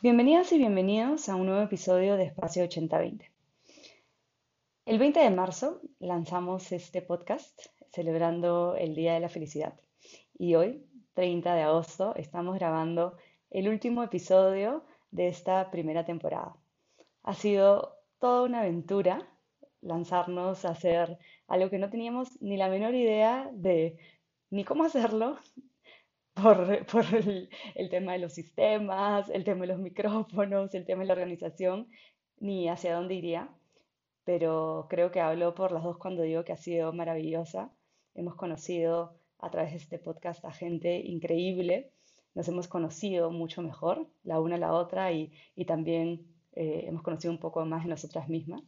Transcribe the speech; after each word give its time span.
Bienvenidas 0.00 0.52
y 0.52 0.58
bienvenidos 0.58 1.28
a 1.28 1.34
un 1.34 1.46
nuevo 1.46 1.60
episodio 1.60 2.16
de 2.16 2.22
Espacio 2.22 2.62
8020. 2.62 3.32
El 4.86 4.96
20 4.96 5.18
de 5.18 5.30
marzo 5.30 5.80
lanzamos 5.98 6.70
este 6.70 7.02
podcast 7.02 7.60
celebrando 7.90 8.76
el 8.76 8.94
Día 8.94 9.14
de 9.14 9.20
la 9.20 9.28
Felicidad 9.28 9.74
y 10.38 10.54
hoy, 10.54 10.86
30 11.14 11.52
de 11.52 11.62
agosto, 11.62 12.14
estamos 12.14 12.54
grabando 12.54 13.16
el 13.50 13.68
último 13.68 14.04
episodio 14.04 14.84
de 15.10 15.26
esta 15.26 15.68
primera 15.72 16.04
temporada. 16.04 16.54
Ha 17.24 17.34
sido 17.34 17.96
toda 18.20 18.44
una 18.44 18.60
aventura 18.60 19.28
lanzarnos 19.80 20.64
a 20.64 20.70
hacer 20.70 21.18
algo 21.48 21.70
que 21.70 21.78
no 21.78 21.90
teníamos 21.90 22.40
ni 22.40 22.56
la 22.56 22.68
menor 22.68 22.94
idea 22.94 23.50
de 23.52 23.98
ni 24.50 24.62
cómo 24.62 24.84
hacerlo, 24.84 25.38
por, 26.42 26.68
el, 27.74 27.90
tema 27.90 28.12
de 28.12 28.18
los 28.18 28.32
sistemas, 28.32 29.28
el 29.30 29.44
tema 29.44 29.62
de 29.62 29.68
los 29.68 29.78
micrófonos, 29.78 30.74
el 30.74 30.84
tema 30.84 31.02
de 31.02 31.06
la 31.06 31.14
organización, 31.14 31.88
ni 32.38 32.68
hacia 32.68 32.94
dónde 32.94 33.14
iría, 33.14 33.48
pero 34.24 34.86
creo 34.88 35.10
que 35.10 35.20
hablo 35.20 35.54
por 35.54 35.72
las 35.72 35.82
dos 35.82 35.98
cuando 35.98 36.22
digo 36.22 36.44
que 36.44 36.52
ha 36.52 36.56
sido 36.56 36.92
maravillosa. 36.92 37.72
Hemos 38.14 38.34
conocido 38.34 39.18
a 39.38 39.50
través 39.50 39.72
de 39.72 39.78
este 39.78 39.98
podcast 39.98 40.44
a 40.44 40.52
gente 40.52 40.98
increíble, 40.98 41.92
nos 42.34 42.46
hemos 42.48 42.68
conocido 42.68 43.30
mucho 43.30 43.62
mejor, 43.62 44.06
la 44.22 44.40
una 44.40 44.56
a 44.56 44.58
la 44.58 44.72
otra, 44.72 45.12
y, 45.12 45.32
también 45.66 46.26
eh, 46.52 46.84
hemos 46.86 47.02
conocido 47.02 47.32
un 47.32 47.40
poco 47.40 47.64
más 47.64 47.84
de 47.84 47.90
nosotras 47.90 48.28
mismas 48.28 48.62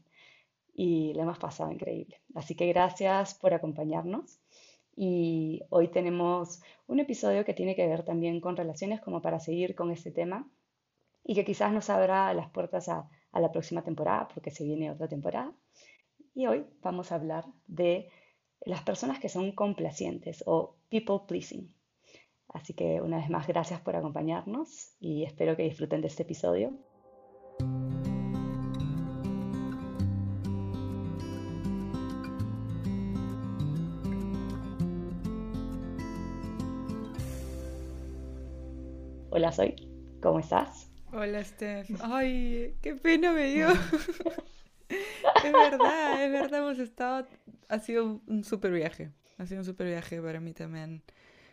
y 0.75 1.13
la 1.15 1.23
hemos 1.23 1.39
pasado 1.39 1.71
increíble. 1.71 2.21
Así 2.35 2.55
que 2.55 2.67
gracias 2.67 3.35
por 3.35 3.55
acompañarnos 3.55 4.41
y 4.97 5.63
hoy 5.71 5.89
tenemos 5.89 6.61
un 6.87 7.01
episodio 7.01 7.45
que 7.45 7.55
tiene 7.55 7.75
que 7.75 7.87
ver 7.87 8.05
también 8.05 8.41
con 8.41 8.57
relaciones 8.57 9.01
como 9.01 9.23
para 9.23 9.41
seguir 9.41 9.75
con 9.75 9.91
este 9.91 10.11
tema 10.11 10.51
y 11.25 11.35
que 11.35 11.45
quizás 11.45 11.73
nos 11.73 11.91
abra 11.91 12.33
las 12.35 12.51
puertas 12.51 12.89
a, 12.89 13.09
la 13.33 13.53
próxima 13.53 13.83
temporada 13.83 14.29
porque 14.35 14.51
se 14.51 14.65
viene 14.65 14.91
otra 14.91 15.07
temporada. 15.09 15.55
Y 16.35 16.47
hoy 16.47 16.67
vamos 16.83 17.13
a 17.13 17.15
hablar 17.15 17.45
de 17.67 18.09
las 18.61 18.83
personas 18.83 19.19
que 19.21 19.29
son 19.29 19.53
complacientes 19.53 20.43
o 20.47 20.77
people 20.89 21.21
pleasing. 21.29 21.73
Así 22.49 22.75
que 22.75 23.01
una 23.01 23.19
vez 23.19 23.31
más, 23.31 23.47
gracias 23.47 23.81
por 23.81 23.95
acompañarnos 23.95 24.97
y 24.99 25.23
espero 25.23 25.57
que 25.57 25.63
disfruten 25.63 26.01
de 26.01 26.09
este 26.09 26.25
episodio. 26.25 26.77
Hola, 39.33 39.53
Soy. 39.53 39.77
¿Cómo 40.21 40.41
estás? 40.41 40.91
Hola, 41.13 41.45
Steph. 41.45 41.89
Ay, 42.01 42.75
qué 42.83 42.97
pena 42.97 43.33
me 43.33 43.47
dio. 43.47 43.69
es 45.45 45.53
verdad, 45.53 46.25
es 46.25 46.33
verdad, 46.33 46.59
hemos 46.59 46.81
estado... 46.81 47.29
Ha 47.69 47.79
sido 47.79 48.21
un 48.27 48.43
súper 48.43 48.73
viaje. 48.73 49.13
Ha 49.39 49.47
sido 49.47 49.61
un 49.61 49.65
súper 49.65 49.87
viaje 49.87 50.21
para 50.21 50.41
mí 50.41 50.53
también. 50.53 51.05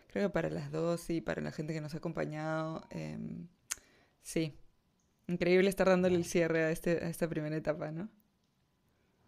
Creo 0.08 0.28
que 0.28 0.34
para 0.34 0.50
las 0.50 0.72
dos 0.72 1.08
y 1.12 1.22
para 1.22 1.40
la 1.40 1.52
gente 1.52 1.72
que 1.72 1.80
nos 1.80 1.94
ha 1.94 1.98
acompañado. 1.98 2.82
Em, 2.90 3.48
sí. 4.24 4.58
Increíble 5.28 5.70
estar 5.70 5.88
dándole 5.88 6.16
el 6.16 6.26
cierre 6.26 6.64
a, 6.64 6.72
este, 6.72 7.06
a 7.06 7.10
esta 7.10 7.30
primera 7.30 7.56
etapa, 7.56 7.92
¿no? 7.92 8.10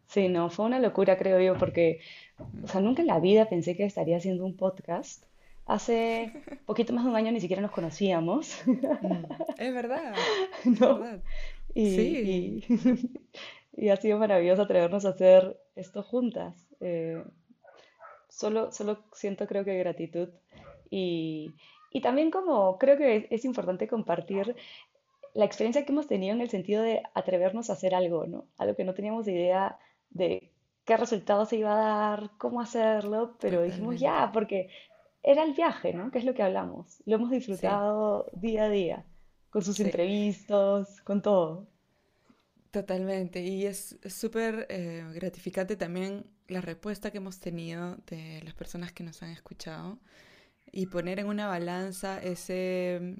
Sí, 0.07 0.27
no, 0.27 0.49
fue 0.49 0.65
una 0.65 0.79
locura, 0.79 1.19
creo 1.19 1.39
yo, 1.39 1.55
porque, 1.59 1.99
o 2.63 2.67
sea, 2.67 2.81
nunca 2.81 3.03
en 3.03 3.07
la 3.09 3.19
vida 3.19 3.47
pensé 3.47 3.77
que 3.77 3.85
estaría 3.85 4.17
haciendo 4.17 4.43
un 4.43 4.57
podcast 4.57 5.28
Hace 5.69 6.33
poquito 6.65 6.93
más 6.93 7.03
de 7.03 7.11
un 7.11 7.15
año 7.15 7.31
ni 7.31 7.39
siquiera 7.39 7.61
nos 7.61 7.69
conocíamos. 7.69 8.59
Mm, 8.65 9.25
es 9.59 9.71
verdad. 9.71 10.15
Es 10.65 10.79
verdad. 10.79 11.21
Y, 11.75 11.95
sí. 11.95 12.63
y, 13.77 13.89
ha 13.89 13.95
sido 13.97 14.17
maravilloso 14.17 14.63
atrevernos 14.63 15.05
a 15.05 15.09
hacer 15.09 15.61
esto 15.75 16.01
juntas. 16.01 16.67
Eh, 16.79 17.23
solo, 18.29 18.71
solo 18.71 19.03
siento 19.13 19.45
creo 19.45 19.63
que 19.63 19.77
gratitud. 19.77 20.29
Y, 20.89 21.53
y 21.91 22.01
también 22.01 22.31
como 22.31 22.79
creo 22.79 22.97
que 22.97 23.27
es, 23.29 23.45
importante 23.45 23.87
compartir 23.87 24.55
la 25.35 25.45
experiencia 25.45 25.85
que 25.85 25.91
hemos 25.91 26.07
tenido 26.07 26.33
en 26.33 26.41
el 26.41 26.49
sentido 26.49 26.81
de 26.81 27.03
atrevernos 27.13 27.69
a 27.69 27.73
hacer 27.73 27.93
algo, 27.93 28.25
¿no? 28.25 28.47
Algo 28.57 28.75
que 28.75 28.85
no 28.85 28.95
teníamos 28.95 29.27
idea 29.27 29.77
de 30.09 30.51
qué 30.83 30.97
resultado 30.97 31.45
se 31.45 31.57
iba 31.57 31.73
a 31.73 32.09
dar, 32.09 32.31
cómo 32.39 32.59
hacerlo, 32.59 33.37
pero 33.39 33.61
dijimos 33.61 33.99
ya, 33.99 34.31
porque 34.33 34.71
era 35.23 35.43
el 35.43 35.53
viaje, 35.53 35.93
¿no? 35.93 36.11
Que 36.11 36.19
es 36.19 36.25
lo 36.25 36.33
que 36.33 36.43
hablamos. 36.43 37.01
Lo 37.05 37.15
hemos 37.15 37.31
disfrutado 37.31 38.27
día 38.33 38.65
a 38.65 38.69
día, 38.69 39.05
con 39.49 39.61
sus 39.61 39.79
imprevistos, 39.79 41.01
con 41.01 41.21
todo. 41.21 41.67
Totalmente. 42.71 43.41
Y 43.41 43.65
es 43.65 43.99
súper 44.07 44.67
eh, 44.69 45.03
gratificante 45.13 45.75
también 45.75 46.25
la 46.47 46.61
respuesta 46.61 47.11
que 47.11 47.17
hemos 47.17 47.39
tenido 47.39 47.97
de 48.07 48.41
las 48.43 48.53
personas 48.53 48.91
que 48.91 49.03
nos 49.03 49.21
han 49.23 49.31
escuchado 49.31 49.99
y 50.71 50.85
poner 50.85 51.19
en 51.19 51.27
una 51.27 51.47
balanza 51.47 52.21
ese, 52.21 53.15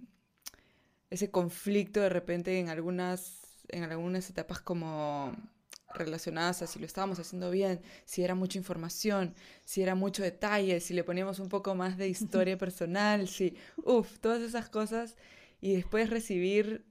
ese 1.10 1.32
conflicto 1.32 2.00
de 2.00 2.10
repente 2.10 2.60
en 2.60 2.70
algunas, 2.70 3.66
en 3.70 3.84
algunas 3.84 4.30
etapas 4.30 4.62
como 4.62 5.36
relacionadas 5.94 6.62
a 6.62 6.68
si 6.68 6.80
lo 6.80 6.86
estábamos 6.86 7.20
haciendo 7.20 7.52
bien, 7.52 7.82
si 8.06 8.24
era 8.24 8.36
mucha 8.36 8.58
información, 8.58 9.34
si 9.66 9.82
era 9.82 9.96
mucho 9.96 10.24
detalle, 10.24 10.80
si 10.80 10.94
le 10.94 11.04
poníamos 11.04 11.40
un 11.40 11.50
poco 11.50 11.76
más 11.76 11.98
de 11.98 12.08
historia 12.08 12.58
personal, 12.60 13.28
si, 13.28 13.56
uff, 13.78 14.20
todas 14.20 14.42
esas 14.42 14.70
cosas. 14.70 15.16
Y 15.62 15.76
después 15.76 16.10
recibir, 16.10 16.86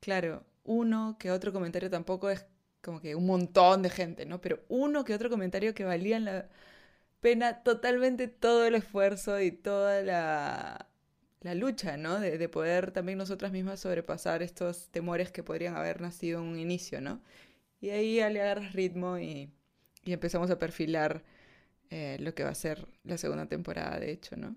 claro, 0.00 0.44
uno 0.64 1.16
que 1.18 1.30
otro 1.30 1.52
comentario 1.52 1.90
tampoco 1.90 2.30
es 2.30 2.46
como 2.82 3.00
que 3.00 3.14
un 3.14 3.26
montón 3.26 3.82
de 3.82 3.90
gente, 3.90 4.26
¿no? 4.26 4.40
Pero 4.40 4.60
uno 4.68 5.04
que 5.04 5.14
otro 5.14 5.30
comentario 5.30 5.74
que 5.74 5.84
valía 5.84 6.18
la 6.20 6.48
pena 7.20 7.62
totalmente 7.62 8.28
todo 8.28 8.66
el 8.66 8.74
esfuerzo 8.74 9.40
y 9.40 9.52
toda 9.52 10.02
la, 10.02 10.88
la 11.40 11.54
lucha, 11.54 11.96
¿no? 11.96 12.20
De, 12.20 12.38
de, 12.38 12.48
poder 12.48 12.90
también 12.92 13.18
nosotras 13.18 13.52
mismas 13.52 13.80
sobrepasar 13.80 14.42
estos 14.42 14.88
temores 14.90 15.30
que 15.30 15.44
podrían 15.44 15.76
haber 15.76 16.00
nacido 16.00 16.40
en 16.40 16.48
un 16.48 16.58
inicio, 16.58 17.00
¿no? 17.00 17.20
Y 17.82 17.90
ahí 17.90 18.14
le 18.32 18.40
agarras 18.40 18.72
ritmo 18.72 19.18
y, 19.18 19.50
empezamos 20.06 20.50
a 20.50 20.58
perfilar 20.58 21.22
eh, 21.90 22.16
lo 22.20 22.32
que 22.32 22.44
va 22.44 22.50
a 22.50 22.54
ser 22.54 22.86
la 23.02 23.18
segunda 23.18 23.46
temporada, 23.46 23.98
de 23.98 24.12
hecho, 24.12 24.36
¿no? 24.36 24.54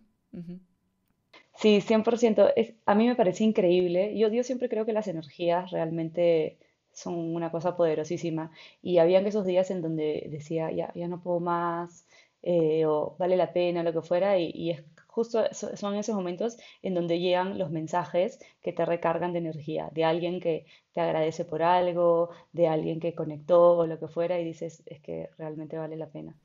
Sí, 1.55 1.81
100%. 1.81 2.53
Es, 2.55 2.75
a 2.85 2.93
mí 2.93 3.07
me 3.07 3.15
parece 3.15 3.43
increíble. 3.43 4.15
Yo, 4.15 4.29
yo 4.29 4.43
siempre 4.43 4.69
creo 4.69 4.85
que 4.85 4.93
las 4.93 5.07
energías 5.07 5.71
realmente 5.71 6.59
son 6.91 7.15
una 7.15 7.51
cosa 7.51 7.75
poderosísima. 7.75 8.51
Y 8.83 8.99
habían 8.99 9.25
esos 9.25 9.45
días 9.45 9.71
en 9.71 9.81
donde 9.81 10.27
decía, 10.29 10.71
ya, 10.71 10.93
ya 10.93 11.07
no 11.07 11.23
puedo 11.23 11.39
más, 11.39 12.07
eh, 12.43 12.85
o 12.85 13.15
vale 13.17 13.37
la 13.37 13.53
pena, 13.53 13.81
lo 13.81 13.91
que 13.91 14.03
fuera, 14.03 14.37
y, 14.37 14.51
y 14.53 14.69
es 14.69 14.83
justo 15.15 15.45
son 15.53 15.95
esos 15.95 16.13
momentos 16.13 16.57
en 16.81 16.93
donde 16.93 17.19
llegan 17.19 17.57
los 17.57 17.71
mensajes 17.71 18.37
que 18.61 18.73
te 18.73 18.83
recargan 18.83 19.31
de 19.31 19.39
energía, 19.39 19.89
de 19.93 20.03
alguien 20.03 20.41
que 20.41 20.65
te 20.91 20.99
agradece 20.99 21.45
por 21.45 21.63
algo, 21.63 22.31
de 22.51 22.67
alguien 22.67 22.99
que 22.99 23.15
conectó 23.15 23.77
o 23.77 23.87
lo 23.87 23.97
que 23.97 24.09
fuera 24.09 24.37
y 24.37 24.43
dices, 24.43 24.83
es 24.85 24.99
que 24.99 25.29
realmente 25.37 25.77
vale 25.77 25.95
la 25.95 26.07
pena. 26.07 26.35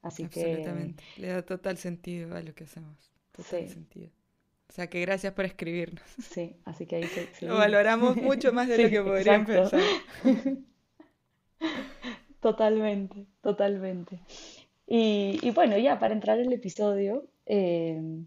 Así 0.00 0.22
Absolutamente. 0.22 1.02
Le 1.16 1.26
da 1.26 1.42
total 1.42 1.76
sentido 1.76 2.36
a 2.36 2.40
lo 2.40 2.54
que 2.54 2.64
hacemos. 2.64 3.10
Total 3.32 3.68
sentido. 3.68 4.10
O 4.68 4.72
sea, 4.72 4.88
que 4.88 5.00
gracias 5.00 5.32
por 5.32 5.44
escribirnos. 5.44 6.04
Sí, 6.22 6.54
así 6.64 6.86
que 6.86 6.96
ahí 6.96 7.04
se, 7.04 7.46
Lo 7.46 7.56
valoramos 7.56 8.16
mucho 8.16 8.52
más 8.52 8.68
de 8.68 8.78
lo 8.84 8.90
que 8.90 9.02
podría 9.02 9.34
empezar. 9.34 9.80
totalmente, 12.40 13.26
totalmente. 13.42 14.20
Y, 14.86 15.40
y, 15.42 15.50
bueno, 15.50 15.76
ya 15.78 15.98
para 15.98 16.14
entrar 16.14 16.38
en 16.38 16.46
el 16.46 16.52
episodio, 16.52 17.29
Em, 17.46 18.26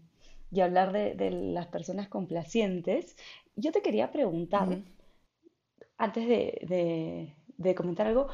y 0.50 0.60
hablar 0.60 0.92
de, 0.92 1.30
las 1.30 1.66
personas 1.66 2.08
complacientes, 2.08 3.16
yo 3.56 3.72
te 3.72 3.82
quería 3.82 4.12
preguntar, 4.12 4.82
antes 5.96 6.28
de, 6.28 7.74
comentar 7.76 8.06
algo, 8.06 8.28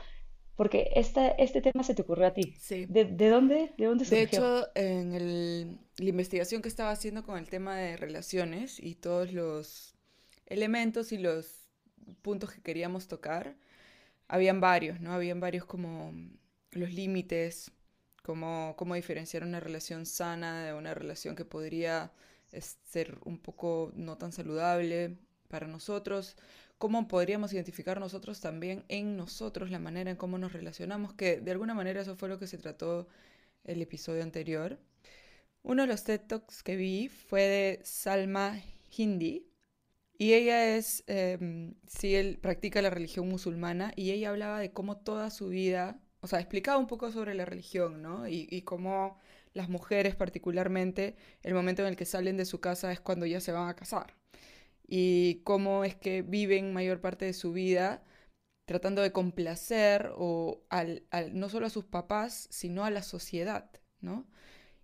porque 0.56 0.90
este, 0.94 1.34
este 1.43 1.62
tema 1.62 1.82
se 1.82 1.94
te 1.94 2.02
ocurrió 2.02 2.26
a 2.26 2.34
ti. 2.34 2.54
Sí. 2.60 2.84
¿De, 2.87 3.04
dónde, 3.31 3.72
de 3.78 3.87
dónde 3.87 4.04
surgió? 4.04 4.19
De 4.19 4.22
hecho, 4.25 4.69
en 4.75 5.78
la 5.96 6.08
investigación 6.08 6.60
que 6.60 6.69
estaba 6.69 6.90
haciendo 6.90 7.25
con 7.25 7.38
el 7.38 7.49
tema 7.49 7.76
de 7.76 7.96
relaciones 7.96 8.78
y 8.78 8.96
todos 8.96 9.32
los 9.32 9.94
elementos 10.46 11.12
y 11.12 11.19
los 11.19 11.70
puntos 12.20 12.52
que 12.52 12.60
queríamos 12.60 13.08
tocar, 13.08 13.56
habían 14.28 14.60
varios, 14.60 15.00
¿no? 15.00 15.12
Habían 15.12 15.40
varios 15.40 15.64
como 15.64 16.12
los 16.72 16.93
límites, 16.93 17.72
cómo, 18.22 18.75
cómo 18.76 18.94
diferenciar 18.94 19.43
una 19.44 19.61
relación 19.61 20.06
sana 20.06 20.64
de 20.64 20.75
una 20.75 20.94
relación 20.94 21.37
que 21.37 21.44
podría 21.44 22.12
ser 22.84 23.19
un 23.25 23.38
poco 23.38 23.93
no 23.94 24.19
tan 24.19 24.32
saludable 24.32 25.17
para 25.49 25.67
nosotros, 25.67 26.37
cómo 26.78 27.08
podríamos 27.08 27.52
identificar 27.52 28.00
nosotros 28.00 28.40
también 28.40 28.84
en 28.88 29.17
nosotros 29.17 29.70
la 29.70 29.78
manera 29.78 30.11
en 30.11 30.17
cómo 30.17 30.38
nos 30.38 30.52
relacionamos, 30.52 31.12
que 31.14 31.40
de 31.40 31.50
alguna 31.50 31.75
manera 31.75 32.00
eso 32.00 32.17
fue 32.17 32.28
lo 32.28 32.38
que 32.38 32.46
se 32.46 32.58
trató 32.58 33.08
el 33.64 33.82
episodio 33.82 34.23
anterior. 34.23 34.78
Uno 35.62 35.82
de 35.82 35.88
los 35.88 36.05
TED 36.05 36.20
Talks 36.23 36.62
que 36.62 36.76
vi 36.76 37.08
fue 37.08 37.43
de 37.43 37.81
Salma 37.84 38.61
Hindi 38.96 39.46
Y 40.19 40.34
ella 40.34 40.76
es, 40.76 41.05
eh, 41.06 41.73
sí, 41.87 42.14
él 42.14 42.38
practica 42.40 42.82
la 42.82 42.90
religión 42.90 43.28
musulmana 43.28 43.93
y 43.96 44.12
ella 44.12 44.31
hablaba 44.31 44.58
de 44.61 44.73
cómo 44.73 44.99
toda 44.99 45.31
su 45.31 45.49
vida, 45.49 46.00
o 46.20 46.26
sea, 46.26 46.40
explicaba 46.40 46.78
un 46.78 46.87
poco 46.87 47.11
sobre 47.12 47.34
la 47.34 47.44
religión, 47.44 48.02
¿no? 48.02 48.28
Y, 48.28 48.62
cómo 48.62 49.19
las 49.55 49.69
mujeres 49.69 50.14
particularmente, 50.14 51.17
el 51.43 51.55
momento 51.55 51.82
en 51.82 51.88
el 51.88 51.96
que 51.96 52.05
salen 52.05 52.37
de 52.37 52.44
su 52.44 52.61
casa 52.61 52.93
es 52.93 53.00
cuando 53.00 53.26
ya 53.26 53.40
se 53.40 53.52
van 53.52 53.69
a 53.69 53.76
casar. 53.76 54.14
Y 54.87 55.43
cómo 55.44 55.84
es 55.84 55.96
que 55.96 56.22
viven 56.22 56.72
mayor 56.72 57.00
parte 57.00 57.25
de 57.25 57.32
su 57.32 57.52
vida 57.52 58.05
tratando 58.67 59.02
de 59.02 59.12
complacer 59.12 60.12
o 60.17 60.62
al, 60.70 61.05
al, 61.11 61.38
no 61.38 61.49
solo 61.49 61.67
a 61.67 61.70
sus 61.70 61.84
papás, 61.84 62.49
sino 62.50 62.84
a 62.84 62.90
la 62.90 63.02
sociedad, 63.02 63.70
¿no? 64.00 64.28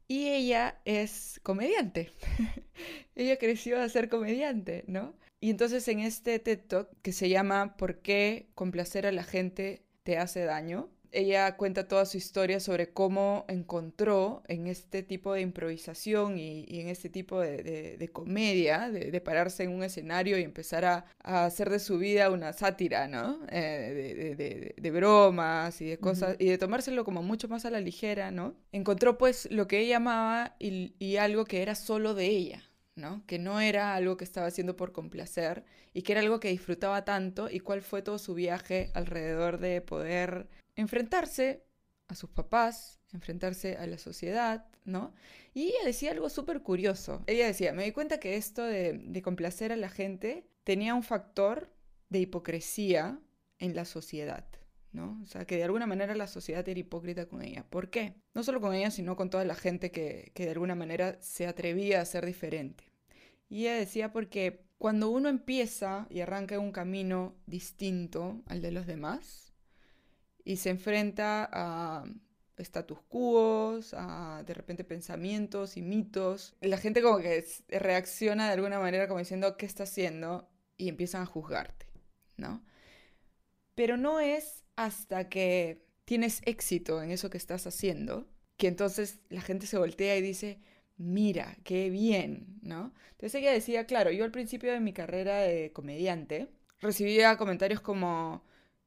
Y 0.09 0.29
ella 0.29 0.81
es 0.85 1.41
comediante. 1.43 2.13
ella 3.15 3.39
creció 3.39 3.81
a 3.81 3.89
ser 3.89 4.09
comediante, 4.09 4.85
¿no? 4.87 5.17
Y 5.41 5.51
entonces 5.51 5.87
en 5.89 6.01
este 6.01 6.39
TED 6.39 6.61
Talk 6.67 6.89
que 7.03 7.13
se 7.13 7.29
llama 7.29 7.77
¿Por 7.77 8.01
qué 8.01 8.51
complacer 8.55 9.07
a 9.07 9.13
la 9.13 9.25
gente 9.25 9.85
te 10.03 10.19
hace 10.19 10.45
daño? 10.45 10.91
Ella 11.17 11.57
cuenta 11.57 11.89
toda 11.89 12.05
su 12.05 12.19
historia 12.19 12.61
sobre 12.61 12.91
cómo 12.93 13.47
encontró 13.49 14.43
en 14.49 14.67
este 14.67 15.03
tipo 15.03 15.33
de 15.33 15.41
improvisación 15.41 16.37
y, 16.39 16.67
y 16.69 16.81
en 16.81 16.89
este 16.89 17.09
tipo 17.09 17.41
de, 17.41 17.63
de, 17.63 17.97
de 17.97 18.09
comedia, 18.09 18.91
de, 18.91 19.11
de, 19.11 19.21
pararse 19.23 19.63
en 19.63 19.71
un 19.71 19.83
escenario 19.83 20.39
y 20.39 20.43
empezar 20.43 20.85
a, 20.85 21.07
a, 21.23 21.47
hacer 21.47 21.71
de 21.71 21.79
su 21.79 21.97
vida 21.99 22.31
una 22.31 22.53
sátira, 22.53 23.09
¿no? 23.09 23.41
Eh, 23.51 24.75
de, 24.77 24.91
bromas 24.91 25.81
y 25.81 25.87
de 25.87 25.99
cosas, 25.99 26.35
uh 26.35 26.39
-huh. 26.39 26.45
y 26.45 26.49
de 26.51 26.59
tomárselo 26.59 27.03
como 27.05 27.23
mucho 27.23 27.49
más 27.49 27.65
a 27.65 27.71
la 27.71 27.81
ligera, 27.81 28.31
¿no? 28.31 28.55
Encontró 28.73 29.17
pues 29.17 29.49
lo 29.51 29.67
que 29.67 29.79
ella 29.81 29.97
amaba 29.97 30.55
y, 30.59 30.95
y 30.99 31.17
algo 31.17 31.47
que 31.47 31.63
era 31.63 31.75
solo 31.75 32.13
de 32.15 32.27
ella, 32.27 32.63
¿no? 32.95 33.23
Que 33.27 33.39
no 33.39 33.61
era 33.61 33.95
algo 33.95 34.19
que 34.19 34.25
estaba 34.25 34.49
haciendo 34.49 34.77
por 34.77 34.93
complacer 34.93 35.65
y 35.95 36.03
que 36.03 36.13
era 36.13 36.21
algo 36.21 36.41
que 36.41 36.49
disfrutaba 36.49 37.07
tanto 37.07 37.49
y 37.51 37.61
cuál 37.61 37.81
fue 37.81 38.03
todo 38.03 38.19
su 38.19 38.35
viaje 38.35 38.91
alrededor 38.93 39.59
de 39.59 39.81
poder 39.81 40.47
enfrentarse 40.77 41.65
a 42.09 42.15
sus 42.15 42.31
papás, 42.31 43.01
enfrentarse 43.13 43.77
a 43.77 43.87
la 43.87 43.99
sociedad, 43.99 44.67
¿no? 44.85 45.13
Y 45.55 45.69
ella 45.69 45.85
decía 45.85 46.13
algo 46.13 46.29
súper 46.29 46.63
curioso. 46.63 47.23
Ella 47.27 47.47
decía, 47.47 47.73
me 47.73 47.85
di 47.85 47.93
cuenta 47.93 48.21
que 48.21 48.37
esto 48.37 48.63
de, 48.63 49.21
complacer 49.23 49.73
a 49.73 49.77
la 49.77 49.89
gente 49.89 50.47
tenía 50.65 50.95
un 50.95 51.03
factor 51.03 51.73
de 52.09 52.21
hipocresía 52.21 53.19
en 53.59 53.75
la 53.75 53.85
sociedad, 53.85 54.47
¿no? 54.93 55.21
O 55.23 55.27
sea, 55.27 55.47
que 55.47 55.57
de 55.57 55.65
alguna 55.65 55.87
manera 55.87 56.15
la 56.15 56.27
sociedad 56.27 56.69
era 56.69 56.79
hipócrita 56.79 57.27
con 57.27 57.43
ella. 57.43 57.65
¿Por 57.69 57.91
qué? 57.91 58.15
No 58.35 58.45
solo 58.45 58.61
con 58.61 58.75
ella, 58.75 58.91
sino 58.91 59.17
con 59.17 59.31
toda 59.31 59.45
la 59.45 59.55
gente 59.55 59.91
que, 59.91 60.31
que 60.35 60.45
de 60.45 60.53
alguna 60.53 60.75
manera 60.75 61.19
se 61.21 61.47
atrevía 61.47 62.01
a 62.01 62.05
ser 62.05 62.27
diferente. 62.27 62.85
Y 63.49 63.63
ella 63.63 63.77
decía 63.77 64.13
porque 64.13 64.67
cuando 64.79 65.09
uno 65.09 65.29
empieza 65.29 66.07
y 66.11 66.21
arranca 66.21 66.59
un 66.59 66.73
camino 66.73 67.35
distinto 67.47 68.43
al 68.47 68.61
de 68.61 68.73
los 68.73 68.87
demás, 68.87 69.47
y 70.47 70.59
se 70.59 70.71
enfrenta 70.71 71.51
a 71.53 72.05
status 72.57 73.01
quo, 73.09 73.81
a 73.95 74.45
de 74.47 74.55
repente 74.55 74.85
pensamientos 74.85 75.77
y 75.77 75.83
mitos. 75.83 76.55
La 76.61 76.79
gente 76.79 77.03
como 77.03 77.19
que 77.19 77.45
reacciona 77.69 78.47
de 78.47 78.53
alguna 78.53 78.79
manera 78.79 79.09
como 79.09 79.19
diciendo, 79.19 79.57
¿qué 79.57 79.67
está 79.67 79.83
haciendo? 79.83 80.49
Y 80.79 80.89
empiezan 80.89 81.23
a 81.23 81.27
juzgarte, 81.27 81.87
¿no? 82.37 82.65
Pero 83.75 83.97
no 83.97 84.21
es 84.21 84.65
hasta 84.77 85.29
que 85.29 85.85
tienes 86.05 86.41
éxito 86.45 87.03
en 87.03 87.11
eso 87.11 87.29
que 87.29 87.39
estás 87.39 87.67
haciendo 87.67 88.29
que 88.57 88.69
entonces 88.69 89.19
la 89.29 89.41
gente 89.41 89.67
se 89.67 89.79
voltea 89.79 90.17
y 90.17 90.23
dice, 90.23 90.61
mira, 90.97 91.59
qué 91.65 91.91
bien, 91.91 92.59
¿no? 92.63 92.95
Entonces 93.11 93.35
ella 93.35 93.53
decía, 93.53 93.85
claro, 93.85 94.13
yo 94.13 94.25
al 94.25 94.31
principio 94.31 94.73
de 94.73 94.81
mi 94.81 94.93
carrera 94.93 95.41
de 95.41 95.73
comediante 95.73 96.49
recibía 96.81 97.37
comentarios 97.37 97.81
como, 97.81 98.46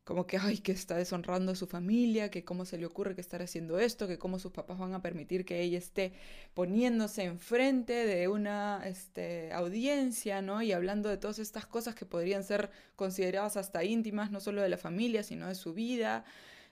como 0.10 0.26
que, 0.26 0.38
ay, 0.38 0.58
que 0.58 0.72
está 0.72 0.98
deshonrando 0.98 1.52
a 1.52 1.56
su 1.56 1.68
familia, 1.68 2.32
que 2.32 2.44
cómo 2.44 2.66
se 2.66 2.80
le 2.80 2.88
ocurre 2.88 3.14
que 3.14 3.22
estar 3.22 3.44
haciendo 3.44 3.78
esto, 3.78 4.08
que 4.08 4.18
cómo 4.18 4.40
sus 4.40 4.52
papás 4.52 4.80
van 4.80 4.96
a 4.96 5.04
permitir 5.04 5.46
que 5.46 5.62
ella 5.62 5.78
esté 5.78 6.14
poniéndose 6.56 7.26
enfrente 7.26 7.94
de 8.08 8.28
una 8.28 8.82
este, 8.86 9.54
audiencia, 9.54 10.42
¿no? 10.42 10.64
Y 10.64 10.72
hablando 10.72 11.10
de 11.10 11.18
todas 11.18 11.38
estas 11.38 11.68
cosas 11.68 11.94
que 11.94 12.08
podrían 12.08 12.44
ser 12.44 12.72
consideradas 12.96 13.56
hasta 13.56 13.84
íntimas, 13.84 14.32
no 14.32 14.40
solo 14.40 14.64
de 14.64 14.70
la 14.70 14.78
familia, 14.78 15.22
sino 15.22 15.48
de 15.48 15.54
su 15.54 15.76
vida. 15.76 16.26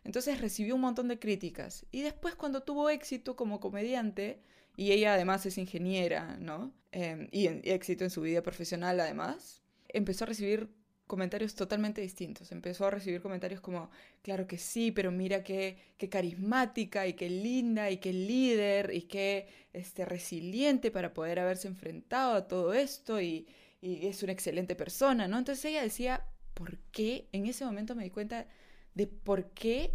Entonces 0.04 0.42
recibió 0.42 0.74
un 0.74 0.82
montón 0.82 1.08
de 1.08 1.20
críticas. 1.20 1.86
Y 1.92 2.02
después 2.02 2.34
cuando 2.34 2.64
tuvo 2.64 2.90
éxito 2.90 3.36
como 3.36 3.60
comediante, 3.60 4.42
y 4.76 4.94
ella 4.94 5.14
además 5.14 5.46
es 5.46 5.60
ingeniera, 5.60 6.38
¿no? 6.40 6.74
Eh, 6.92 7.28
y, 7.32 7.50
y 7.50 7.72
éxito 7.72 8.04
en 8.04 8.10
su 8.10 8.22
vida 8.22 8.42
profesional 8.42 9.00
además, 9.00 9.62
empezó 9.90 10.24
a 10.24 10.28
recibir 10.30 10.72
comentarios 11.08 11.56
totalmente 11.56 12.02
distintos. 12.02 12.52
Empezó 12.52 12.86
a 12.86 12.92
recibir 12.92 13.22
comentarios 13.22 13.62
como, 13.62 13.90
claro 14.22 14.46
que 14.46 14.58
sí, 14.58 14.92
pero 14.92 15.12
mira 15.12 15.44
qué, 15.44 15.78
qué 15.98 16.10
carismática 16.10 17.08
y 17.08 17.14
qué 17.14 17.30
linda 17.30 17.90
y 17.90 17.98
qué 17.98 18.14
líder 18.14 18.94
y 18.94 19.04
qué 19.04 19.48
este, 19.74 20.06
resiliente 20.06 20.92
para 20.92 21.14
poder 21.14 21.40
haberse 21.40 21.68
enfrentado 21.68 22.36
a 22.36 22.48
todo 22.48 22.74
esto 22.74 23.22
y, 23.22 23.48
y 23.82 24.08
es 24.08 24.22
una 24.24 24.34
excelente 24.34 24.76
persona, 24.76 25.28
¿no? 25.28 25.38
Entonces 25.38 25.66
ella 25.66 25.82
decía, 25.82 26.26
¿por 26.54 26.78
qué? 26.92 27.28
En 27.32 27.46
ese 27.48 27.66
momento 27.66 27.96
me 27.96 28.04
di 28.04 28.10
cuenta 28.10 28.46
de 28.94 29.08
por 29.08 29.52
qué 29.52 29.94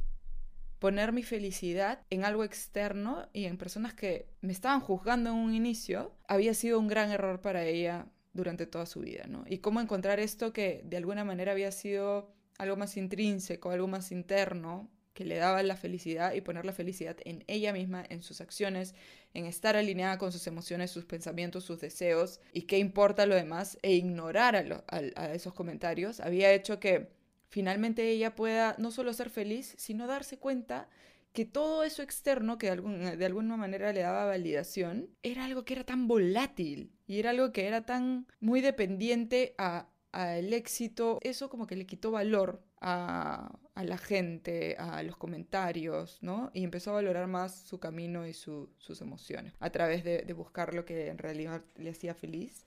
poner 0.78 1.12
mi 1.12 1.22
felicidad 1.22 2.00
en 2.10 2.24
algo 2.24 2.42
externo 2.42 3.28
y 3.32 3.44
en 3.44 3.56
personas 3.56 3.94
que 3.94 4.26
me 4.40 4.52
estaban 4.52 4.80
juzgando 4.80 5.30
en 5.30 5.36
un 5.36 5.54
inicio 5.54 6.12
había 6.26 6.54
sido 6.54 6.80
un 6.80 6.88
gran 6.88 7.12
error 7.12 7.40
para 7.40 7.64
ella 7.64 8.06
durante 8.32 8.66
toda 8.66 8.86
su 8.86 9.00
vida, 9.00 9.24
¿no? 9.28 9.44
Y 9.46 9.58
cómo 9.58 9.80
encontrar 9.80 10.20
esto 10.20 10.52
que 10.52 10.82
de 10.84 10.96
alguna 10.96 11.24
manera 11.24 11.52
había 11.52 11.72
sido 11.72 12.32
algo 12.58 12.76
más 12.76 12.96
intrínseco, 12.96 13.70
algo 13.70 13.88
más 13.88 14.12
interno, 14.12 14.90
que 15.14 15.24
le 15.24 15.36
daba 15.36 15.62
la 15.62 15.76
felicidad 15.76 16.32
y 16.32 16.40
poner 16.40 16.64
la 16.64 16.72
felicidad 16.72 17.16
en 17.24 17.44
ella 17.46 17.72
misma, 17.72 18.04
en 18.08 18.22
sus 18.22 18.40
acciones, 18.40 18.94
en 19.34 19.44
estar 19.46 19.76
alineada 19.76 20.18
con 20.18 20.32
sus 20.32 20.46
emociones, 20.46 20.90
sus 20.90 21.04
pensamientos, 21.04 21.64
sus 21.64 21.80
deseos 21.80 22.40
y 22.52 22.62
qué 22.62 22.78
importa 22.78 23.26
lo 23.26 23.34
demás 23.34 23.78
e 23.82 23.92
ignorar 23.92 24.56
a, 24.56 24.84
a 25.16 25.34
esos 25.34 25.52
comentarios, 25.52 26.20
había 26.20 26.52
hecho 26.52 26.80
que 26.80 27.10
finalmente 27.50 28.08
ella 28.08 28.34
pueda 28.34 28.74
no 28.78 28.90
solo 28.90 29.12
ser 29.12 29.28
feliz, 29.28 29.74
sino 29.76 30.06
darse 30.06 30.38
cuenta 30.38 30.88
que 31.32 31.46
todo 31.46 31.82
eso 31.82 32.02
externo 32.02 32.58
que 32.58 32.66
de, 32.66 32.72
algún, 32.72 33.18
de, 33.18 33.24
alguna 33.24 33.56
manera 33.56 33.92
le 33.92 34.00
daba 34.00 34.26
validación 34.26 35.08
era 35.22 35.44
algo 35.44 35.64
que 35.64 35.74
era 35.74 35.84
tan 35.84 36.06
volátil 36.06 36.92
y 37.06 37.18
era 37.18 37.30
algo 37.30 37.52
que 37.52 37.66
era 37.66 37.86
tan 37.86 38.26
muy 38.40 38.60
dependiente 38.60 39.54
a, 39.56 39.88
al 40.12 40.52
éxito. 40.52 41.18
Eso 41.22 41.48
como 41.48 41.66
que 41.66 41.76
le 41.76 41.86
quitó 41.86 42.10
valor 42.10 42.62
a, 42.80 43.58
a, 43.74 43.84
la 43.84 43.96
gente, 43.96 44.76
a 44.78 45.02
los 45.02 45.16
comentarios, 45.16 46.18
¿no? 46.20 46.50
Y 46.52 46.64
empezó 46.64 46.90
a 46.90 46.94
valorar 46.94 47.26
más 47.28 47.54
su 47.54 47.80
camino 47.80 48.26
y 48.26 48.34
su, 48.34 48.70
sus 48.76 49.00
emociones 49.00 49.54
a 49.58 49.70
través 49.70 50.04
de, 50.04 50.30
buscar 50.34 50.74
lo 50.74 50.84
que 50.84 51.08
en 51.08 51.18
realidad 51.18 51.64
le 51.76 51.90
hacía 51.90 52.14
feliz. 52.14 52.64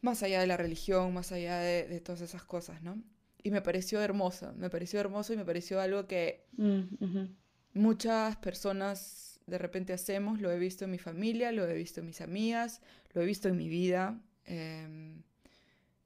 Más 0.00 0.24
allá 0.24 0.40
de 0.40 0.48
la 0.48 0.56
religión, 0.56 1.14
más 1.14 1.30
allá 1.30 1.58
de, 1.60 2.00
todas 2.00 2.22
esas 2.22 2.42
cosas, 2.42 2.82
¿no? 2.82 3.00
Y 3.44 3.50
me 3.52 3.62
pareció 3.62 4.00
hermoso, 4.00 4.52
me 4.56 4.68
pareció 4.68 4.98
hermoso 4.98 5.32
y 5.32 5.36
me 5.36 5.44
pareció 5.44 5.80
algo 5.80 6.08
que... 6.08 6.44
Mm 6.56 7.26
muchas 7.74 8.36
personas 8.36 9.40
de 9.46 9.58
repente 9.58 9.92
hacemos, 9.92 10.40
lo 10.40 10.50
he 10.50 10.58
visto 10.58 10.84
en 10.84 10.90
mi 10.90 10.98
familia, 10.98 11.52
lo 11.52 11.66
he 11.66 11.74
visto 11.74 12.00
en 12.00 12.06
mis 12.06 12.20
amigas, 12.20 12.80
lo 13.12 13.22
he 13.22 13.26
visto 13.26 13.48
en 13.48 13.56
mi 13.56 13.68
vida. 13.68 14.20
Eh, 14.46 15.14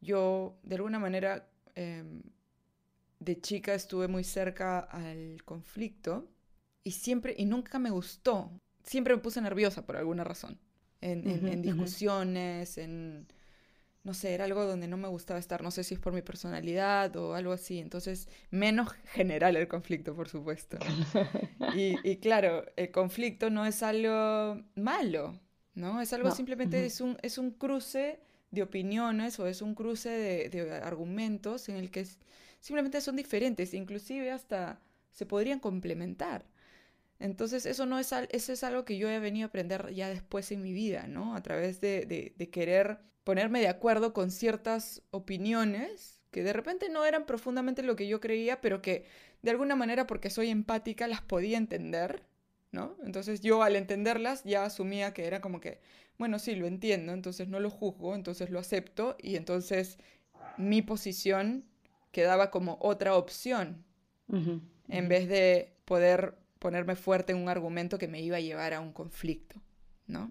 yo, 0.01 0.59
de 0.63 0.77
alguna 0.77 0.99
manera, 0.99 1.49
eh, 1.75 2.05
de 3.19 3.41
chica 3.41 3.75
estuve 3.75 4.09
muy 4.09 4.25
cerca 4.25 4.81
al 4.81 5.43
conflicto 5.45 6.29
y 6.85 6.93
siempre, 6.93 7.35
y 7.37 7.45
nunca 7.45 7.79
me 7.79 7.91
gustó, 7.91 8.51
siempre 8.85 9.15
me 9.15 9.21
puse 9.23 9.41
nerviosa 9.41 9.85
por 9.85 9.97
alguna 9.97 10.25
razón, 10.25 10.59
en, 11.01 11.29
en, 11.29 11.45
uh 11.45 11.49
-huh, 11.49 11.53
en 11.53 11.63
discusiones, 11.63 12.77
uh 12.77 12.81
-huh. 12.81 12.85
en 12.85 13.27
no 14.07 14.15
sé, 14.15 14.35
era 14.35 14.45
algo 14.45 14.65
donde 14.65 14.87
no 14.89 14.97
me 14.97 15.09
gustaba 15.09 15.41
estar, 15.41 15.63
no 15.63 15.73
sé 15.73 15.83
si 15.85 15.95
es 15.95 16.01
por 16.01 16.13
mi 16.13 16.23
personalidad 16.23 17.15
o 17.17 17.35
algo 17.35 17.53
así, 17.53 17.81
entonces 17.81 18.29
menos 18.51 18.93
general 19.15 19.57
el 19.57 19.67
conflicto, 19.69 20.15
por 20.15 20.29
supuesto. 20.29 20.79
Y, 21.69 21.99
y 22.09 22.19
claro, 22.19 22.65
el 22.77 22.91
conflicto 22.93 23.51
no 23.51 23.67
es 23.67 23.83
algo 23.83 24.63
malo, 24.77 25.39
¿no? 25.75 26.01
Es 26.01 26.13
algo 26.13 26.31
no. 26.31 26.35
simplemente, 26.35 26.79
uh 26.79 26.85
-huh. 26.85 26.87
es, 26.87 27.01
un, 27.01 27.19
es 27.23 27.39
un 27.39 27.51
cruce 27.51 28.21
de 28.53 28.63
opiniones 28.63 29.39
o 29.41 29.47
es 29.49 29.61
un 29.63 29.75
cruce 29.75 30.09
de, 30.11 30.49
de 30.49 30.73
argumentos 30.77 31.69
en 31.69 31.77
el 31.77 31.91
que 31.91 32.01
es, 32.01 32.19
simplemente 32.61 33.01
son 33.01 33.17
diferentes, 33.17 33.75
inclusive 33.75 34.31
hasta 34.31 34.81
se 35.11 35.27
podrían 35.27 35.59
complementar. 35.61 36.47
Entonces 37.19 37.67
eso 37.67 37.87
no 37.87 37.99
es, 37.99 38.13
eso 38.31 38.53
es 38.53 38.65
algo 38.65 38.85
que 38.85 38.99
yo 38.99 39.09
he 39.11 39.19
venido 39.21 39.47
a 39.47 39.49
aprender 39.49 39.93
ya 39.95 40.09
después 40.09 40.53
en 40.53 40.63
mi 40.63 40.73
vida, 40.73 41.07
¿no? 41.09 41.35
A 41.35 41.43
través 41.43 41.81
de, 41.81 42.07
de, 42.07 42.35
de 42.37 42.51
querer 42.51 42.99
ponerme 43.27 43.59
de 43.59 43.67
acuerdo 43.67 44.13
con 44.13 44.31
ciertas 44.31 45.03
opiniones 45.11 46.21
que 46.31 46.45
de 46.45 46.53
repente 46.53 46.89
no 46.89 47.05
eran 47.05 47.27
profundamente 47.27 47.83
lo 47.83 47.97
que 47.97 48.07
yo 48.07 48.21
creía, 48.21 48.61
pero 48.61 48.81
que 48.81 49.05
de 49.43 49.51
alguna 49.51 49.75
manera 49.75 50.07
porque 50.07 50.31
soy 50.31 50.49
empática 50.49 51.09
las 51.09 51.23
podía 51.23 51.59
entender, 51.59 52.23
¿no? 52.71 52.97
Entonces 53.03 53.41
yo 53.41 53.65
al 53.65 53.75
entenderlas 53.75 54.45
ya 54.45 54.65
asumía 54.65 55.13
que 55.13 55.25
era 55.25 55.41
como 55.41 55.59
que, 55.59 55.81
bueno, 56.19 56.39
sí, 56.39 56.55
lo 56.55 56.69
entiendo, 56.69 57.13
entonces 57.15 57.49
no 57.49 57.59
lo 57.59 57.69
juzgo, 57.69 58.15
entonces 58.15 58.49
lo 58.49 58.61
acepto 58.61 59.17
y 59.21 59.35
entonces 59.35 59.99
mi 60.57 60.81
posición 60.81 61.65
quedaba 62.13 62.53
como 62.53 62.79
otra 62.81 63.17
opción 63.17 63.85
en 64.89 65.09
vez 65.09 65.29
de 65.29 65.73
poder 65.85 66.39
ponerme 66.61 66.95
fuerte 66.95 67.33
en 67.33 67.39
un 67.39 67.49
argumento 67.49 67.99
que 67.99 68.07
me 68.07 68.21
iba 68.21 68.37
a 68.37 68.41
llevar 68.41 68.73
a 68.73 68.79
un 68.79 68.93
conflicto, 68.93 69.61
¿no? 70.07 70.29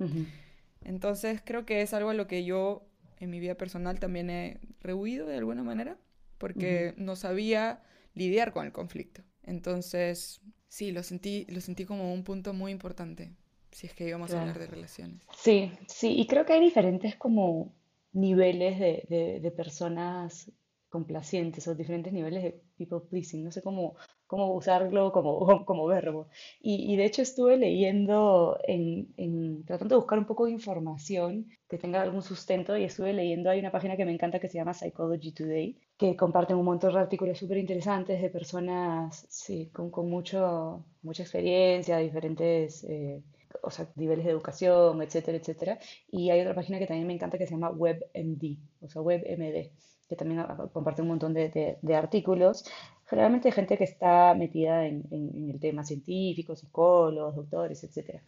Entonces 0.85 1.41
creo 1.43 1.65
que 1.65 1.81
es 1.81 1.93
algo 1.93 2.11
a 2.11 2.13
lo 2.13 2.27
que 2.27 2.45
yo 2.45 2.87
en 3.19 3.29
mi 3.29 3.39
vida 3.39 3.55
personal 3.55 3.99
también 3.99 4.29
he 4.29 4.59
rehuido 4.81 5.27
de 5.27 5.37
alguna 5.37 5.63
manera, 5.63 5.97
porque 6.37 6.93
no 6.97 7.15
sabía 7.15 7.81
lidiar 8.13 8.53
con 8.53 8.65
el 8.65 8.71
conflicto. 8.71 9.23
Entonces, 9.43 10.41
sí, 10.67 10.91
lo 10.91 11.03
sentí, 11.03 11.45
lo 11.49 11.61
sentí 11.61 11.85
como 11.85 12.13
un 12.13 12.23
punto 12.23 12.53
muy 12.53 12.71
importante, 12.71 13.33
si 13.71 13.87
es 13.87 13.93
que 13.93 14.07
íbamos 14.07 14.31
a 14.31 14.41
hablar 14.41 14.59
de 14.59 14.67
relaciones. 14.67 15.21
Sí, 15.35 15.71
sí, 15.87 16.13
y 16.17 16.27
creo 16.27 16.45
que 16.45 16.53
hay 16.53 16.61
diferentes 16.61 17.15
como 17.15 17.73
niveles 18.13 18.79
de, 18.79 19.39
de 19.41 19.51
personas 19.51 20.51
complacientes 20.89 21.67
o 21.67 21.75
diferentes 21.75 22.13
niveles 22.13 22.43
de 22.43 22.61
people 22.77 23.01
pleasing, 23.09 23.43
no 23.43 23.51
sé 23.51 23.61
cómo, 23.61 23.95
cómo 24.27 24.53
usarlo 24.53 25.11
como, 25.11 25.35
como 25.65 25.85
verbo. 25.85 26.27
Y, 26.61 26.95
de 26.95 27.05
hecho 27.05 27.21
estuve 27.21 27.57
leyendo, 27.57 28.57
en, 28.67 29.13
en, 29.17 29.63
tratando 29.65 29.95
de 29.95 29.99
buscar 29.99 30.19
un 30.19 30.25
poco 30.25 30.45
de 30.45 30.51
información 30.51 31.47
que 31.69 31.77
tenga 31.77 32.01
algún 32.01 32.21
sustento 32.21 32.77
y 32.77 32.83
estuve 32.83 33.13
leyendo, 33.13 33.49
hay 33.49 33.59
una 33.59 33.71
página 33.71 33.97
que 33.97 34.05
me 34.05 34.13
encanta 34.13 34.39
que 34.39 34.49
se 34.49 34.57
llama 34.57 34.73
Psychology 34.73 35.31
Today, 35.31 35.77
que 35.97 36.15
comparten 36.15 36.57
un 36.57 36.65
montón 36.65 36.93
de 36.93 36.99
artículos 36.99 37.37
súper 37.37 37.57
interesantes 37.57 38.21
de 38.21 38.29
personas 38.29 39.25
sí, 39.29 39.69
con, 39.73 39.89
con 39.91 40.09
mucho, 40.09 40.85
mucha 41.01 41.23
experiencia, 41.23 41.97
diferentes... 41.97 42.83
Eh, 42.85 43.21
o 43.61 43.71
sea, 43.71 43.87
niveles 43.95 44.25
de 44.25 44.31
educación, 44.31 45.01
etcétera, 45.01 45.37
etcétera. 45.37 45.79
Y 46.11 46.29
hay 46.29 46.41
otra 46.41 46.55
página 46.55 46.79
que 46.79 46.87
también 46.87 47.07
me 47.07 47.13
encanta 47.13 47.37
que 47.37 47.47
se 47.47 47.53
llama 47.53 47.69
WebMD, 47.71 48.57
o 48.81 48.87
sea, 48.89 49.01
WebMD, 49.01 49.71
que 50.09 50.15
también 50.15 50.45
comparte 50.71 51.01
un 51.01 51.07
montón 51.07 51.33
de, 51.33 51.77
de 51.81 51.95
artículos 51.95 52.65
generalmente 53.07 53.51
gente 53.51 53.77
que 53.77 53.83
está 53.83 54.33
metida 54.33 54.85
en, 54.85 55.03
el 55.51 55.59
tema 55.59 55.83
científico, 55.83 56.55
psicólogos, 56.55 57.35
doctores, 57.35 57.83
etc. 57.83 58.21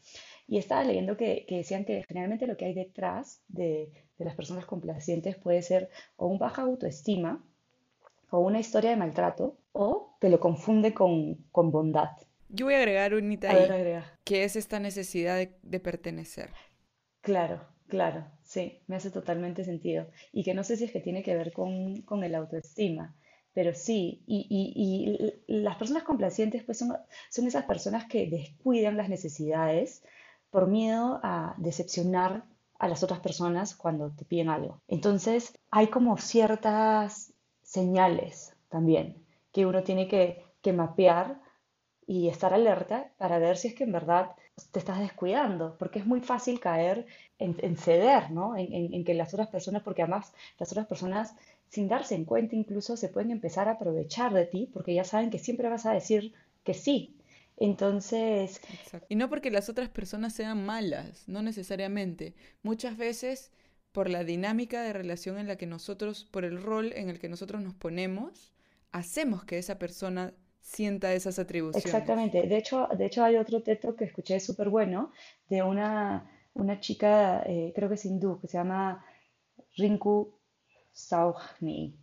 Y 0.47 0.57
estaba 0.57 0.83
leyendo 0.83 1.17
que, 1.17 1.45
decían 1.49 1.85
que 1.85 2.03
generalmente 2.07 2.47
lo 2.47 2.57
que 2.57 2.65
hay 2.65 2.73
detrás 2.73 3.41
de, 3.47 3.89
las 4.17 4.35
personas 4.35 4.65
complacientes 4.65 5.35
puede 5.35 5.61
ser 5.61 5.89
o 6.15 6.27
un 6.27 6.39
baja 6.39 6.63
autoestima, 6.63 7.43
o 8.29 8.39
una 8.39 8.59
historia 8.59 8.89
de 8.89 8.97
maltrato, 8.97 9.57
o 9.71 10.15
que 10.19 10.29
lo 10.29 10.39
confunde 10.39 10.93
con, 10.93 11.37
bondad. 11.53 12.09
Yo 12.49 12.65
voy 12.65 12.75
a 12.75 12.79
agregar 12.79 13.13
un 13.13 13.31
ahí, 13.31 14.01
que 14.23 14.43
es 14.43 14.55
esta 14.55 14.79
necesidad 14.79 15.47
de, 15.61 15.79
pertenecer. 15.79 16.49
Claro, 17.21 17.65
claro, 17.87 18.25
sí, 18.43 18.79
me 18.87 18.95
hace 18.95 19.11
totalmente 19.11 19.63
sentido. 19.63 20.07
Y 20.31 20.43
que 20.43 20.53
no 20.53 20.63
sé 20.63 20.77
si 20.77 20.85
es 20.85 20.91
que 20.91 20.99
tiene 20.99 21.23
que 21.23 21.35
ver 21.35 21.51
con, 21.51 22.01
con 22.03 22.23
el 22.23 22.35
autoestima 22.35 23.15
pero 23.57 23.73
sí, 23.73 24.21
y, 24.27 25.33
las 25.47 25.77
personas 25.77 26.03
complacientes 26.03 26.63
pues 26.63 26.77
son, 26.77 26.95
son 27.31 27.47
esas 27.47 27.65
personas 27.65 28.05
que 28.05 28.27
descuidan 28.27 28.97
las 28.97 29.09
necesidades 29.09 30.03
por 30.51 30.67
miedo 30.67 31.19
a 31.23 31.55
decepcionar 31.57 32.43
a 32.77 32.87
las 32.87 33.01
otras 33.01 33.19
personas 33.19 33.75
cuando 33.75 34.11
te 34.11 34.25
piden 34.25 34.49
algo. 34.49 34.79
Entonces 34.87 35.57
hay 35.71 35.87
como 35.87 36.17
ciertas 36.17 37.33
señales 37.63 38.53
también 38.69 39.25
que 39.51 39.65
uno 39.65 39.81
tiene 39.81 40.07
que, 40.07 40.45
mapear 40.71 41.41
y 42.05 42.27
estar 42.27 42.53
alerta 42.53 43.09
para 43.17 43.39
ver 43.39 43.57
si 43.57 43.69
es 43.69 43.73
que 43.73 43.85
en 43.85 43.93
verdad 43.93 44.35
te 44.71 44.79
estás 44.79 44.99
descuidando, 44.99 45.77
porque 45.79 45.99
es 45.99 46.05
muy 46.05 46.19
fácil 46.19 46.59
caer 46.59 47.07
en, 47.39 47.77
ceder, 47.77 48.31
¿no? 48.31 48.57
En, 48.57 48.93
en, 48.93 49.03
que 49.05 49.13
las 49.13 49.33
otras 49.33 49.47
personas, 49.47 49.81
porque 49.81 50.01
además 50.01 50.33
las 50.59 50.69
otras 50.73 50.87
personas 50.87 51.35
sin 51.69 51.87
darse 51.87 52.15
en 52.15 52.25
cuenta 52.25 52.55
incluso 52.55 52.97
se 52.97 53.09
pueden 53.09 53.31
empezar 53.31 53.67
a 53.67 53.73
aprovechar 53.73 54.33
de 54.33 54.45
ti 54.45 54.69
porque 54.73 54.93
ya 54.93 55.03
saben 55.03 55.29
que 55.29 55.39
siempre 55.39 55.69
vas 55.69 55.85
a 55.85 55.93
decir 55.93 56.33
que 56.63 56.73
sí. 56.73 57.15
Entonces... 57.57 58.61
Y 59.09 59.15
no 59.15 59.29
porque 59.29 59.49
las 59.49 59.67
otras 59.67 59.89
personas 59.89 60.33
sean 60.33 60.65
malas, 60.65 61.27
no 61.27 61.41
necesariamente. 61.41 62.35
Muchas 62.61 62.97
veces 62.97 63.51
por 63.91 64.09
la 64.09 64.23
dinámica 64.23 64.83
de 64.83 64.93
relación 64.93 65.39
en 65.39 65.47
la 65.47 65.55
que 65.55 65.65
nosotros, 65.65 66.25
por 66.25 66.45
el 66.45 66.61
rol 66.61 66.93
en 66.93 67.09
el 67.09 67.19
que 67.19 67.29
nosotros 67.29 67.63
nos 67.63 67.73
ponemos, 67.73 68.53
hacemos 68.91 69.43
que 69.43 69.57
esa 69.57 69.79
persona 69.79 70.33
sienta 70.61 71.13
esas 71.13 71.39
atribuciones. 71.39 71.85
Exactamente. 71.85 72.43
De 72.43 72.57
hecho, 72.57 72.87
de 72.95 73.05
hecho 73.05 73.23
hay 73.23 73.37
otro 73.37 73.63
texto 73.63 73.95
que 73.95 74.05
escuché 74.05 74.39
súper 74.39 74.69
bueno 74.69 75.11
de 75.49 75.63
una, 75.63 76.29
una 76.53 76.79
chica, 76.79 77.41
eh, 77.47 77.71
creo 77.75 77.89
que 77.89 77.95
es 77.95 78.05
hindú, 78.05 78.39
que 78.39 78.47
se 78.47 78.57
llama 78.57 79.03
Rinku 79.77 80.36
Sauhni, 80.97 81.93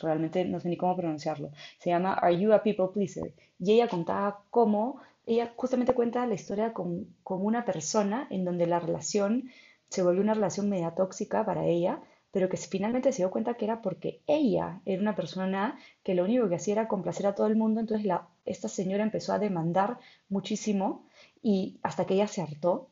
realmente 0.00 0.44
no 0.44 0.60
sé 0.60 0.68
ni 0.68 0.76
cómo 0.76 0.96
pronunciarlo, 0.96 1.50
se 1.78 1.90
llama 1.90 2.14
Are 2.14 2.38
You 2.38 2.52
a 2.52 2.62
People 2.62 2.88
Pleaser? 2.94 3.34
Y 3.58 3.72
ella 3.72 3.88
contaba 3.88 4.44
cómo, 4.50 5.00
ella 5.26 5.52
justamente 5.56 5.92
cuenta 5.92 6.24
la 6.26 6.34
historia 6.34 6.72
con, 6.72 7.08
una 7.24 7.64
persona 7.64 8.28
en 8.30 8.44
donde 8.44 8.66
la 8.66 8.78
relación 8.78 9.50
se 9.88 10.02
volvió 10.02 10.22
una 10.22 10.34
relación 10.34 10.68
media 10.68 10.94
tóxica 10.94 11.44
para 11.44 11.66
ella, 11.66 12.00
pero 12.30 12.48
que 12.48 12.56
finalmente 12.56 13.12
se 13.12 13.22
dio 13.22 13.30
cuenta 13.32 13.54
que 13.54 13.64
era 13.64 13.82
porque 13.82 14.22
ella 14.28 14.80
era 14.84 15.02
una 15.02 15.16
persona 15.16 15.76
que 16.04 16.14
lo 16.14 16.24
único 16.24 16.48
que 16.48 16.54
hacía 16.54 16.74
era 16.74 16.88
complacer 16.88 17.26
a 17.26 17.34
todo 17.34 17.48
el 17.48 17.56
mundo, 17.56 17.80
entonces 17.80 18.08
esta 18.44 18.68
señora 18.68 19.02
empezó 19.02 19.32
a 19.32 19.40
demandar 19.40 19.98
muchísimo 20.28 21.06
y 21.42 21.78
hasta 21.82 22.06
que 22.06 22.14
ella 22.14 22.28
se 22.28 22.40
hartó 22.40 22.88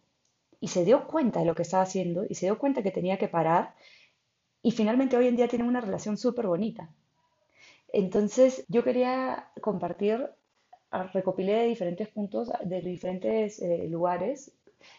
y 0.61 0.69
se 0.69 0.85
dio 0.85 1.07
cuenta 1.07 1.41
de 1.41 1.47
lo 1.47 1.55
que 1.55 1.63
estaba 1.63 1.85
haciendo 1.85 2.25
y 2.29 2.35
se 2.35 2.47
dio 2.47 2.59
cuenta 2.59 2.83
que 2.83 2.91
tenía 2.91 3.19
que 3.19 3.29
parar 3.29 3.75
y 4.63 4.71
finalmente 4.73 5.17
hoy 5.17 5.29
en 5.29 5.37
día 5.37 5.49
tienen 5.49 5.69
una 5.69 5.81
relación 5.81 6.17
súper 6.17 6.47
bonita. 6.47 6.89
Entonces 7.93 8.65
yo 8.69 8.85
quería 8.85 9.49
compartir, 9.61 10.31
ah, 10.91 11.05
recopilé 11.13 11.55
de 11.55 11.67
diferentes 11.67 12.09
puntos, 12.09 12.51
de 12.65 12.81
diferentes 12.81 13.61
eh, 13.61 13.87
lugares, 13.89 14.53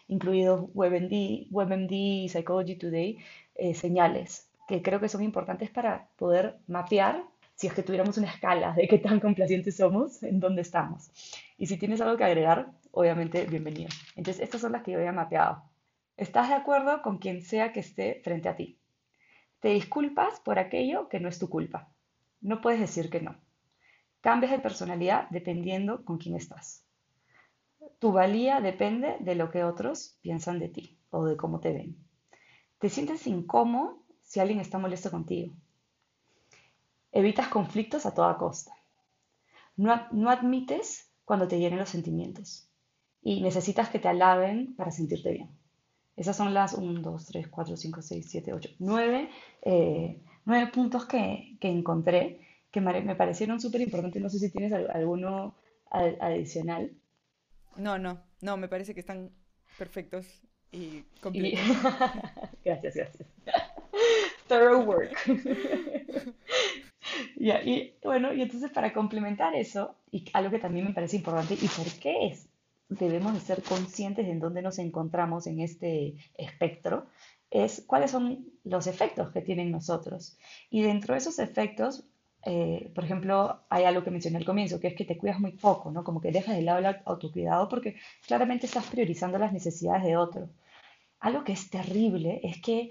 incluidos 0.08 0.68
WebMD, 0.74 1.48
WebMD 1.50 1.92
y 1.92 2.28
Psychology 2.28 2.76
Today, 2.76 3.18
eh, 3.56 3.74
señales 3.74 4.48
que 4.66 4.82
creo 4.82 5.00
que 5.00 5.08
son 5.08 5.22
importantes 5.22 5.70
para 5.70 6.08
poder 6.16 6.56
mapear 6.66 7.24
si 7.54 7.66
es 7.66 7.74
que 7.74 7.82
tuviéramos 7.82 8.18
una 8.18 8.28
escala 8.28 8.72
de 8.72 8.88
qué 8.88 8.98
tan 8.98 9.20
complacientes 9.20 9.76
somos, 9.76 10.22
en 10.22 10.40
dónde 10.40 10.62
estamos. 10.62 11.10
Y 11.56 11.66
si 11.66 11.76
tienes 11.78 12.00
algo 12.00 12.16
que 12.16 12.24
agregar, 12.24 12.72
obviamente, 12.90 13.44
bienvenido. 13.46 13.90
Entonces, 14.16 14.42
estas 14.42 14.60
son 14.60 14.72
las 14.72 14.82
que 14.82 14.92
yo 14.92 14.98
había 14.98 15.12
mapeado. 15.12 15.62
¿Estás 16.16 16.48
de 16.48 16.54
acuerdo 16.54 17.02
con 17.02 17.18
quien 17.18 17.42
sea 17.42 17.72
que 17.72 17.80
esté 17.80 18.20
frente 18.24 18.48
a 18.48 18.56
ti? 18.56 18.78
Te 19.64 19.70
disculpas 19.70 20.40
por 20.40 20.58
aquello 20.58 21.08
que 21.08 21.20
no 21.20 21.30
es 21.30 21.38
tu 21.38 21.48
culpa. 21.48 21.88
No 22.42 22.60
puedes 22.60 22.80
decir 22.80 23.08
que 23.08 23.22
no. 23.22 23.34
Cambias 24.20 24.52
de 24.52 24.58
personalidad 24.58 25.26
dependiendo 25.30 26.04
con 26.04 26.18
quién 26.18 26.36
estás. 26.36 26.84
Tu 27.98 28.12
valía 28.12 28.60
depende 28.60 29.16
de 29.20 29.34
lo 29.34 29.50
que 29.50 29.64
otros 29.64 30.18
piensan 30.20 30.58
de 30.58 30.68
ti 30.68 30.98
o 31.08 31.24
de 31.24 31.38
cómo 31.38 31.60
te 31.60 31.72
ven. 31.72 31.96
Te 32.78 32.90
sientes 32.90 33.26
incómodo 33.26 34.02
si 34.20 34.38
alguien 34.38 34.60
está 34.60 34.76
molesto 34.76 35.10
contigo. 35.10 35.54
Evitas 37.10 37.48
conflictos 37.48 38.04
a 38.04 38.12
toda 38.12 38.36
costa. 38.36 38.72
No, 39.76 39.98
no 40.12 40.28
admites 40.28 41.10
cuando 41.24 41.48
te 41.48 41.58
llenen 41.58 41.78
los 41.78 41.88
sentimientos 41.88 42.68
y 43.22 43.40
necesitas 43.40 43.88
que 43.88 43.98
te 43.98 44.08
alaben 44.08 44.76
para 44.76 44.90
sentirte 44.90 45.32
bien. 45.32 45.63
Esas 46.16 46.36
son 46.36 46.54
las 46.54 46.74
1, 46.74 47.00
2, 47.00 47.26
3, 47.26 47.48
4, 47.48 47.76
5, 47.76 48.02
6, 48.02 48.26
7, 48.28 48.52
8, 48.52 48.70
9, 48.78 49.30
puntos 50.72 51.06
que, 51.06 51.56
que, 51.60 51.68
encontré 51.68 52.40
que 52.70 52.80
me 52.80 53.14
parecieron 53.16 53.60
súper 53.60 53.80
importantes. 53.80 54.22
No 54.22 54.28
sé 54.28 54.38
si 54.38 54.50
tienes 54.50 54.72
alguno 54.72 55.54
adicional. 55.90 56.92
No, 57.76 57.98
no, 57.98 58.20
no, 58.40 58.56
me 58.56 58.68
parece 58.68 58.94
que 58.94 59.00
están 59.00 59.30
perfectos 59.78 60.26
y 60.72 61.02
completos. 61.20 61.60
gracias, 62.64 62.94
gracias. 62.94 63.28
Thorough 64.48 64.86
work. 64.86 65.16
y 67.36 67.92
bueno, 68.02 68.32
y 68.32 68.42
entonces 68.42 68.70
para 68.70 68.92
complementar 68.92 69.54
eso, 69.54 69.96
y 70.10 70.24
algo 70.32 70.50
que 70.50 70.58
también 70.58 70.86
me 70.86 70.92
parece 70.92 71.16
importante, 71.16 71.54
¿y 71.54 71.68
por 71.68 71.86
qué 72.00 72.26
es 72.26 72.48
debemos 72.88 73.34
de 73.34 73.40
ser 73.40 73.62
conscientes 73.62 74.26
de 74.26 74.32
en 74.32 74.40
dónde 74.40 74.62
nos 74.62 74.78
encontramos 74.78 75.46
en 75.46 75.60
este 75.60 76.14
espectro, 76.36 77.06
es 77.50 77.84
cuáles 77.86 78.10
son 78.10 78.46
los 78.64 78.86
efectos 78.86 79.30
que 79.32 79.40
tienen 79.40 79.70
nosotros. 79.70 80.36
Y 80.70 80.82
dentro 80.82 81.14
de 81.14 81.18
esos 81.18 81.38
efectos, 81.38 82.04
eh, 82.44 82.90
por 82.94 83.04
ejemplo, 83.04 83.60
hay 83.68 83.84
algo 83.84 84.02
que 84.02 84.10
mencioné 84.10 84.38
al 84.38 84.44
comienzo, 84.44 84.80
que 84.80 84.88
es 84.88 84.94
que 84.94 85.04
te 85.04 85.16
cuidas 85.16 85.40
muy 85.40 85.52
poco, 85.52 85.90
¿no? 85.90 86.04
Como 86.04 86.20
que 86.20 86.32
dejas 86.32 86.56
de 86.56 86.62
lado 86.62 86.80
el 86.80 86.96
autocuidado 87.04 87.68
porque 87.68 87.96
claramente 88.26 88.66
estás 88.66 88.86
priorizando 88.86 89.38
las 89.38 89.52
necesidades 89.52 90.04
de 90.04 90.16
otro. 90.16 90.50
Algo 91.20 91.44
que 91.44 91.52
es 91.52 91.70
terrible 91.70 92.40
es 92.42 92.60
que 92.60 92.90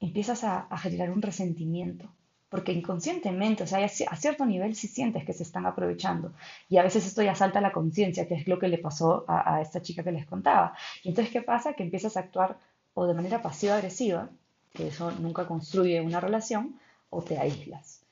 empiezas 0.00 0.44
a 0.44 0.78
generar 0.78 1.10
un 1.10 1.22
resentimiento 1.22 2.10
porque 2.54 2.70
inconscientemente, 2.70 3.64
o 3.64 3.66
sea, 3.66 3.84
a 3.84 4.16
cierto 4.16 4.46
nivel 4.46 4.76
sí 4.76 4.86
sientes 4.86 5.24
que 5.24 5.32
se 5.32 5.42
están 5.42 5.66
aprovechando. 5.66 6.34
Y 6.68 6.76
a 6.76 6.84
veces 6.84 7.04
esto 7.04 7.20
ya 7.20 7.34
salta 7.34 7.58
a 7.58 7.62
la 7.62 7.72
conciencia, 7.72 8.28
que 8.28 8.34
es 8.34 8.46
lo 8.46 8.60
que 8.60 8.68
le 8.68 8.78
pasó 8.78 9.24
a, 9.26 9.60
esta 9.60 9.82
chica 9.82 10.04
que 10.04 10.12
les 10.12 10.24
contaba. 10.24 10.72
Y 11.02 11.08
entonces, 11.08 11.32
¿qué 11.32 11.42
pasa? 11.42 11.72
Que 11.72 11.82
empiezas 11.82 12.16
a 12.16 12.20
actuar 12.20 12.56
o 12.94 13.06
de 13.06 13.14
manera 13.14 13.42
pasiva-agresiva, 13.42 14.30
que 14.72 14.86
eso 14.86 15.10
nunca 15.10 15.48
construye 15.48 16.00
una 16.00 16.20
relación, 16.20 16.78
o 17.10 17.22
te 17.22 17.40
aíslas. 17.40 18.04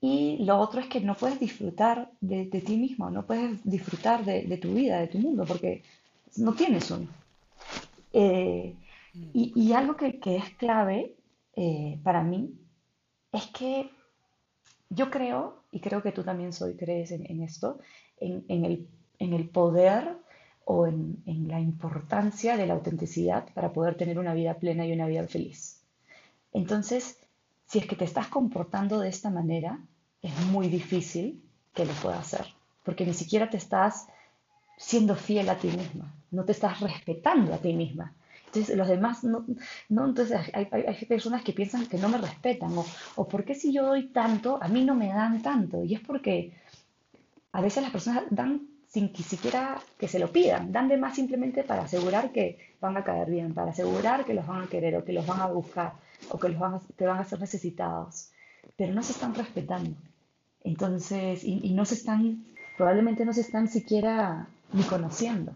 Y 0.00 0.38
lo 0.46 0.58
otro 0.58 0.80
es 0.80 0.86
que 0.86 1.02
no 1.02 1.14
puedes 1.14 1.38
disfrutar 1.38 2.10
de, 2.22 2.46
ti 2.46 2.78
mismo, 2.78 3.10
no 3.10 3.26
puedes 3.26 3.62
disfrutar 3.62 4.24
de, 4.24 4.56
tu 4.56 4.72
vida, 4.72 5.00
de 5.00 5.08
tu 5.08 5.18
mundo, 5.18 5.44
porque 5.44 5.82
no 6.36 6.54
tienes 6.54 6.90
uno. 6.90 7.08
Eh, 8.14 8.74
y, 9.34 9.72
algo 9.74 9.96
que, 9.96 10.18
es 10.24 10.48
clave 10.56 11.14
eh, 11.56 11.98
para 12.02 12.22
mí 12.22 12.54
es 13.36 13.46
que 13.48 13.90
yo 14.88 15.10
creo, 15.10 15.62
y 15.70 15.80
creo 15.80 16.02
que 16.02 16.12
tú 16.12 16.22
también 16.22 16.52
soy, 16.52 16.74
crees 16.76 17.10
en, 17.10 17.42
esto, 17.42 17.78
en, 18.18 18.64
el, 19.18 19.48
poder 19.48 20.16
o 20.64 20.86
en, 20.86 21.22
la 21.48 21.60
importancia 21.60 22.56
de 22.56 22.66
la 22.66 22.74
autenticidad 22.74 23.46
para 23.52 23.72
poder 23.72 23.96
tener 23.96 24.18
una 24.18 24.32
vida 24.32 24.54
plena 24.54 24.86
y 24.86 24.92
una 24.92 25.06
vida 25.06 25.26
feliz. 25.26 25.82
Entonces, 26.52 27.18
si 27.66 27.78
es 27.78 27.86
que 27.86 27.96
te 27.96 28.04
estás 28.04 28.28
comportando 28.28 29.00
de 29.00 29.08
esta 29.08 29.28
manera, 29.28 29.80
es 30.22 30.34
muy 30.46 30.68
difícil 30.68 31.42
que 31.74 31.84
lo 31.84 31.92
puedas 31.94 32.20
hacer, 32.20 32.46
porque 32.84 33.04
ni 33.04 33.12
siquiera 33.12 33.50
te 33.50 33.58
estás 33.58 34.06
siendo 34.78 35.14
fiel 35.14 35.48
a 35.50 35.58
ti 35.58 35.68
misma, 35.68 36.14
no 36.30 36.44
te 36.44 36.52
estás 36.52 36.80
respetando 36.80 37.52
a 37.52 37.58
ti 37.58 37.74
misma. 37.74 38.14
Entonces, 38.56 38.76
los 38.76 38.88
demás 38.88 39.22
no, 39.24 39.44
no 39.88 40.06
entonces 40.06 40.40
hay, 40.52 40.68
hay, 40.72 41.04
personas 41.06 41.42
que 41.42 41.52
piensan 41.52 41.86
que 41.86 41.98
no 41.98 42.08
me 42.08 42.18
respetan, 42.18 42.76
o, 42.76 42.84
o 43.16 43.28
por 43.28 43.44
qué 43.44 43.54
si 43.54 43.72
yo 43.72 43.86
doy 43.86 44.08
tanto, 44.08 44.58
a 44.62 44.68
mí 44.68 44.84
no 44.84 44.94
me 44.94 45.08
dan 45.08 45.42
tanto, 45.42 45.84
y 45.84 45.94
es 45.94 46.00
porque 46.00 46.52
a 47.52 47.60
veces 47.60 47.82
las 47.82 47.92
personas 47.92 48.24
dan 48.30 48.66
sin 48.86 49.12
que 49.12 49.22
siquiera 49.22 49.78
que 49.98 50.08
se 50.08 50.18
lo 50.18 50.32
pidan, 50.32 50.72
dan 50.72 50.88
de 50.88 50.96
más 50.96 51.14
simplemente 51.14 51.64
para 51.64 51.82
asegurar 51.82 52.32
que 52.32 52.58
van 52.80 52.96
a 52.96 53.04
caer 53.04 53.30
bien, 53.30 53.52
para 53.52 53.72
asegurar 53.72 54.24
que 54.24 54.32
los 54.32 54.46
van 54.46 54.62
a 54.62 54.68
querer 54.68 54.96
o 54.96 55.04
que 55.04 55.12
los 55.12 55.26
van 55.26 55.40
a 55.40 55.46
buscar 55.46 55.92
o 56.30 56.38
que 56.38 56.48
los 56.48 56.58
van 56.58 56.74
a, 56.74 56.80
que 56.96 57.06
van 57.06 57.18
a 57.18 57.24
ser 57.24 57.40
necesitados, 57.40 58.30
pero 58.76 58.94
no 58.94 59.02
se 59.02 59.12
están 59.12 59.34
respetando. 59.34 59.96
Entonces, 60.64 61.44
y, 61.44 61.72
no 61.74 61.84
se 61.84 61.94
están, 61.94 62.44
probablemente 62.76 63.24
no 63.24 63.32
se 63.32 63.42
están 63.42 63.68
siquiera 63.68 64.48
ni 64.72 64.82
conociendo. 64.82 65.52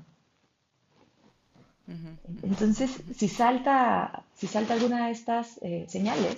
Entonces, 2.43 3.03
si 3.17 3.29
salta, 3.29 4.25
si 4.35 4.47
salta 4.47 4.75
alguna 4.75 5.07
de 5.07 5.13
estas 5.13 5.59
eh, 5.63 5.87
señales, 5.89 6.37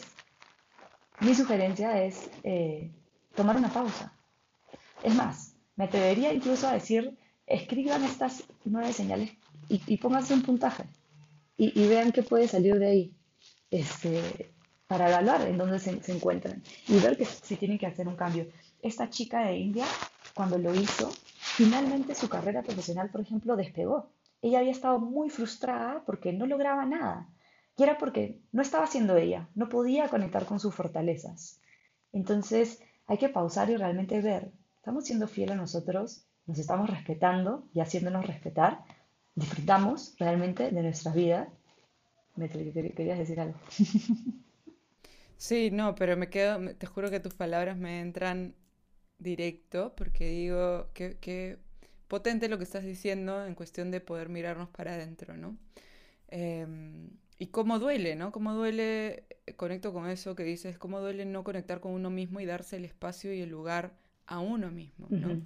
mi 1.21 1.35
sugerencia 1.35 2.03
es 2.03 2.31
eh, 2.43 2.91
tomar 3.35 3.57
una 3.57 3.69
pausa. 3.69 4.13
Es 5.03 5.15
más, 5.15 5.55
me 5.77 5.85
atrevería 5.85 6.33
incluso 6.33 6.69
a 6.69 6.73
decir, 6.73 7.17
escriban 7.47 8.03
estas 8.05 8.45
nueve 8.65 8.93
señales 8.93 9.31
y, 9.69 9.83
y 9.87 9.97
pónganse 9.99 10.35
un 10.35 10.43
puntaje 10.43 10.85
y, 11.57 11.87
vean 11.87 12.13
qué 12.13 12.23
puede 12.23 12.49
salir 12.49 12.79
de 12.79 12.87
ahí 12.87 13.15
este, 13.71 14.53
para 14.87 15.09
evaluar 15.09 15.43
en 15.43 15.59
dónde 15.59 15.79
se, 15.79 16.03
se, 16.03 16.13
encuentran 16.13 16.63
y 16.89 16.99
ver 16.99 17.17
que 17.17 17.25
si 17.25 17.57
tienen 17.57 17.79
que 17.79 17.87
hacer 17.87 18.09
un 18.09 18.17
cambio. 18.17 18.49
Esta 18.81 19.09
chica 19.09 19.47
de 19.47 19.57
India, 19.57 19.85
cuando 20.35 20.59
lo 20.59 20.75
hizo, 20.75 21.13
finalmente 21.37 22.15
su 22.15 22.29
carrera 22.29 22.63
profesional, 22.63 23.11
por 23.11 23.21
ejemplo, 23.21 23.55
despegó 23.55 24.11
ella 24.43 24.59
había 24.59 24.73
estado 24.73 24.99
muy 24.99 25.31
frustrada 25.31 26.03
porque 26.05 26.33
no 26.33 26.47
lograba 26.47 26.85
nada. 26.85 27.29
Y 27.77 27.85
era 27.85 27.97
porque 27.97 28.41
no 28.51 28.61
estaba 28.61 28.87
siendo 28.87 29.17
ella, 29.17 29.49
no 29.55 29.69
podía 29.69 30.09
conectar 30.09 30.45
con 30.45 30.61
sus 30.61 30.75
fortalezas. 30.75 31.61
Entonces 32.13 32.83
hay 33.07 33.19
que 33.19 33.29
pausar 33.29 33.71
y 33.71 33.77
realmente 33.77 34.21
ver, 34.21 34.53
¿estamos 34.77 35.07
siendo 35.07 35.29
fieles 35.29 35.55
a 35.55 35.61
nosotros? 35.61 36.27
¿Nos 36.47 36.59
estamos 36.59 36.91
respetando 36.91 37.65
y 37.73 37.81
haciéndonos 37.81 38.27
respetar? 38.27 38.85
¿Disfrutamos 39.35 40.15
realmente 40.19 40.71
de 40.71 40.83
nuestra 40.83 41.13
vida? 41.13 41.49
Me 42.37 42.49
querías 42.49 43.19
decir 43.19 43.41
algo. 43.41 43.59
Sí, 45.37 45.73
no, 45.73 45.97
pero 45.97 46.17
me 46.17 46.31
quedo, 46.31 46.77
te 46.77 46.87
juro 46.87 47.11
que 47.11 47.19
tus 47.19 47.35
palabras 47.35 47.77
me 47.77 48.01
entran 48.01 48.55
directo 49.19 49.93
porque 49.97 50.27
digo 50.27 50.93
que 50.95 51.59
potente 52.13 52.51
lo 52.51 52.59
que 52.59 52.65
estás 52.65 52.85
diciendo 52.85 53.47
en 53.47 53.55
cuestión 53.55 53.91
de 53.91 54.03
poder 54.03 54.29
mirarnos 54.29 54.69
para 54.69 54.93
adentro, 54.93 55.35
¿no? 55.35 55.57
Em, 56.29 57.09
y 57.39 57.47
cómo 57.47 57.79
duele, 57.79 58.17
¿no? 58.17 58.33
Cómo 58.33 58.53
duele, 58.53 59.25
eh, 59.47 59.55
conecto 59.57 59.95
con 59.95 60.07
eso 60.07 60.35
que 60.35 60.45
dices, 60.45 60.77
cómo 60.77 61.01
duele 61.01 61.25
no 61.25 61.43
conectar 61.43 61.81
con 61.81 61.93
uno 61.93 62.11
mismo 62.11 62.39
y 62.41 62.45
darse 62.45 62.77
el 62.77 62.85
espacio 62.85 63.33
y 63.33 63.41
el 63.41 63.49
lugar 63.49 63.95
a 64.27 64.41
uno 64.41 64.71
mismo, 64.71 65.07
¿no? 65.09 65.41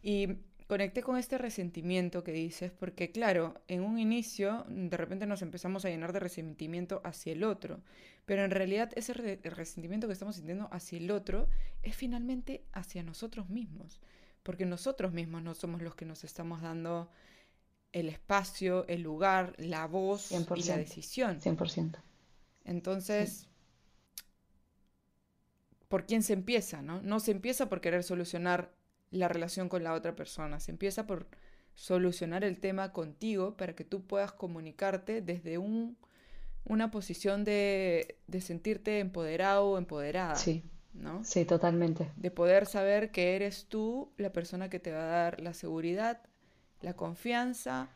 Y 0.00 0.38
conecté 0.68 1.02
con 1.02 1.18
este 1.18 1.36
resentimiento 1.36 2.24
que 2.24 2.32
dices, 2.32 2.72
porque 2.72 3.10
claro, 3.10 3.60
en 3.68 3.82
un 3.82 3.98
inicio 3.98 4.64
de 4.70 4.96
repente 4.96 5.26
nos 5.26 5.42
empezamos 5.42 5.84
a 5.84 5.90
llenar 5.90 6.14
de 6.14 6.20
resentimiento 6.20 7.02
hacia 7.04 7.34
el 7.34 7.44
otro, 7.44 7.82
pero 8.24 8.42
en 8.42 8.50
realidad 8.50 8.90
ese 8.96 9.12
resentimiento 9.12 10.06
que 10.06 10.14
estamos 10.14 10.36
sintiendo 10.36 10.66
hacia 10.72 10.96
el 10.96 11.10
otro 11.10 11.46
es 11.82 11.94
finalmente 11.94 12.64
hacia 12.72 13.02
nosotros 13.02 13.50
mismos 13.50 14.00
porque 14.44 14.66
nosotros 14.66 15.12
mismos 15.12 15.42
no 15.42 15.54
somos 15.54 15.82
los 15.82 15.96
que 15.96 16.04
nos 16.04 16.22
estamos 16.22 16.62
dando 16.62 17.10
el 17.92 18.08
espacio, 18.08 18.86
el 18.86 19.02
lugar, 19.02 19.54
la 19.58 19.86
voz 19.86 20.30
y 20.30 20.62
la 20.64 20.76
decisión. 20.76 21.40
100%. 21.40 21.96
Entonces, 22.64 23.48
¿por 25.88 26.06
quién 26.06 26.22
se 26.22 26.34
empieza? 26.34 26.82
No? 26.82 27.02
no 27.02 27.20
se 27.20 27.32
empieza 27.32 27.68
por 27.68 27.80
querer 27.80 28.04
solucionar 28.04 28.72
la 29.10 29.28
relación 29.28 29.68
con 29.68 29.82
la 29.82 29.94
otra 29.94 30.14
persona, 30.14 30.60
se 30.60 30.72
empieza 30.72 31.06
por 31.06 31.26
solucionar 31.74 32.44
el 32.44 32.58
tema 32.60 32.92
contigo 32.92 33.56
para 33.56 33.74
que 33.74 33.84
tú 33.84 34.06
puedas 34.06 34.32
comunicarte 34.32 35.22
desde 35.22 35.58
un, 35.58 35.96
una 36.64 36.90
posición 36.90 37.44
de, 37.44 38.18
de 38.26 38.40
sentirte 38.40 38.98
empoderado 38.98 39.70
o 39.70 39.78
empoderada. 39.78 40.36
Sí. 40.36 40.64
¿No? 40.94 41.24
Sí, 41.24 41.44
totalmente. 41.44 42.10
De 42.16 42.30
poder 42.30 42.66
saber 42.66 43.10
que 43.10 43.36
eres 43.36 43.66
tú 43.66 44.12
la 44.16 44.32
persona 44.32 44.70
que 44.70 44.80
te 44.80 44.92
va 44.92 45.02
a 45.02 45.22
dar 45.22 45.40
la 45.40 45.54
seguridad, 45.54 46.22
la 46.80 46.94
confianza 46.94 47.88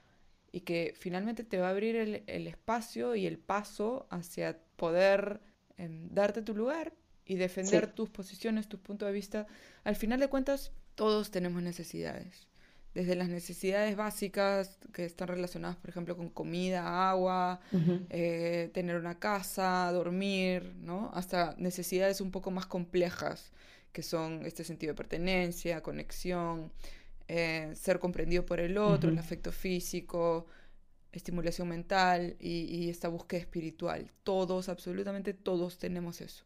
y 0.53 0.61
que 0.61 0.95
finalmente 0.99 1.45
te 1.45 1.59
va 1.59 1.69
a 1.69 1.71
abrir 1.71 1.97
el, 1.97 2.47
espacio 2.47 3.15
y 3.15 3.27
el 3.27 3.39
paso 3.39 4.07
hacia 4.11 4.59
poder 4.77 5.41
em, 5.77 6.09
darte 6.11 6.43
tu 6.43 6.55
lugar 6.55 6.93
y 7.25 7.37
defender 7.37 7.93
tus 7.93 8.09
posiciones, 8.09 8.69
tus 8.69 8.81
puntos 8.81 9.07
de 9.07 9.13
vista. 9.13 9.47
Al 9.85 9.97
final 9.97 10.21
de 10.21 10.29
cuentas, 10.29 10.73
todos 10.95 11.31
tenemos 11.31 11.63
necesidades 11.63 12.49
desde 12.95 13.15
las 13.15 13.29
necesidades 13.29 13.97
básicas 13.97 14.79
que 14.93 15.05
están 15.05 15.29
relacionadas, 15.29 15.77
por 15.77 15.91
ejemplo, 15.91 16.17
con 16.17 16.31
comida, 16.31 17.11
agua, 17.11 17.61
eh, 18.11 18.71
tener 18.73 18.97
una 18.97 19.19
casa, 19.19 19.91
dormir, 19.93 20.75
¿no? 20.81 21.11
Hasta 21.15 21.55
necesidades 21.59 22.21
un 22.21 22.31
poco 22.31 22.51
más 22.51 22.67
complejas, 22.67 23.53
que 23.93 24.03
son 24.03 24.45
este 24.45 24.65
sentido 24.65 24.93
de 24.93 24.97
pertenencia, 24.97 25.83
conexión, 25.83 26.73
eh, 27.29 27.71
ser 27.75 27.99
comprendido 27.99 28.45
por 28.47 28.59
el 28.59 28.79
otro, 28.79 29.11
el 29.11 29.19
afecto 29.19 29.53
físico, 29.53 30.47
estimulación 31.13 31.69
mental 31.69 32.37
y, 32.41 32.65
y 32.65 32.91
esta 32.91 33.09
búsqueda 33.09 33.41
espiritual. 33.41 34.11
Todos, 34.25 34.69
absolutamente 34.69 35.35
todos 35.35 35.79
tenemos 35.79 36.21
eso. 36.21 36.45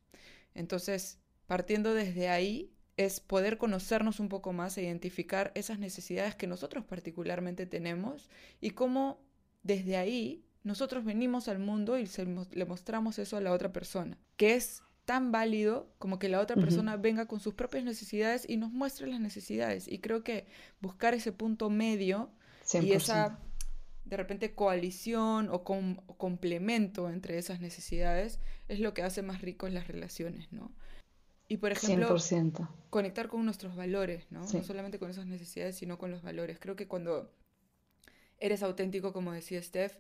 Entonces, 0.55 1.19
partiendo 1.47 1.95
desde 1.95 2.29
ahí, 2.29 2.73
es 2.97 3.21
poder 3.21 3.59
conocernos 3.59 4.21
un 4.21 4.29
poco 4.29 4.53
más 4.53 4.77
e 4.77 4.83
identificar 4.83 5.53
esas 5.55 5.79
necesidades 5.79 6.35
que 6.35 6.47
nosotros 6.47 6.85
particularmente 6.85 7.67
tenemos 7.67 8.29
y 8.61 8.71
cómo 8.71 9.19
desde 9.63 9.97
ahí 9.97 10.45
nosotros 10.65 11.05
venimos 11.05 11.49
al 11.49 11.59
mundo 11.59 11.99
y 11.99 12.09
le 12.53 12.65
mostramos 12.67 13.19
eso 13.19 13.37
a 13.37 13.41
la 13.41 13.53
otra 13.53 13.73
persona, 13.73 14.19
que 14.37 14.55
es 14.55 14.83
tan 15.05 15.33
válido 15.33 15.93
como 15.99 16.19
que 16.19 16.29
la 16.29 16.41
otra 16.41 16.55
persona 16.57 16.97
venga 16.97 17.27
con 17.27 17.41
sus 17.41 17.55
propias 17.55 17.85
necesidades 17.85 18.49
y 18.49 18.57
nos 18.57 18.71
muestre 18.71 19.09
las 19.09 19.21
necesidades. 19.21 19.89
Y 19.89 19.99
creo 19.99 20.23
que 20.23 20.47
buscar 20.81 21.15
ese 21.15 21.33
punto 21.33 21.71
medio 21.71 22.31
y 22.73 22.93
esa 22.93 23.41
de 24.05 24.17
repente 24.17 24.55
coalición 24.55 25.49
o, 25.51 25.65
complemento 25.65 27.11
entre 27.11 27.39
esas 27.39 27.61
necesidades 27.61 28.39
es 28.69 28.79
lo 28.79 28.95
que 28.95 29.03
hace 29.03 29.23
más 29.23 29.41
rico 29.41 29.69
las 29.69 29.89
relaciones, 29.89 30.53
¿no? 30.53 30.71
Y 31.53 31.59
por 31.59 31.71
ejemplo, 31.71 32.17
conectar 32.89 33.29
con 33.29 33.45
nuestros 33.45 33.77
valores, 33.77 34.25
¿no? 34.31 34.41
No 34.41 34.65
solamente 34.65 34.99
con 34.99 35.11
esas 35.11 35.27
necesidades, 35.27 35.77
sino 35.77 35.99
con 35.99 36.11
los 36.11 36.23
valores. 36.23 36.59
Creo 36.59 36.77
que 36.77 36.89
cuando 36.89 37.31
eres 38.39 38.63
auténtico, 38.63 39.13
como 39.13 39.33
decía 39.33 39.63
Steph, 39.63 39.99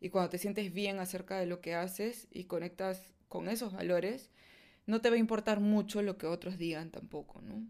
y 0.00 0.08
cuando 0.08 0.30
te 0.30 0.38
sientes 0.38 0.72
bien 0.72 0.98
acerca 0.98 1.38
de 1.38 1.46
lo 1.46 1.60
que 1.60 1.76
haces 1.76 2.26
y 2.32 2.46
conectas 2.46 3.12
con 3.28 3.48
esos 3.48 3.74
valores, 3.74 4.32
no 4.86 5.00
te 5.00 5.08
va 5.08 5.14
a 5.14 5.20
importar 5.20 5.60
mucho 5.60 6.02
lo 6.02 6.18
que 6.18 6.26
otros 6.26 6.58
digan 6.58 6.90
tampoco, 6.90 7.42
¿no? 7.42 7.64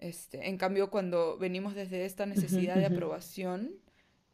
Este, 0.00 0.48
en 0.48 0.58
cambio, 0.58 0.90
cuando 0.90 1.38
venimos 1.38 1.76
desde 1.76 2.04
esta 2.04 2.26
necesidad 2.26 2.74
de 2.74 2.86
aprobación, 2.86 3.76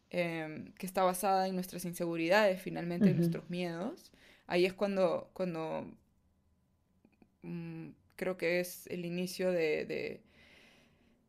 em, 0.09 0.73
que 0.73 0.87
está 0.87 1.03
basada 1.03 1.49
en 1.49 1.55
nuestras 1.55 1.85
inseguridades, 1.85 2.63
finalmente, 2.63 3.11
en 3.11 3.19
nuestros 3.19 3.51
miedos, 3.51 4.11
ahí 4.47 4.65
es 4.65 4.73
cuando, 4.73 5.29
cuando 5.35 5.93
mm, 7.43 7.91
creo 8.17 8.37
que 8.37 8.61
es 8.61 8.87
el 8.89 9.05
inicio 9.05 9.53
de, 9.53 10.21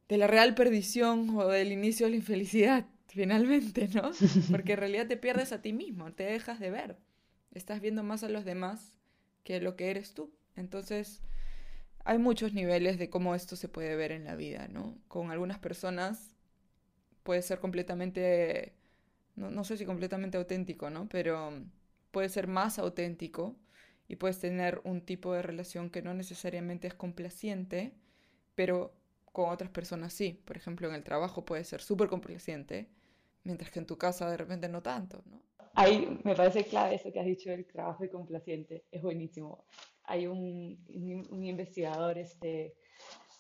de, 0.08 0.18
la 0.18 0.28
real 0.28 0.56
perdición 0.56 1.30
o 1.38 1.48
del 1.48 1.72
inicio 1.72 2.06
de 2.06 2.12
la 2.12 2.18
infelicidad, 2.18 2.86
finalmente, 3.08 3.88
¿no? 3.90 4.12
Porque 4.52 4.74
en 4.74 4.80
realidad 4.80 5.08
te 5.08 5.18
pierdes 5.18 5.52
a 5.52 5.62
ti 5.62 5.74
mismo, 5.74 6.12
te 6.14 6.24
dejas 6.24 6.60
de 6.60 6.72
ver. 6.72 6.98
Estás 7.54 7.82
viendo 7.82 8.04
más 8.04 8.24
a 8.24 8.30
los 8.30 8.46
demás 8.46 8.94
que 9.44 9.60
lo 9.62 9.76
que 9.76 9.90
eres 9.90 10.14
tú. 10.14 10.32
Entonces, 10.56 11.22
hay 12.04 12.18
muchos 12.18 12.54
niveles 12.54 12.98
de 12.98 13.10
cómo 13.10 13.36
esto 13.36 13.56
se 13.56 13.70
puede 13.70 13.96
ver 13.96 14.12
en 14.12 14.24
la 14.24 14.36
vida, 14.36 14.68
¿no? 14.68 14.98
Con 15.08 15.32
algunas 15.32 15.60
personas 15.60 16.36
puede 17.24 17.42
ser 17.42 17.60
completamente, 17.60 18.74
no, 19.36 19.52
no 19.52 19.64
sé 19.64 19.78
si 19.78 19.86
completamente 19.86 20.38
auténtico, 20.38 20.90
¿no? 20.90 21.08
Pero 21.10 21.52
puede 22.12 22.30
ser 22.30 22.48
más 22.48 22.80
auténtico 22.80 23.56
y 24.08 24.16
puedes 24.16 24.40
tener 24.40 24.82
un 24.84 25.02
tipo 25.02 25.34
de 25.34 25.42
relación 25.42 25.90
que 25.90 26.02
no 26.02 26.14
necesariamente 26.14 26.88
es 26.88 26.94
complaciente, 26.94 27.94
pero 28.56 28.94
con 29.32 29.50
otras 29.50 29.70
personas 29.70 30.14
sí. 30.14 30.42
Por 30.46 30.58
ejemplo, 30.58 30.88
en 30.88 30.96
el 30.96 31.04
trabajo 31.04 31.46
puede 31.46 31.64
ser 31.64 31.82
súper 31.82 32.08
complaciente, 32.08 32.90
mientras 33.44 33.70
que 33.72 33.80
en 33.80 33.86
tu 33.86 33.98
casa 33.98 34.30
de 34.30 34.38
repente 34.38 34.70
no 34.70 34.82
tanto, 34.82 35.22
¿no? 35.26 35.42
Ahí 35.74 36.20
me 36.24 36.36
parece 36.36 36.64
clave 36.64 36.96
eso 36.96 37.12
que 37.12 37.20
has 37.20 37.26
dicho 37.26 37.52
del 37.52 37.68
trabajo 37.68 38.04
y 38.04 38.10
complaciente, 38.10 38.86
es 38.92 39.02
buenísimo. 39.02 39.66
Hay 40.06 40.26
un, 40.26 40.84
un, 41.30 41.44
investigador 41.44 42.18
este, 42.18 42.74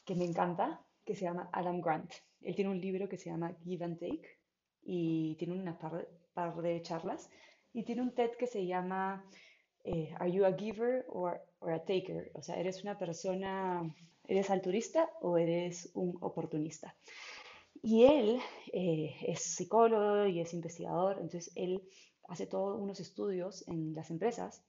que 0.05 0.13
me 0.13 0.25
encanta, 0.25 0.79
que 1.03 1.15
se 1.15 1.25
llama 1.25 1.49
Adam 1.51 1.81
Grant. 1.81 2.11
Él 2.41 2.53
tiene 2.53 2.69
un 2.69 2.79
libro 2.79 3.09
que 3.09 3.17
se 3.17 3.31
llama 3.31 3.55
Give 3.63 3.83
and 3.83 3.97
Take 3.97 4.37
y 4.83 5.35
tiene 5.39 5.59
una 5.59 5.79
par, 5.79 6.07
par 6.35 6.55
de 6.61 6.79
charlas 6.83 7.29
y 7.73 7.83
tiene 7.83 8.03
un 8.03 8.13
TED 8.13 8.31
que 8.37 8.45
se 8.45 8.67
llama 8.67 9.25
eh, 9.87 10.13
Are 10.19 10.29
you 10.29 10.45
a 10.45 10.53
giver 10.53 11.05
or, 11.07 11.41
or, 11.59 11.71
a 11.71 11.79
taker? 11.79 12.29
O 12.33 12.41
sea, 12.41 12.55
¿eres 12.59 12.83
una 12.83 12.97
persona, 12.97 13.81
eres 14.27 14.49
altruista 14.49 15.09
o 15.21 15.37
eres 15.37 15.89
un 15.93 16.17
oportunista? 16.21 16.95
Y 17.81 18.03
él 18.03 18.39
eh, 18.73 19.15
es 19.21 19.41
psicólogo 19.41 20.27
y 20.27 20.41
es 20.41 20.53
investigador, 20.53 21.17
entonces 21.21 21.51
él 21.55 21.81
hace 22.27 22.47
todos 22.47 22.79
unos 22.81 22.99
estudios 22.99 23.65
en 23.67 23.93
las 23.93 24.09
empresas 24.11 24.63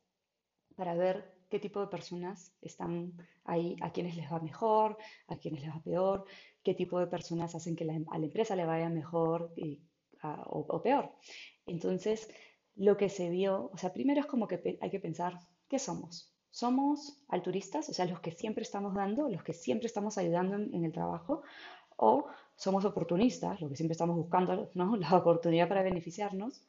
para 0.76 0.94
ver 0.94 1.34
qué 1.50 1.58
tipo 1.58 1.80
de 1.80 1.88
personas 1.88 2.52
están 2.60 3.12
ahí, 3.44 3.76
a 3.80 3.90
quienes 3.90 4.14
les 4.16 4.30
va 4.30 4.38
mejor, 4.38 4.98
a 5.26 5.36
quienes 5.36 5.62
les 5.62 5.70
va 5.70 5.82
peor, 5.82 6.24
qué 6.62 6.74
tipo 6.74 7.00
de 7.00 7.08
personas 7.08 7.54
hacen 7.54 7.74
que 7.74 7.84
a 7.84 8.18
la 8.18 8.24
empresa 8.24 8.54
le 8.54 8.66
vaya 8.66 8.88
mejor 8.88 9.52
o, 10.22 10.66
o, 10.68 10.82
peor. 10.82 11.10
Entonces, 11.66 12.28
lo 12.78 12.96
que 12.96 13.08
se 13.08 13.28
vio, 13.28 13.70
o 13.72 13.76
sea, 13.76 13.92
primero 13.92 14.20
es 14.20 14.26
como 14.26 14.46
que 14.46 14.78
hay 14.80 14.90
que 14.90 15.00
pensar, 15.00 15.40
¿qué 15.68 15.78
somos? 15.78 16.32
¿Somos 16.50 17.24
alturistas, 17.28 17.88
o 17.88 17.92
sea, 17.92 18.06
los 18.06 18.20
que 18.20 18.30
siempre 18.30 18.62
estamos 18.62 18.94
dando, 18.94 19.28
los 19.28 19.42
que 19.42 19.52
siempre 19.52 19.86
estamos 19.86 20.16
ayudando 20.16 20.54
en, 20.56 20.84
el 20.84 20.92
trabajo? 20.92 21.42
¿O 21.96 22.26
somos 22.54 22.84
oportunistas, 22.84 23.60
los 23.60 23.70
que 23.70 23.76
siempre 23.76 23.92
estamos 23.92 24.16
buscando 24.16 24.70
¿no? 24.74 24.96
la 24.96 25.16
oportunidad 25.16 25.68
para 25.68 25.82
beneficiarnos? 25.82 26.62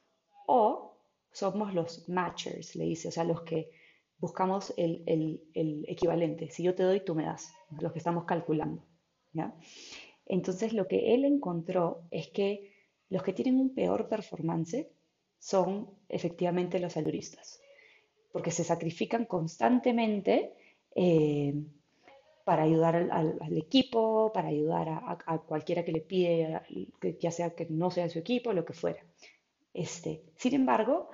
¿O 0.48 0.98
somos 1.32 1.76
los 1.76 2.10
matchers, 2.10 2.76
le 2.76 2.86
dice, 2.86 3.10
o 3.10 3.12
sea, 3.12 3.24
los 3.24 3.42
que 3.42 3.70
buscamos 4.18 4.74
el, 4.78 5.04
el, 5.06 5.44
el 5.54 5.86
equivalente. 5.88 6.50
Si 6.50 6.64
yo 6.64 6.74
te 6.74 6.84
doy, 6.84 7.02
tú 7.02 7.14
me 7.14 7.24
das, 7.24 7.54
los 7.80 7.92
que 7.94 8.00
estamos 8.00 8.26
calculando. 8.26 8.84
¿ya? 9.32 9.56
Entonces, 10.26 10.74
lo 10.74 10.88
que 10.88 11.14
él 11.14 11.24
encontró 11.24 12.02
es 12.10 12.30
que 12.30 12.74
los 13.10 13.22
que 13.22 13.34
tienen 13.34 13.60
un 13.60 13.76
peor 13.76 14.10
performance 14.10 14.88
son 15.40 15.90
efectivamente 16.10 16.80
los 16.80 16.98
alturistas, 16.98 17.60
porque 18.32 18.52
se 18.52 18.64
sacrifican 18.64 19.26
constantemente 19.26 20.54
eh, 20.96 21.54
para 22.44 22.64
ayudar 22.64 22.96
al, 23.12 23.58
equipo, 23.58 24.32
para 24.34 24.50
ayudar 24.50 24.90
a, 24.90 25.38
cualquiera 25.40 25.86
que 25.86 25.92
le 25.92 26.02
pide, 26.02 26.62
ya 27.20 27.32
sea 27.32 27.52
que 27.52 27.68
no 27.70 27.92
sea 27.92 28.10
su 28.10 28.20
equipo, 28.20 28.54
lo 28.54 28.66
que 28.66 28.74
fuera. 28.74 29.04
Este, 29.74 30.24
sin 30.36 30.56
embargo, 30.56 31.10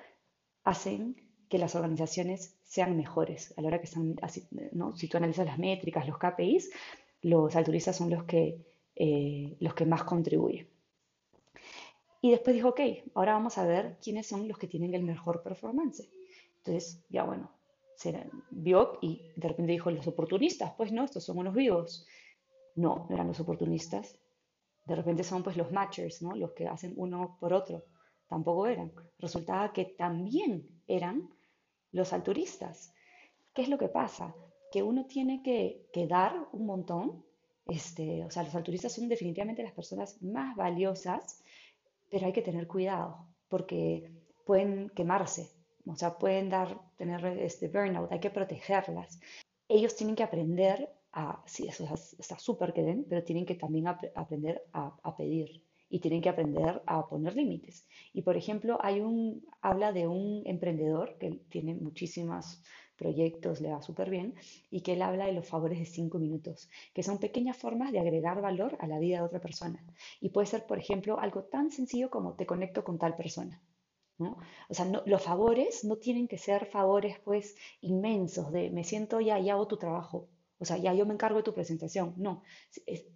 hacen 0.63 1.15
que 1.49 1.57
las 1.57 1.75
organizaciones 1.75 2.55
sean 2.63 2.95
mejores. 2.95 3.53
A 3.57 3.61
la 3.61 3.67
hora 3.67 3.79
que 3.79 3.85
están, 3.85 4.15
¿no? 4.71 4.95
si 4.95 5.07
tú 5.07 5.17
analizas 5.17 5.45
las 5.45 5.59
métricas, 5.59 6.07
los 6.07 6.17
KPIs, 6.17 6.71
los 7.21 7.55
alturistas 7.55 7.95
son 7.95 8.09
los 8.09 8.23
que, 8.23 8.57
eh, 8.95 9.55
los 9.59 9.73
que 9.73 9.85
más 9.85 10.03
contribuyen. 10.03 10.67
Y 12.21 12.31
después 12.31 12.55
dijo, 12.55 12.69
ok, 12.69 12.81
ahora 13.13 13.33
vamos 13.33 13.57
a 13.57 13.65
ver 13.65 13.97
quiénes 14.01 14.27
son 14.27 14.47
los 14.47 14.57
que 14.57 14.67
tienen 14.67 14.93
el 14.93 15.03
mejor 15.03 15.43
performance. 15.43 16.09
Entonces, 16.57 17.03
ya 17.09 17.23
bueno, 17.23 17.51
se 17.95 18.29
vio 18.49 18.97
y 19.01 19.31
de 19.35 19.47
repente 19.47 19.71
dijo, 19.71 19.91
los 19.91 20.07
oportunistas, 20.07 20.73
pues 20.75 20.91
no, 20.91 21.03
estos 21.03 21.23
son 21.23 21.37
unos 21.37 21.53
vivos. 21.53 22.07
No, 22.75 23.05
no 23.07 23.15
eran 23.15 23.27
los 23.27 23.39
oportunistas. 23.39 24.17
De 24.85 24.95
repente 24.95 25.23
son 25.23 25.43
pues 25.43 25.57
los 25.57 25.71
matchers, 25.71 26.21
¿no? 26.21 26.35
Los 26.35 26.51
que 26.53 26.67
hacen 26.67 26.93
uno 26.97 27.37
por 27.39 27.53
otro. 27.53 27.85
Tampoco 28.27 28.67
eran. 28.67 28.91
Resultaba 29.19 29.71
que 29.71 29.85
también 29.85 30.67
eran 30.87 31.29
los 31.91 32.11
alturistas. 32.13 32.93
¿Qué 33.53 33.61
es 33.61 33.69
lo 33.69 33.77
que 33.77 33.87
pasa? 33.87 34.35
Que 34.71 34.83
uno 34.83 35.05
tiene 35.05 35.41
que, 35.41 35.87
que 35.93 36.07
dar 36.07 36.47
un 36.51 36.65
montón. 36.65 37.23
Este, 37.67 38.23
o 38.25 38.29
sea, 38.29 38.43
los 38.43 38.53
alturistas 38.53 38.93
son 38.93 39.07
definitivamente 39.07 39.63
las 39.63 39.73
personas 39.73 40.21
más 40.21 40.55
valiosas 40.55 41.41
pero 42.09 42.25
hay 42.25 42.33
que 42.33 42.41
tener 42.41 42.67
cuidado 42.67 43.27
porque 43.49 44.11
pueden 44.45 44.89
quemarse, 44.89 45.51
o 45.85 45.95
sea, 45.95 46.17
pueden 46.17 46.49
dar, 46.49 46.79
tener 46.97 47.25
este 47.39 47.67
burnout, 47.67 48.11
hay 48.11 48.19
que 48.19 48.29
protegerlas. 48.29 49.19
Ellos 49.67 49.95
tienen 49.95 50.15
que 50.15 50.23
aprender 50.23 50.89
a, 51.11 51.41
sí, 51.45 51.67
eso 51.67 51.85
está 52.19 52.37
súper 52.37 52.73
que 52.73 52.83
den, 52.83 53.05
pero 53.07 53.23
tienen 53.23 53.45
que 53.45 53.55
también 53.55 53.87
aprender 53.87 54.63
a, 54.73 54.95
a, 55.01 55.15
pedir 55.15 55.63
y 55.89 55.99
tienen 55.99 56.21
que 56.21 56.29
aprender 56.29 56.81
a 56.85 57.07
poner 57.07 57.35
límites. 57.35 57.87
Y 58.13 58.21
por 58.21 58.35
ejemplo, 58.35 58.77
hay 58.81 58.99
un, 58.99 59.45
habla 59.61 59.93
de 59.93 60.07
un 60.07 60.43
emprendedor 60.45 61.17
que 61.17 61.31
tiene 61.49 61.73
muchísimas 61.73 62.61
proyectos, 62.95 63.61
le 63.61 63.71
va 63.71 63.81
súper 63.81 64.09
bien, 64.09 64.35
y 64.69 64.81
que 64.81 64.93
él 64.93 65.01
habla 65.01 65.25
de 65.25 65.33
los 65.33 65.47
favores 65.47 65.79
de 65.79 65.85
cinco 65.85 66.19
minutos, 66.19 66.69
que 66.93 67.03
son 67.03 67.19
pequeñas 67.19 67.57
formas 67.57 67.91
de 67.91 67.99
agregar 67.99 68.41
valor 68.41 68.77
a 68.79 68.87
la 68.87 68.99
vida 68.99 69.17
de 69.17 69.23
otra 69.23 69.39
persona. 69.41 69.83
Y 70.21 70.29
puede 70.29 70.47
ser, 70.47 70.65
por 70.65 70.79
ejemplo, 70.79 71.19
algo 71.19 71.43
tan 71.43 71.71
sencillo 71.71 72.09
como 72.09 72.33
te 72.35 72.45
conecto 72.45 72.83
con 72.83 72.97
tal 72.97 73.15
persona. 73.15 73.61
¿no? 74.17 74.37
O 74.69 74.73
sea, 74.73 74.85
los 75.05 75.21
favores 75.21 75.83
no 75.83 75.97
tienen 75.97 76.27
que 76.27 76.37
ser 76.37 76.65
favores 76.67 77.19
pues 77.19 77.55
inmensos 77.81 78.51
de 78.51 78.69
me 78.69 78.83
siento 78.83 79.19
ya 79.19 79.39
y 79.39 79.49
hago 79.49 79.67
tu 79.67 79.77
trabajo. 79.77 80.29
O 80.57 80.63
sea, 80.65 80.77
ya 80.77 80.93
yo 80.93 81.05
me 81.05 81.13
encargo 81.13 81.37
de 81.37 81.43
tu 81.43 81.53
presentación. 81.53 82.13
No, 82.17 82.41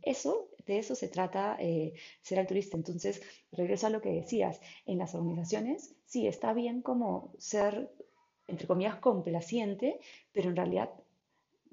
eso, 0.02 0.50
de 0.66 0.78
eso 0.78 0.96
se 0.96 1.08
trata 1.08 1.56
eh, 1.60 1.94
ser 2.22 2.40
altruista. 2.40 2.76
Entonces, 2.76 3.22
regreso 3.52 3.88
a 3.88 3.90
lo 3.90 4.02
que 4.02 4.12
decías. 4.12 4.60
En 4.86 4.98
las 4.98 5.16
organizaciones, 5.16 5.96
sí, 6.06 6.28
está 6.28 6.54
bien 6.54 6.82
como 6.82 7.34
ser 7.38 7.90
entre 8.50 8.68
comillas, 8.68 8.96
complaciente, 8.96 10.00
pero 10.34 10.50
en 10.50 10.56
realidad 10.56 10.90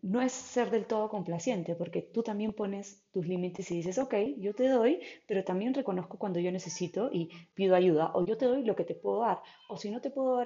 no 0.02 0.20
es 0.20 0.32
ser 0.32 0.70
del 0.70 0.86
todo 0.86 1.08
complaciente, 1.08 1.74
porque 1.74 2.02
tú 2.02 2.22
también 2.22 2.52
pones 2.52 3.02
tus 3.12 3.26
límites 3.26 3.70
y 3.70 3.76
dices, 3.76 3.98
ok, 3.98 4.14
yo 4.38 4.54
te 4.54 4.68
doy, 4.68 5.00
pero 5.26 5.42
también 5.42 5.74
reconozco 5.74 6.18
cuando 6.18 6.38
yo 6.38 6.52
necesito 6.52 7.10
y 7.12 7.30
pido 7.54 7.74
ayuda, 7.74 8.12
o 8.14 8.24
yo 8.24 8.36
te 8.36 8.46
doy 8.46 8.62
lo 8.64 8.76
que 8.76 8.84
te 8.84 8.94
puedo 8.94 9.20
dar, 9.20 9.42
o 9.68 9.76
si 9.76 9.90
no 9.90 10.00
te 10.00 10.10
puedo 10.10 10.44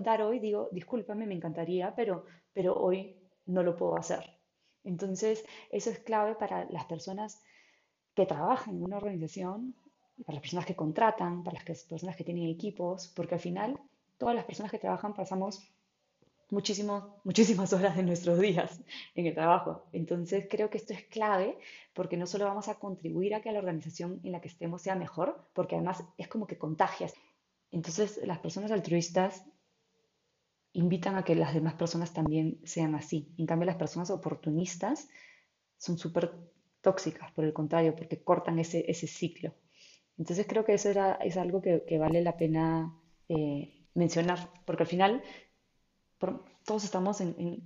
dar, 0.00 0.22
hoy, 0.22 0.38
digo, 0.38 0.68
discúlpame, 0.72 1.26
me 1.26 1.34
encantaría, 1.34 1.94
pero, 1.94 2.24
pero 2.52 2.74
hoy 2.76 3.16
no 3.46 3.62
lo 3.62 3.76
puedo 3.76 3.96
hacer. 3.96 4.24
Entonces, 4.84 5.44
eso 5.70 5.90
es 5.90 5.98
clave 5.98 6.34
para 6.34 6.64
las 6.70 6.84
personas 6.86 7.42
que 8.14 8.26
trabajan 8.26 8.76
en 8.76 8.84
una 8.84 8.98
organización, 8.98 9.74
para 10.24 10.36
las 10.36 10.42
personas 10.42 10.66
que 10.66 10.76
contratan, 10.76 11.42
para 11.42 11.58
las 11.66 11.84
personas 11.84 12.16
que 12.16 12.24
tienen 12.24 12.48
equipos, 12.48 13.12
porque 13.14 13.34
al 13.34 13.40
final 13.40 13.78
todas 14.24 14.36
las 14.36 14.46
personas 14.46 14.72
que 14.72 14.78
trabajan 14.78 15.12
pasamos 15.12 15.70
muchísimo, 16.48 17.20
muchísimas 17.24 17.74
horas 17.74 17.94
de 17.94 18.02
nuestros 18.02 18.40
días 18.40 18.80
en 19.14 19.26
el 19.26 19.34
trabajo. 19.34 19.84
Entonces 19.92 20.46
creo 20.48 20.70
que 20.70 20.78
esto 20.78 20.94
es 20.94 21.02
clave 21.02 21.58
porque 21.92 22.16
no 22.16 22.26
solo 22.26 22.46
vamos 22.46 22.68
a 22.68 22.76
contribuir 22.76 23.34
a 23.34 23.42
que 23.42 23.52
la 23.52 23.58
organización 23.58 24.22
en 24.24 24.32
la 24.32 24.40
que 24.40 24.48
estemos 24.48 24.80
sea 24.80 24.94
mejor, 24.94 25.46
porque 25.52 25.76
además 25.76 26.04
es 26.16 26.26
como 26.28 26.46
que 26.46 26.56
contagias. 26.56 27.12
Entonces 27.70 28.18
las 28.24 28.38
personas 28.38 28.70
altruistas 28.70 29.44
invitan 30.72 31.16
a 31.16 31.24
que 31.24 31.34
las 31.34 31.52
demás 31.52 31.74
personas 31.74 32.14
también 32.14 32.60
sean 32.64 32.94
así. 32.94 33.28
En 33.36 33.44
cambio 33.44 33.66
las 33.66 33.76
personas 33.76 34.08
oportunistas 34.08 35.06
son 35.76 35.98
súper 35.98 36.32
tóxicas, 36.80 37.30
por 37.32 37.44
el 37.44 37.52
contrario, 37.52 37.94
porque 37.94 38.24
cortan 38.24 38.58
ese, 38.58 38.90
ese 38.90 39.06
ciclo. 39.06 39.52
Entonces 40.16 40.46
creo 40.48 40.64
que 40.64 40.72
eso 40.72 40.88
era, 40.88 41.16
es 41.16 41.36
algo 41.36 41.60
que, 41.60 41.84
que 41.86 41.98
vale 41.98 42.22
la 42.22 42.38
pena 42.38 42.98
eh, 43.28 43.83
mencionar, 43.94 44.50
porque 44.64 44.82
al 44.82 44.88
final 44.88 45.22
todos 46.64 46.84
estamos 46.84 47.20
en, 47.20 47.62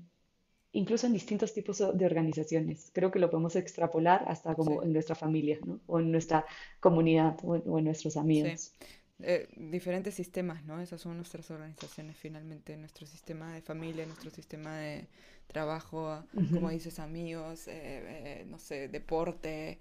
incluso 0.73 1.07
en 1.07 1.13
distintos 1.13 1.55
tipos 1.55 1.79
de 1.79 2.07
organizaciones. 2.07 2.91
Creo 2.93 3.11
que 3.11 3.19
lo 3.19 3.31
podemos 3.31 3.57
extrapolar 3.57 4.25
hasta 4.29 4.55
como 4.55 4.83
en 4.83 4.93
nuestra 4.93 5.15
familia, 5.15 5.59
¿no? 5.65 5.81
O 5.87 6.01
en 6.01 6.11
nuestra 6.11 6.45
comunidad 6.81 7.37
o 7.43 7.57
en, 7.57 7.85
nuestros 7.85 8.17
amigos. 8.17 8.73
Eh, 9.21 9.49
diferentes 9.57 10.15
sistemas, 10.15 10.65
¿no? 10.65 10.81
Esas 10.81 11.01
son 11.01 11.17
nuestras 11.17 11.51
organizaciones 11.51 12.17
finalmente, 12.17 12.77
nuestro 12.77 13.07
sistema 13.07 13.53
de 13.53 13.63
familia, 13.63 14.07
nuestro 14.07 14.31
sistema 14.31 14.77
de 14.79 15.09
trabajo, 15.49 16.23
como 16.53 16.71
dices, 16.71 16.99
amigos, 16.99 17.67
eh, 17.67 18.45
no 18.49 18.59
sé, 18.59 18.89
deporte, 18.89 19.79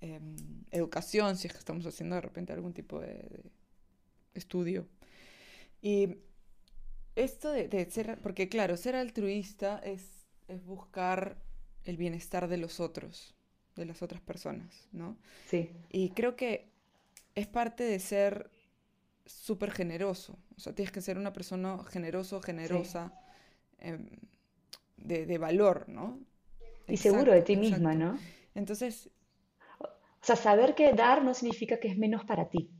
em, 0.00 0.34
educación, 0.70 1.36
si 1.36 1.46
es 1.46 1.52
que 1.52 1.58
estamos 1.58 1.86
haciendo 1.86 2.16
de 2.16 2.22
repente 2.22 2.52
algún 2.52 2.72
tipo 2.72 2.98
de, 2.98 3.28
estudio. 4.34 4.86
Y 5.82 6.16
esto 7.16 7.50
de, 7.50 7.90
ser, 7.90 8.18
porque 8.22 8.48
claro, 8.48 8.76
ser 8.76 8.96
altruista 8.96 9.78
es, 9.84 10.26
es 10.48 10.64
buscar 10.64 11.36
el 11.84 11.96
bienestar 11.96 12.48
de 12.48 12.56
los 12.56 12.80
otros, 12.80 13.34
de 13.76 13.84
las 13.84 14.00
otras 14.00 14.22
personas, 14.22 14.88
¿no? 14.92 15.18
Sí. 15.48 15.70
Y 15.90 16.10
creo 16.10 16.36
que 16.36 16.70
es 17.34 17.48
parte 17.48 17.82
de 17.84 17.98
ser 17.98 18.50
súper 19.26 19.72
generoso. 19.72 20.38
O 20.56 20.60
sea, 20.60 20.72
tienes 20.74 20.92
que 20.92 21.00
ser 21.00 21.18
una 21.18 21.32
persona 21.32 21.78
generoso, 21.90 22.40
generosa, 22.40 23.12
em, 23.78 24.08
de, 24.96 25.38
valor, 25.38 25.88
¿no? 25.88 26.20
Y 26.86 26.96
seguro 26.96 27.32
de 27.32 27.42
ti 27.42 27.56
misma, 27.56 27.94
¿no? 27.94 28.18
Entonces... 28.54 29.10
O 29.80 30.24
sea, 30.24 30.36
saber 30.36 30.76
que 30.76 30.92
dar 30.92 31.24
no 31.24 31.34
significa 31.34 31.80
que 31.80 31.88
es 31.88 31.98
menos 31.98 32.24
para 32.24 32.48
ti. 32.48 32.70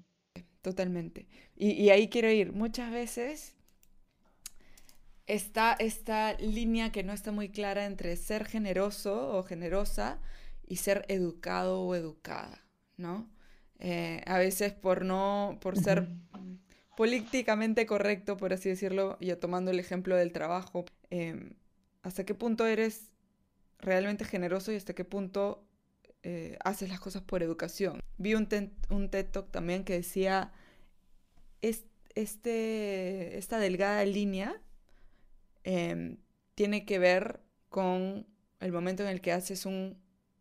Totalmente. 0.63 1.27
Y, 1.57 1.91
ahí 1.91 2.09
quiero 2.09 2.31
ir. 2.31 2.53
Muchas 2.53 2.93
veces 2.93 3.57
está 5.27 5.75
esta 5.79 6.35
línea 6.35 6.93
que 6.93 7.03
no 7.03 7.13
está 7.13 7.33
muy 7.33 7.49
clara 7.49 7.85
entre 7.85 8.17
ser 8.17 8.45
generoso 8.45 9.37
o 9.37 9.43
generosa 9.43 10.21
y 10.67 10.77
ser 10.77 11.05
educado 11.09 11.83
o 11.83 11.95
educada, 11.97 12.65
¿no? 12.97 13.29
Eh, 13.81 14.23
a 14.27 14.39
veces 14.39 14.73
por 14.73 15.05
no, 15.05 15.59
por 15.61 15.77
ser 15.77 16.09
políticamente 16.97 17.85
correcto, 17.85 18.37
por 18.37 18.53
así 18.53 18.69
decirlo, 18.69 19.19
ya 19.21 19.41
tomando 19.41 19.73
el 19.73 19.81
ejemplo 19.81 20.15
del 20.15 20.31
trabajo, 20.31 20.85
em, 21.11 21.55
hasta 22.03 22.25
qué 22.25 22.35
punto 22.35 22.67
eres 22.67 23.11
realmente 23.81 24.25
generoso 24.25 24.71
y 24.73 24.77
hasta 24.77 24.95
qué 24.95 25.05
punto 25.05 25.65
eh, 26.23 26.57
haces 26.65 26.89
las 26.89 27.01
cosas 27.01 27.23
por 27.23 27.43
educación. 27.43 28.01
Vi 28.19 28.35
un, 28.35 28.49
un 28.91 29.11
TED 29.11 29.27
Talk 29.27 29.51
también 29.51 29.85
que 29.85 29.95
decía, 29.95 30.53
este, 32.15 33.39
esta 33.39 33.59
delgada 33.59 34.05
línea 34.05 34.61
em, 35.65 36.19
tiene 36.55 36.85
que 36.85 36.99
ver 36.99 37.41
con 37.69 38.27
el 38.61 38.73
momento 38.73 39.03
en 39.03 39.09
el 39.09 39.21
que 39.21 39.33
haces 39.33 39.67
un 39.67 39.99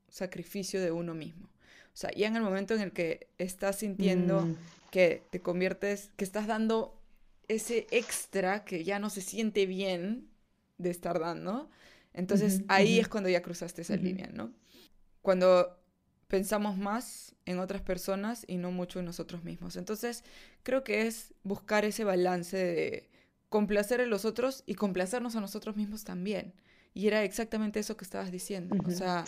sacrificio 0.07 0.81
de 0.81 0.91
uno 0.91 1.13
mismo. 1.13 1.47
O 1.93 1.97
sea, 1.97 2.11
ya 2.11 2.27
en 2.27 2.35
el 2.35 2.43
momento 2.43 2.73
en 2.75 2.81
el 2.81 2.91
que 2.91 3.27
estás 3.37 3.77
sintiendo 3.77 4.41
mm. 4.41 4.57
que 4.91 5.23
te 5.29 5.41
conviertes, 5.41 6.11
que 6.15 6.23
estás 6.23 6.47
dando 6.47 7.01
ese 7.47 7.87
extra 7.91 8.63
que 8.63 8.83
ya 8.83 8.99
no 8.99 9.09
se 9.09 9.21
siente 9.21 9.65
bien 9.65 10.29
de 10.77 10.89
estar 10.89 11.19
dando, 11.19 11.69
entonces 12.13 12.61
ahí 12.67 12.99
es 12.99 13.07
cuando 13.07 13.29
ya 13.29 13.41
cruzaste 13.41 13.81
esa 13.81 13.95
línea, 13.95 14.29
¿no? 14.33 14.53
Cuando 15.21 15.79
pensamos 16.27 16.77
más 16.77 17.35
en 17.45 17.59
otras 17.59 17.81
personas 17.81 18.45
y 18.47 18.57
no 18.57 18.71
mucho 18.71 18.99
en 18.99 19.05
nosotros 19.05 19.43
mismos. 19.43 19.75
Entonces, 19.75 20.23
creo 20.63 20.83
que 20.83 21.07
es 21.07 21.33
buscar 21.43 21.83
ese 21.83 22.03
balance 22.03 22.57
de 22.57 23.09
complacer 23.49 23.99
a 23.99 24.05
los 24.05 24.23
otros 24.23 24.63
y 24.65 24.75
complacernos 24.75 25.35
a 25.35 25.41
nosotros 25.41 25.75
mismos 25.75 26.03
también. 26.03 26.53
Y 26.93 27.07
era 27.07 27.23
exactamente 27.23 27.79
eso 27.79 27.97
que 27.97 28.05
estabas 28.05 28.31
diciendo. 28.31 28.75
O 28.85 28.91
sea, 28.91 29.25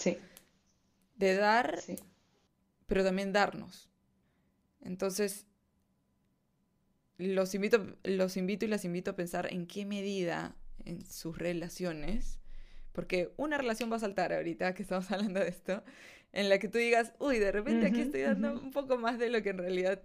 de 1.16 1.36
dar 1.36 1.82
pero 2.88 3.04
también 3.04 3.34
darnos. 3.34 3.90
Entonces, 4.82 5.48
los 7.18 7.56
invito, 7.56 7.98
los 8.04 8.38
invito 8.38 8.66
y 8.66 8.68
las 8.68 8.86
invito 8.86 9.12
a 9.12 9.16
pensar 9.16 9.52
en 9.52 9.66
qué 9.66 9.86
medida 9.86 10.56
en 10.86 11.06
sus 11.06 11.38
relaciones, 11.38 12.40
porque 12.94 13.34
una 13.38 13.58
relación 13.58 13.92
va 13.92 13.98
a 13.98 14.00
saltar 14.00 14.32
ahorita 14.32 14.74
que 14.74 14.84
estamos 14.84 15.12
hablando 15.12 15.42
de 15.42 15.50
esto, 15.50 15.84
en 16.32 16.50
la 16.50 16.58
que 16.58 16.70
tú 16.70 16.78
digas, 16.78 17.14
uy, 17.20 17.38
de 17.38 17.52
repente 17.52 17.88
aquí 17.88 18.02
estoy 18.02 18.22
dando 18.22 18.54
un 18.54 18.72
poco 18.72 18.98
más 18.98 19.20
de 19.20 19.30
lo 19.30 19.44
que 19.44 19.50
en 19.50 19.58
realidad 19.58 20.02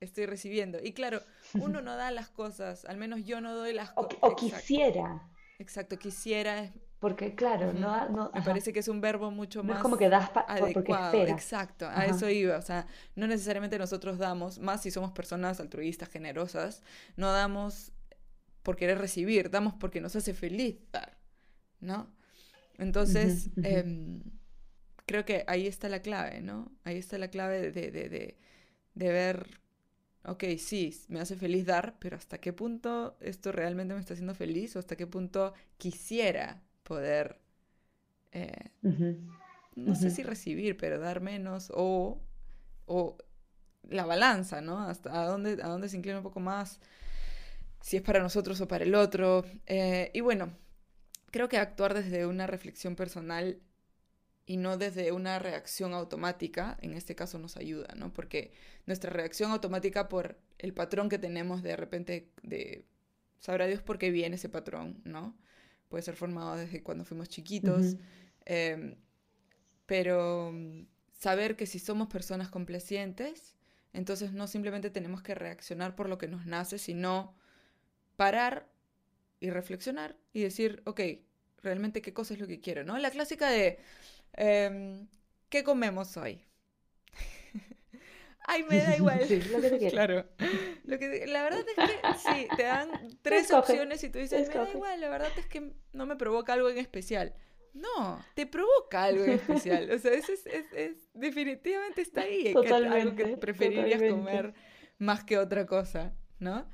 estoy 0.00 0.26
recibiendo. 0.26 0.78
Y 0.82 0.92
claro, 0.92 1.20
uno 1.54 1.82
no 1.82 1.96
da 1.96 2.10
las 2.10 2.30
cosas, 2.30 2.84
al 2.84 2.96
menos 2.96 3.24
yo 3.24 3.40
no 3.40 3.54
doy 3.54 3.72
las 3.72 3.90
cosas. 3.92 4.18
O, 4.20 4.36
quisiera. 4.36 5.28
Exacto, 5.58 5.98
quisiera 5.98 6.72
porque 7.02 7.34
claro, 7.34 7.72
no, 7.72 8.08
no 8.10 8.30
Me 8.32 8.42
parece 8.42 8.72
que 8.72 8.78
es 8.78 8.86
un 8.86 9.00
verbo 9.00 9.32
mucho 9.32 9.64
más 9.64 9.78
es 9.78 9.82
como 9.82 9.96
que 9.96 10.08
das 10.08 10.30
porque 10.30 10.92
esperas. 10.92 11.30
Exacto, 11.30 11.88
a 11.88 12.06
eso 12.06 12.30
iba. 12.30 12.56
O 12.56 12.62
sea, 12.62 12.86
no 13.16 13.26
necesariamente 13.26 13.76
nosotros 13.76 14.18
damos, 14.18 14.60
más 14.60 14.82
si 14.82 14.92
somos 14.92 15.10
personas 15.10 15.58
altruistas, 15.58 16.08
generosas, 16.08 16.80
no 17.16 17.32
damos 17.32 17.90
por 18.62 18.76
querer 18.76 18.98
recibir, 18.98 19.50
damos 19.50 19.74
porque 19.74 20.00
nos 20.00 20.14
hace 20.14 20.32
feliz 20.32 20.76
dar, 20.92 21.18
¿no? 21.82 22.08
Entonces, 22.78 23.50
em, 23.62 24.22
creo 25.06 25.24
que 25.24 25.44
ahí 25.48 25.66
está 25.66 25.88
la 25.88 26.02
clave, 26.02 26.40
¿no? 26.42 26.72
Ahí 26.84 26.98
está 26.98 27.18
la 27.18 27.28
clave 27.28 27.72
de, 27.72 27.90
de, 27.90 28.08
de, 28.08 28.38
de 28.94 29.12
ver 29.12 29.60
ok, 30.24 30.44
sí, 30.58 30.94
me 31.08 31.20
hace 31.20 31.36
feliz 31.36 31.66
dar, 31.66 31.96
pero 32.00 32.16
¿hasta 32.16 32.38
qué 32.38 32.52
punto 32.52 33.16
esto 33.20 33.52
realmente 33.52 33.94
me 33.94 34.00
está 34.00 34.14
haciendo 34.14 34.34
feliz? 34.34 34.76
¿O 34.76 34.78
hasta 34.80 34.96
qué 34.96 35.06
punto 35.06 35.54
quisiera 35.78 36.62
poder, 36.84 37.40
eh, 38.32 38.70
no 39.76 39.94
sé 39.94 40.10
si 40.10 40.22
recibir, 40.22 40.76
pero 40.76 40.98
dar 40.98 41.20
menos 41.20 41.70
o, 41.74 42.20
o 42.86 43.16
la 43.90 44.06
balanza, 44.06 44.60
¿no? 44.60 44.80
Hasta 44.80 45.22
a 45.22 45.26
dónde, 45.26 45.58
a 45.62 45.68
dónde 45.68 45.88
se 45.88 45.96
inclina 45.96 46.18
un 46.18 46.24
poco 46.24 46.40
más, 46.40 46.80
si 47.80 47.96
es 47.96 48.02
para 48.02 48.20
nosotros 48.20 48.60
o 48.60 48.68
para 48.68 48.84
el 48.84 48.94
otro. 48.94 49.44
Eh, 49.66 50.10
y 50.14 50.20
bueno, 50.20 50.52
creo 51.32 51.48
que 51.48 51.58
actuar 51.58 51.94
desde 51.94 52.26
una 52.26 52.46
reflexión 52.46 52.94
personal 52.94 53.60
y 54.46 54.56
no 54.58 54.78
desde 54.78 55.10
una 55.10 55.40
reacción 55.40 55.94
automática, 55.94 56.78
en 56.80 56.94
este 56.94 57.16
caso 57.16 57.40
nos 57.40 57.56
ayuda, 57.56 57.94
¿no? 57.96 58.12
Porque 58.12 58.52
nuestra 58.86 59.10
reacción 59.10 59.50
automática 59.50 60.08
por 60.08 60.38
el 60.58 60.72
patrón 60.72 61.08
que 61.08 61.18
tenemos 61.18 61.64
de 61.64 61.76
repente 61.76 62.28
de 62.44 62.84
sabrá 63.40 63.66
Dios 63.66 63.82
por 63.82 63.98
qué 63.98 64.12
viene 64.12 64.36
ese 64.36 64.48
patrón, 64.48 65.00
¿no? 65.04 65.36
puede 65.92 66.02
ser 66.02 66.16
formado 66.16 66.56
desde 66.56 66.82
cuando 66.82 67.04
fuimos 67.04 67.28
chiquitos, 67.28 67.96
em, 68.46 68.96
pero 69.84 70.50
mm, 70.50 70.86
saber 71.18 71.54
que 71.54 71.66
si 71.66 71.78
somos 71.78 72.08
personas 72.08 72.48
complacientes, 72.48 73.54
entonces 73.92 74.32
no 74.32 74.46
simplemente 74.46 74.88
tenemos 74.88 75.20
que 75.20 75.34
reaccionar 75.34 75.94
por 75.94 76.08
lo 76.08 76.16
que 76.16 76.28
nos 76.28 76.46
nace, 76.46 76.78
sino 76.78 77.36
parar 78.16 78.71
y 79.42 79.50
reflexionar 79.50 80.16
y 80.32 80.42
decir, 80.42 80.82
ok, 80.86 81.00
realmente 81.62 82.00
qué 82.00 82.14
cosa 82.14 82.34
es 82.34 82.40
lo 82.40 82.46
que 82.46 82.60
quiero, 82.60 82.84
¿no? 82.84 82.96
La 82.96 83.10
clásica 83.10 83.50
de, 83.50 83.78
em, 84.34 85.08
¿qué 85.48 85.64
comemos 85.64 86.16
hoy? 86.16 86.44
Ay, 88.46 88.62
me 88.64 88.78
da 88.78 88.96
igual. 88.96 89.20
Sí, 89.26 89.40
lo 89.50 89.60
que 89.60 89.88
Claro. 89.90 90.24
Lo 90.84 90.98
que, 90.98 91.26
la 91.26 91.42
verdad 91.42 91.64
es 91.68 91.74
que 91.74 92.18
sí, 92.18 92.48
te 92.56 92.62
dan 92.62 92.88
tres 93.22 93.50
opciones 93.52 94.02
y 94.04 94.10
tú 94.10 94.20
dices, 94.20 94.48
me 94.48 94.54
da 94.54 94.70
igual, 94.70 95.00
la 95.00 95.08
verdad 95.08 95.30
es 95.36 95.46
que 95.46 95.72
no 95.92 96.06
me 96.06 96.14
provoca 96.14 96.52
algo 96.52 96.70
en 96.70 96.78
especial. 96.78 97.34
No, 97.74 98.24
te 98.34 98.46
provoca 98.46 99.04
algo 99.04 99.24
en 99.24 99.30
especial. 99.30 99.90
O 99.90 99.98
sea, 99.98 100.12
eso 100.12 100.32
es, 100.32 100.46
es, 100.46 100.66
es 100.72 101.08
definitivamente 101.14 102.02
está 102.02 102.22
ahí. 102.22 102.52
Totalmente, 102.52 103.00
algo 103.00 103.16
que 103.16 103.36
preferirías 103.38 104.02
comer 104.02 104.54
más 104.98 105.24
que 105.24 105.38
otra 105.38 105.66
cosa, 105.66 106.14
¿no? 106.38 106.68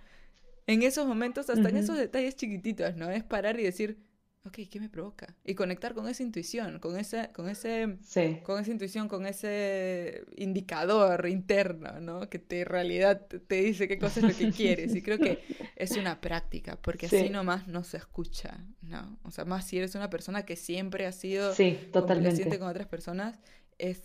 En 0.68 0.82
esos 0.82 1.06
momentos, 1.06 1.48
hasta 1.48 1.68
en 1.70 1.78
esos 1.78 1.96
detalles 1.96 2.36
chiquititos, 2.36 2.94
¿no? 2.94 3.10
Es 3.10 3.24
parar 3.24 3.58
y 3.58 3.64
decir, 3.64 3.98
ok, 4.44 4.58
¿qué 4.70 4.80
me 4.80 4.90
provoca? 4.90 5.34
Y 5.42 5.54
conectar 5.54 5.94
con 5.94 6.08
esa 6.08 6.22
intuición, 6.22 6.78
con 6.78 6.98
ese, 6.98 7.30
con 7.32 7.48
ese, 7.48 7.98
con 8.42 8.60
esa 8.60 8.70
intuición, 8.70 9.08
con 9.08 9.26
ese 9.26 10.24
indicador 10.36 11.26
interno, 11.26 12.00
¿no? 12.00 12.28
Que 12.28 12.38
te, 12.38 12.60
en 12.60 12.66
realidad 12.66 13.26
te 13.26 13.62
dice 13.62 13.88
qué 13.88 13.98
cosa 13.98 14.20
es 14.20 14.26
lo 14.26 14.36
que 14.36 14.52
quieres. 14.56 14.94
Y 14.94 15.00
creo 15.00 15.18
que 15.18 15.42
es 15.74 15.96
una 15.96 16.20
práctica, 16.20 16.76
porque 16.76 17.06
así 17.06 17.30
nomás 17.30 17.66
no 17.66 17.82
se 17.82 17.96
escucha, 17.96 18.62
¿no? 18.82 19.18
O 19.22 19.30
sea, 19.30 19.46
más 19.46 19.66
si 19.66 19.78
eres 19.78 19.94
una 19.94 20.10
persona 20.10 20.44
que 20.44 20.56
siempre 20.56 21.06
ha 21.06 21.12
sido 21.12 21.54
sí, 21.54 21.78
totalmente. 21.92 22.58
con 22.58 22.68
otras 22.68 22.88
personas, 22.88 23.38
es 23.78 24.02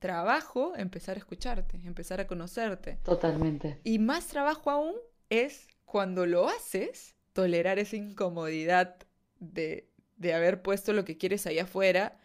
trabajo 0.00 0.74
empezar 0.76 1.16
a 1.16 1.20
escucharte, 1.20 1.80
empezar 1.84 2.20
a 2.20 2.26
conocerte. 2.26 2.98
Totalmente. 3.04 3.80
Y 3.84 3.98
más 3.98 4.26
trabajo 4.28 4.70
aún 4.70 4.94
es 5.28 5.68
cuando 5.90 6.24
lo 6.24 6.48
haces, 6.48 7.16
tolerar 7.32 7.80
esa 7.80 7.96
incomodidad 7.96 8.94
de, 9.40 9.88
haber 10.32 10.62
puesto 10.62 10.92
lo 10.92 11.04
que 11.04 11.18
quieres 11.18 11.46
ahí 11.46 11.58
afuera 11.58 12.16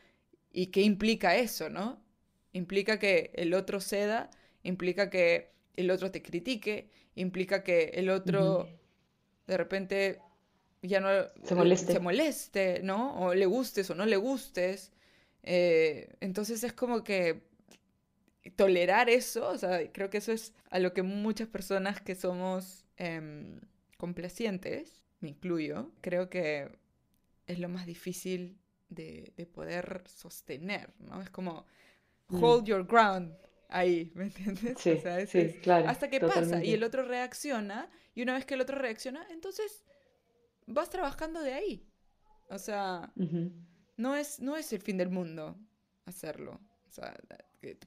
y 0.52 0.68
qué 0.68 0.82
implica 0.82 1.36
eso, 1.36 1.72
¿no? 1.72 2.00
Implica 2.54 3.00
que 3.00 3.32
el 3.34 3.56
otro 3.56 3.82
ceda, 3.82 4.30
implica 4.62 5.10
que 5.10 5.52
el 5.76 5.90
otro 5.90 6.12
te 6.12 6.22
critique, 6.22 6.92
implica 7.16 7.64
que 7.64 7.86
el 7.96 8.12
otro 8.12 8.70
de 9.48 9.58
repente 9.58 10.20
ya 10.84 11.00
no 11.00 11.10
se 11.44 11.56
moleste. 11.56 11.94
se 11.94 12.00
moleste, 12.00 12.82
¿no? 12.84 13.20
O 13.20 13.34
le 13.34 13.48
gustes 13.48 13.90
o 13.90 13.96
no 13.96 14.06
le 14.06 14.18
gustes. 14.18 14.92
Eh, 15.42 16.14
entonces 16.20 16.64
es 16.64 16.74
como 16.74 17.04
que 17.04 17.42
tolerar 18.52 19.10
eso, 19.10 19.50
o 19.50 19.58
sea, 19.58 19.92
creo 19.92 20.10
que 20.10 20.20
eso 20.20 20.32
es 20.32 20.54
a 20.70 20.80
lo 20.80 20.94
que 20.94 21.04
muchas 21.04 21.48
personas 21.48 22.02
que 22.02 22.16
somos 22.16 22.86
em, 22.98 23.60
complacientes, 23.98 25.04
me 25.20 25.30
incluyo, 25.30 25.92
creo 26.02 26.30
que 26.30 26.70
es 27.48 27.60
lo 27.60 27.70
más 27.70 27.86
difícil 27.86 28.58
de, 28.90 29.34
poder 29.54 30.04
sostener, 30.08 30.94
¿no? 31.00 31.22
Es 31.22 31.30
como, 31.30 31.66
mm. 32.28 32.44
hold 32.44 32.66
your 32.66 32.86
ground 32.86 33.36
ahí, 33.70 34.12
¿me 34.16 34.26
entiendes? 34.26 34.80
Sí, 34.80 34.98
sí, 35.28 35.60
claro. 35.62 35.90
Hasta 35.90 36.10
que 36.10 36.20
pasa 36.20 36.64
y 36.64 36.74
el 36.74 36.84
otro 36.84 37.04
reacciona, 37.04 37.90
y 38.14 38.22
una 38.22 38.34
vez 38.36 38.46
que 38.46 38.54
el 38.54 38.62
otro 38.62 38.78
reacciona, 38.78 39.26
entonces 39.32 39.84
vas 40.68 40.90
trabajando 40.90 41.42
de 41.42 41.54
ahí. 41.54 41.88
O 42.50 42.60
sea, 42.60 43.12
no, 43.98 44.16
es, 44.16 44.40
no 44.40 44.56
es 44.56 44.72
el 44.74 44.82
fin 44.82 44.98
del 44.98 45.10
mundo 45.10 45.58
hacerlo. 46.06 46.60
O 46.98 47.02
sea, 47.02 47.14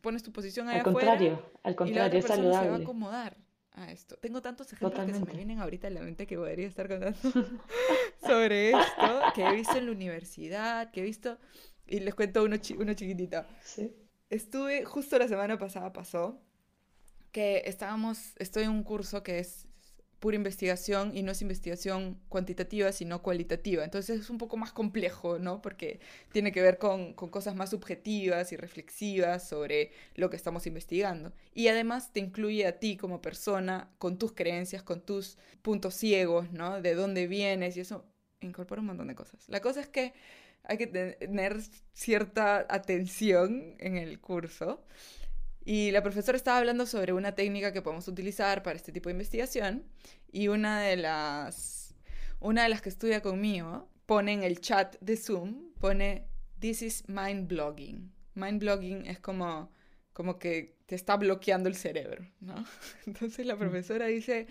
pones 0.02 0.22
tu 0.22 0.32
posición 0.32 0.68
ahí 0.68 0.78
al 0.78 0.82
contrario, 0.82 1.50
al 1.62 1.74
contrario, 1.74 2.18
es 2.18 2.26
saludable. 2.26 2.66
se 2.66 2.70
va 2.70 2.76
a 2.76 2.78
acomodar 2.80 3.36
a 3.72 3.90
esto. 3.90 4.16
Tengo 4.18 4.42
tantos 4.42 4.70
ejemplos 4.72 5.06
que 5.06 5.14
se 5.14 5.24
me 5.24 5.32
vienen 5.32 5.60
ahorita 5.60 5.86
a 5.88 5.90
la 5.90 6.02
mente 6.02 6.26
que 6.26 6.36
podría 6.36 6.66
estar 6.66 6.88
contando 6.88 7.18
sobre 8.26 8.70
esto, 8.70 9.22
que 9.34 9.46
he 9.46 9.52
visto 9.54 9.78
en 9.78 9.86
la 9.86 9.92
universidad, 9.92 10.90
que 10.90 11.00
he 11.00 11.04
visto, 11.04 11.38
y 11.86 12.00
les 12.00 12.14
cuento 12.14 12.44
uno, 12.44 12.56
uno 12.78 12.92
chiquitito. 12.92 13.44
Sí. 13.62 13.96
Estuve, 14.28 14.84
justo 14.84 15.18
la 15.18 15.26
semana 15.26 15.58
pasada 15.58 15.90
pasó, 15.92 16.42
que 17.32 17.62
estábamos, 17.64 18.34
estoy 18.36 18.64
en 18.64 18.70
un 18.70 18.82
curso 18.82 19.22
que 19.22 19.38
es 19.38 19.67
pura 20.20 20.36
investigación 20.36 21.16
y 21.16 21.22
no 21.22 21.32
es 21.32 21.42
investigación 21.42 22.18
cuantitativa, 22.28 22.90
sino 22.92 23.22
cualitativa. 23.22 23.84
Entonces 23.84 24.20
es 24.20 24.30
un 24.30 24.38
poco 24.38 24.56
más 24.56 24.72
complejo, 24.72 25.38
¿no? 25.38 25.62
Porque 25.62 26.00
tiene 26.32 26.52
que 26.52 26.60
ver 26.62 26.78
con, 26.78 27.14
cosas 27.14 27.54
más 27.54 27.70
subjetivas 27.70 28.52
y 28.52 28.56
reflexivas 28.56 29.48
sobre 29.48 29.92
lo 30.14 30.30
que 30.30 30.36
estamos 30.36 30.66
investigando. 30.66 31.32
Y 31.54 31.68
además 31.68 32.12
te 32.12 32.20
incluye 32.20 32.66
a 32.66 32.78
ti 32.78 32.96
como 32.96 33.22
persona, 33.22 33.90
con 33.98 34.18
tus 34.18 34.32
creencias, 34.32 34.82
con 34.82 35.00
tus 35.00 35.38
puntos 35.62 35.94
ciegos, 35.94 36.50
¿no? 36.52 36.82
De 36.82 36.94
dónde 36.94 37.26
vienes 37.26 37.76
y 37.76 37.80
eso 37.80 38.04
incorpora 38.40 38.80
un 38.80 38.88
montón 38.88 39.08
de 39.08 39.14
cosas. 39.14 39.48
La 39.48 39.60
cosa 39.60 39.80
es 39.80 39.88
que 39.88 40.14
hay 40.64 40.78
que 40.78 40.86
tener 40.86 41.60
cierta 41.92 42.66
atención 42.68 43.74
en 43.78 43.96
el 43.96 44.20
curso. 44.20 44.84
Y 45.68 45.90
la 45.90 46.02
profesora 46.02 46.38
estaba 46.38 46.56
hablando 46.56 46.86
sobre 46.86 47.12
una 47.12 47.34
técnica 47.34 47.74
que 47.74 47.82
podemos 47.82 48.08
utilizar 48.08 48.62
para 48.62 48.76
este 48.76 48.90
tipo 48.90 49.10
de 49.10 49.12
investigación 49.12 49.84
y 50.32 50.48
una 50.48 50.80
de 50.80 50.96
las, 50.96 51.94
una 52.40 52.62
de 52.62 52.70
las 52.70 52.80
que 52.80 52.88
estudia 52.88 53.20
conmigo 53.20 53.86
pone 54.06 54.32
en 54.32 54.44
el 54.44 54.62
chat 54.62 54.96
de 55.02 55.18
Zoom, 55.18 55.74
pone, 55.78 56.26
this 56.58 56.80
is 56.80 57.06
mind 57.06 57.48
blogging. 57.48 58.10
Mind 58.34 58.60
blogging 58.60 59.04
es 59.04 59.20
como, 59.20 59.70
como 60.14 60.38
que 60.38 60.78
te 60.86 60.94
está 60.94 61.18
bloqueando 61.18 61.68
el 61.68 61.74
cerebro, 61.74 62.26
¿no? 62.40 62.64
Entonces 63.06 63.44
la 63.44 63.56
mm. 63.56 63.58
profesora 63.58 64.06
dice, 64.06 64.46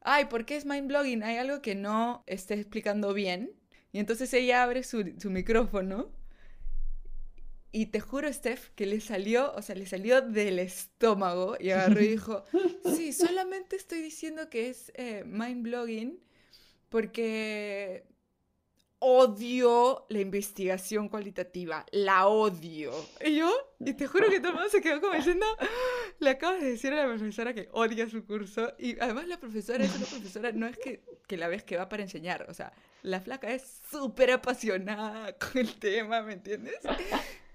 ay, 0.00 0.24
¿por 0.30 0.46
qué 0.46 0.56
es 0.56 0.64
mind 0.64 0.88
blogging? 0.88 1.24
Hay 1.24 1.36
algo 1.36 1.60
que 1.60 1.74
no 1.74 2.24
esté 2.26 2.54
explicando 2.54 3.12
bien. 3.12 3.52
Y 3.92 3.98
entonces 3.98 4.32
ella 4.32 4.62
abre 4.62 4.82
su, 4.82 5.12
su 5.18 5.28
micrófono 5.28 6.10
y 7.70 7.86
te 7.86 8.00
juro, 8.00 8.32
Steph, 8.32 8.70
que 8.74 8.86
le 8.86 9.00
salió, 9.00 9.52
o 9.54 9.62
sea, 9.62 9.74
le 9.74 9.86
salió 9.86 10.22
del 10.22 10.58
estómago 10.58 11.56
y 11.60 11.70
agarró 11.70 12.00
y 12.00 12.08
dijo, 12.08 12.44
sí, 12.96 13.12
solamente 13.12 13.76
estoy 13.76 14.00
diciendo 14.00 14.48
que 14.48 14.68
es 14.68 14.90
eh, 14.94 15.22
mind 15.26 15.62
blogging 15.62 16.20
porque 16.88 18.06
odio 19.00 20.06
la 20.08 20.20
investigación 20.20 21.08
cualitativa, 21.08 21.86
la 21.92 22.26
odio. 22.26 22.92
Y 23.24 23.36
yo, 23.36 23.52
y 23.78 23.92
te 23.94 24.06
juro 24.06 24.28
que 24.28 24.40
todo 24.40 24.48
el 24.48 24.54
mundo 24.54 24.70
se 24.70 24.80
quedó 24.80 25.00
como 25.00 25.12
diciendo, 25.16 25.46
le 26.18 26.30
acabas 26.30 26.60
de 26.60 26.70
decir 26.70 26.92
a 26.92 26.96
la 26.96 27.06
profesora 27.06 27.54
que 27.54 27.68
odia 27.72 28.08
su 28.08 28.24
curso. 28.24 28.72
Y 28.78 28.98
además 28.98 29.28
la 29.28 29.38
profesora 29.38 29.84
es 29.84 29.94
una 29.94 30.06
profesora, 30.06 30.52
no 30.52 30.66
es 30.66 30.76
que, 30.78 31.02
que 31.26 31.36
la 31.36 31.48
ves 31.48 31.62
que 31.62 31.76
va 31.76 31.88
para 31.88 32.02
enseñar, 32.02 32.46
o 32.48 32.54
sea, 32.54 32.72
la 33.02 33.20
flaca 33.20 33.52
es 33.52 33.80
súper 33.90 34.32
apasionada 34.32 35.32
con 35.38 35.58
el 35.58 35.74
tema, 35.76 36.22
¿me 36.22 36.34
entiendes? 36.34 36.74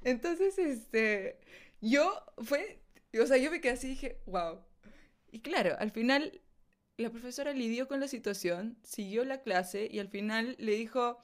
Entonces, 0.04 0.58
este, 0.58 1.40
yo 1.82 2.24
fue, 2.38 2.82
o 3.22 3.26
sea, 3.26 3.38
yo 3.38 3.52
me 3.52 3.62
quedé 3.62 3.74
así 3.74 3.88
y 3.88 3.92
dije, 3.92 4.22
wow. 4.26 4.60
Y 5.32 5.42
claro, 5.42 5.76
al 5.80 5.92
final 5.92 6.42
la 6.98 7.10
profesora 7.10 7.54
lidió 7.54 7.88
con 7.88 8.00
la 8.00 8.08
situación, 8.08 8.78
siguió 8.84 9.26
la 9.26 9.42
clase 9.42 9.88
y 9.92 10.00
al 10.00 10.10
final 10.10 10.56
le 10.60 10.74
dijo, 10.74 11.20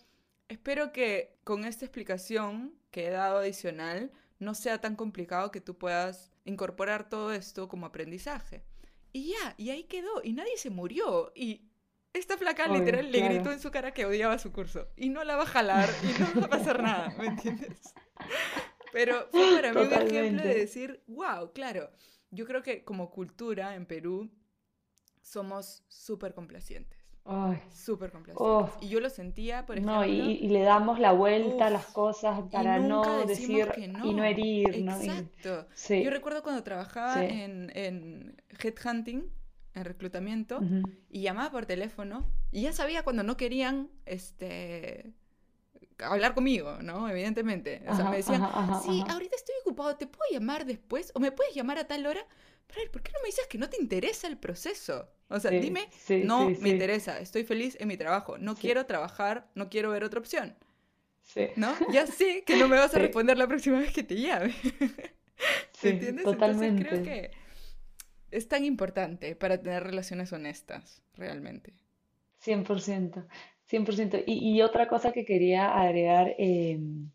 espero 0.47 0.91
que 0.91 1.37
con 1.43 1.63
esta 1.63 1.85
explicación 1.85 2.75
que 2.91 3.07
he 3.07 3.11
dado 3.11 3.37
adicional 3.37 4.11
no 4.39 4.55
sea 4.55 4.81
tan 4.81 4.95
complicado 4.95 5.51
que 5.51 5.61
tú 5.61 5.77
puedas 5.77 6.31
incorporar 6.45 7.09
todo 7.09 7.31
esto 7.33 7.67
como 7.67 7.85
aprendizaje. 7.85 8.63
Y 9.11 9.31
ya, 9.31 9.55
y 9.57 9.69
ahí 9.69 9.83
quedó, 9.83 10.21
y 10.23 10.33
nadie 10.33 10.57
se 10.57 10.69
murió. 10.69 11.31
Y 11.35 11.69
esta 12.13 12.37
flaca 12.37 12.67
literal 12.67 13.11
le 13.11 13.21
gritó 13.21 13.51
en 13.51 13.59
su 13.59 13.71
cara 13.71 13.93
que 13.93 14.05
odiaba 14.05 14.39
su 14.39 14.51
curso. 14.51 14.87
Y 14.95 15.09
no 15.09 15.23
la 15.23 15.35
va 15.35 15.43
a 15.43 15.47
jalar 15.47 15.89
y 16.03 16.19
no 16.19 16.41
va 16.41 16.45
a 16.47 16.49
pasar 16.49 16.81
nada, 16.81 17.13
¿me 17.17 17.27
entiendes? 17.27 17.93
Pero 18.91 19.27
fue 19.31 19.55
para 19.55 19.73
mí 19.73 19.81
un 19.81 19.93
ejemplo 19.93 20.43
de 20.43 20.55
decir, 20.55 21.03
wow, 21.07 21.51
claro, 21.53 21.89
yo 22.31 22.45
creo 22.45 22.61
que 22.61 22.83
como 22.83 23.11
cultura 23.11 23.75
en 23.75 23.85
Perú 23.85 24.29
somos 25.21 25.83
súper 25.87 26.33
complacientes. 26.33 26.99
Súper 27.71 28.11
complacientes. 28.11 28.73
y 28.81 28.89
yo 28.89 28.99
lo 28.99 29.09
sentía, 29.09 29.65
por 29.65 29.77
ejemplo. 29.77 29.97
No, 29.97 30.05
y, 30.05 30.47
le 30.47 30.61
damos 30.61 30.99
la 30.99 31.11
vuelta 31.11 31.67
a 31.67 31.69
las 31.69 31.85
cosas 31.85 32.41
para 32.51 32.79
no 32.79 33.25
decir 33.25 33.71
y 33.77 34.13
no 34.13 34.23
herir. 34.23 34.75
Exacto. 34.75 35.67
Yo 35.89 36.09
recuerdo 36.09 36.41
cuando 36.41 36.63
trabajaba 36.63 37.23
en, 37.23 37.71
en 37.75 38.41
headhunting, 38.59 39.31
en 39.75 39.85
reclutamiento, 39.85 40.59
y 41.09 41.21
llamaba 41.21 41.51
por 41.51 41.65
teléfono, 41.67 42.25
y 42.51 42.63
ya 42.63 42.73
sabía 42.73 43.03
cuando 43.03 43.21
no 43.21 43.37
querían 43.37 43.91
este, 44.05 45.13
hablar 46.01 46.33
conmigo, 46.33 46.77
¿no? 46.81 47.09
Evidentemente. 47.09 47.83
O 47.87 47.95
sea, 47.95 48.09
me 48.09 48.17
decían, 48.17 48.41
sí, 48.83 49.03
ahorita 49.09 49.35
estoy 49.35 49.55
ocupado, 49.61 49.95
¿te 49.95 50.07
puedo 50.07 50.31
llamar 50.31 50.65
después? 50.65 51.11
¿O 51.15 51.19
me 51.19 51.31
puedes 51.31 51.53
llamar 51.53 51.77
a 51.77 51.87
tal 51.87 52.05
hora? 52.05 52.25
Pero, 52.67 52.91
¿por 52.91 53.01
qué 53.01 53.11
no 53.11 53.19
me 53.21 53.27
dices 53.27 53.47
que 53.47 53.57
no 53.57 53.69
te 53.69 53.81
interesa 53.81 54.27
el 54.27 54.37
proceso? 54.37 55.09
O 55.29 55.39
sea, 55.39 55.51
dime, 55.51 55.87
no 56.23 56.49
me 56.49 56.69
interesa, 56.69 57.19
estoy 57.19 57.43
feliz 57.43 57.77
en 57.79 57.87
mi 57.87 57.97
trabajo, 57.97 58.37
no 58.37 58.55
quiero 58.55 58.85
trabajar, 58.85 59.47
no 59.55 59.69
quiero 59.69 59.91
ver 59.91 60.03
otra 60.03 60.19
opción. 60.19 60.55
¿No? 61.55 61.75
Ya 61.91 62.07
sé 62.07 62.43
que 62.43 62.57
no 62.57 62.67
me 62.67 62.77
vas 62.77 62.95
a 62.95 62.99
responder 62.99 63.37
la 63.37 63.47
próxima 63.47 63.79
vez 63.79 63.93
que 63.93 64.03
te 64.03 64.15
llame. 64.15 64.53
¿Entiendes? 65.83 66.25
Totalmente. 66.25 66.81
Entonces 66.81 66.89
creo 66.89 67.03
que 67.03 67.31
es 68.31 68.47
tan 68.47 68.65
importante 68.65 69.35
para 69.35 69.61
tener 69.61 69.83
relaciones 69.83 70.33
honestas, 70.33 71.01
realmente. 71.13 71.73
100%. 72.43 73.25
100%. 73.69 74.23
Y, 74.25 74.55
y 74.55 74.61
otra 74.61 74.87
cosa 74.87 75.11
que 75.11 75.25
quería 75.25 75.79
agregar, 75.79 76.35
em, 76.37 77.11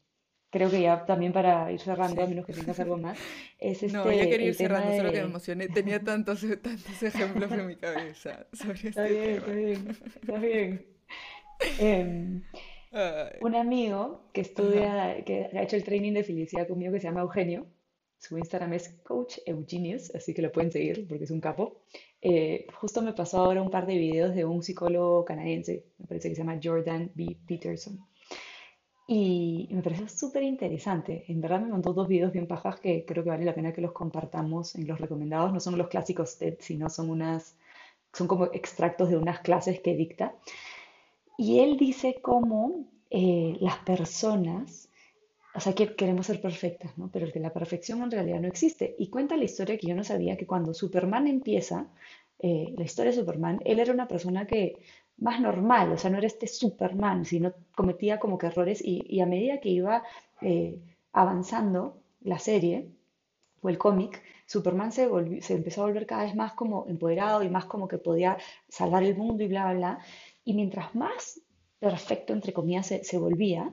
creo 0.50 0.70
que 0.70 0.80
ya 0.80 1.04
también 1.04 1.32
para 1.32 1.72
ir 1.72 1.80
cerrando, 1.80 2.22
a 2.22 2.26
menos 2.26 2.46
que 2.46 2.52
tengas 2.52 2.78
algo 2.80 2.96
más, 2.96 3.18
es 3.58 3.82
este. 3.82 3.96
No, 3.96 4.10
ya 4.10 4.28
quería 4.28 4.48
ir 4.48 4.54
cerrando, 4.54 4.96
solo 4.96 5.12
que 5.12 5.20
me 5.20 5.26
emocioné. 5.26 5.68
Tenía 5.68 6.00
tantos, 6.02 6.40
tantos 6.62 7.02
ejemplos 7.02 7.50
en 7.52 7.66
mi 7.66 7.76
cabeza 7.76 8.46
sobre 8.52 8.88
está 8.88 9.06
este 9.06 9.12
bien, 9.12 9.34
Está 9.36 9.52
bien, 9.52 9.88
está 10.14 10.38
bien. 10.38 10.86
Em, 11.78 12.42
un 13.40 13.54
amigo 13.56 14.30
que 14.32 14.42
estudia, 14.42 15.24
que 15.24 15.50
ha 15.52 15.62
hecho 15.62 15.76
el 15.76 15.84
training 15.84 16.12
de 16.12 16.24
felicidad 16.24 16.68
conmigo, 16.68 16.92
que 16.92 17.00
se 17.00 17.08
llama 17.08 17.22
Eugenio, 17.22 17.66
su 18.18 18.38
Instagram 18.38 18.72
es 18.74 18.88
Coach 19.02 19.38
Eugenius, 19.44 20.14
así 20.14 20.32
que 20.32 20.42
lo 20.42 20.52
pueden 20.52 20.70
seguir 20.70 21.06
porque 21.08 21.24
es 21.24 21.30
un 21.30 21.40
capo. 21.40 21.82
Eh, 22.26 22.66
justo 22.80 23.02
me 23.02 23.12
pasó 23.12 23.38
ahora 23.38 23.60
un 23.60 23.70
par 23.70 23.86
de 23.86 23.98
videos 23.98 24.34
de 24.34 24.46
un 24.46 24.62
psicólogo 24.62 25.26
canadiense, 25.26 25.84
me 25.98 26.06
parece 26.06 26.30
que 26.30 26.34
se 26.34 26.40
llama 26.40 26.58
Jordan 26.62 27.12
B. 27.14 27.36
Peterson. 27.46 28.00
Y 29.06 29.68
me 29.70 29.82
pareció 29.82 30.08
súper 30.08 30.42
interesante. 30.42 31.24
En 31.28 31.42
verdad 31.42 31.60
me 31.60 31.68
mandó 31.68 31.92
dos 31.92 32.08
videos 32.08 32.32
bien 32.32 32.46
pajas 32.46 32.80
que 32.80 33.04
creo 33.04 33.22
que 33.22 33.28
vale 33.28 33.44
la 33.44 33.54
pena 33.54 33.74
que 33.74 33.82
los 33.82 33.92
compartamos 33.92 34.74
en 34.74 34.86
los 34.86 34.98
recomendados. 34.98 35.52
No 35.52 35.60
son 35.60 35.76
los 35.76 35.88
clásicos 35.88 36.38
TED, 36.38 36.56
sino 36.60 36.88
son 36.88 37.10
unas, 37.10 37.58
son 38.14 38.26
como 38.26 38.46
extractos 38.46 39.10
de 39.10 39.18
unas 39.18 39.40
clases 39.40 39.80
que 39.80 39.94
dicta. 39.94 40.34
Y 41.36 41.60
él 41.60 41.76
dice 41.76 42.20
cómo 42.22 42.86
eh, 43.10 43.58
las 43.60 43.76
personas 43.80 44.88
o 45.54 45.60
sea, 45.60 45.74
que 45.74 45.94
queremos 45.94 46.26
ser 46.26 46.40
perfectas, 46.40 46.98
¿no? 46.98 47.10
Pero 47.12 47.30
que 47.32 47.38
la 47.38 47.52
perfección 47.52 48.02
en 48.02 48.10
realidad 48.10 48.40
no 48.40 48.48
existe. 48.48 48.96
Y 48.98 49.08
cuenta 49.08 49.36
la 49.36 49.44
historia 49.44 49.78
que 49.78 49.86
yo 49.86 49.94
no 49.94 50.02
sabía 50.02 50.36
que 50.36 50.46
cuando 50.46 50.74
Superman 50.74 51.28
empieza, 51.28 51.86
eh, 52.40 52.74
la 52.76 52.84
historia 52.84 53.12
de 53.12 53.18
Superman, 53.18 53.60
él 53.64 53.78
era 53.78 53.92
una 53.92 54.08
persona 54.08 54.46
que 54.46 54.78
más 55.18 55.40
normal, 55.40 55.92
o 55.92 55.96
sea, 55.98 56.10
no 56.10 56.18
era 56.18 56.26
este 56.26 56.48
Superman, 56.48 57.24
sino 57.24 57.54
cometía 57.76 58.18
como 58.18 58.36
que 58.36 58.48
errores 58.48 58.82
y, 58.84 59.20
a 59.20 59.26
medida 59.26 59.60
que 59.60 59.68
iba 59.68 60.02
eh, 60.40 60.80
avanzando 61.12 62.02
la 62.22 62.38
serie 62.40 62.88
o 63.62 63.68
el 63.68 63.78
cómic, 63.78 64.22
Superman 64.46 64.90
se, 64.92 65.08
se 65.40 65.54
empezó 65.54 65.82
a 65.82 65.86
volver 65.86 66.06
cada 66.06 66.24
vez 66.24 66.34
más 66.34 66.52
como 66.54 66.86
empoderado 66.88 67.42
y 67.44 67.48
más 67.48 67.66
como 67.66 67.86
que 67.88 67.98
podía 67.98 68.36
salvar 68.68 69.04
el 69.04 69.16
mundo 69.16 69.44
y 69.44 69.48
bla, 69.48 69.64
bla, 69.66 69.74
bla. 69.74 69.98
Y 70.44 70.54
mientras 70.54 70.94
más 70.94 71.40
perfecto, 71.78 72.32
entre 72.32 72.52
comillas, 72.52 72.86
se, 72.86 73.04
se 73.04 73.18
volvía, 73.18 73.70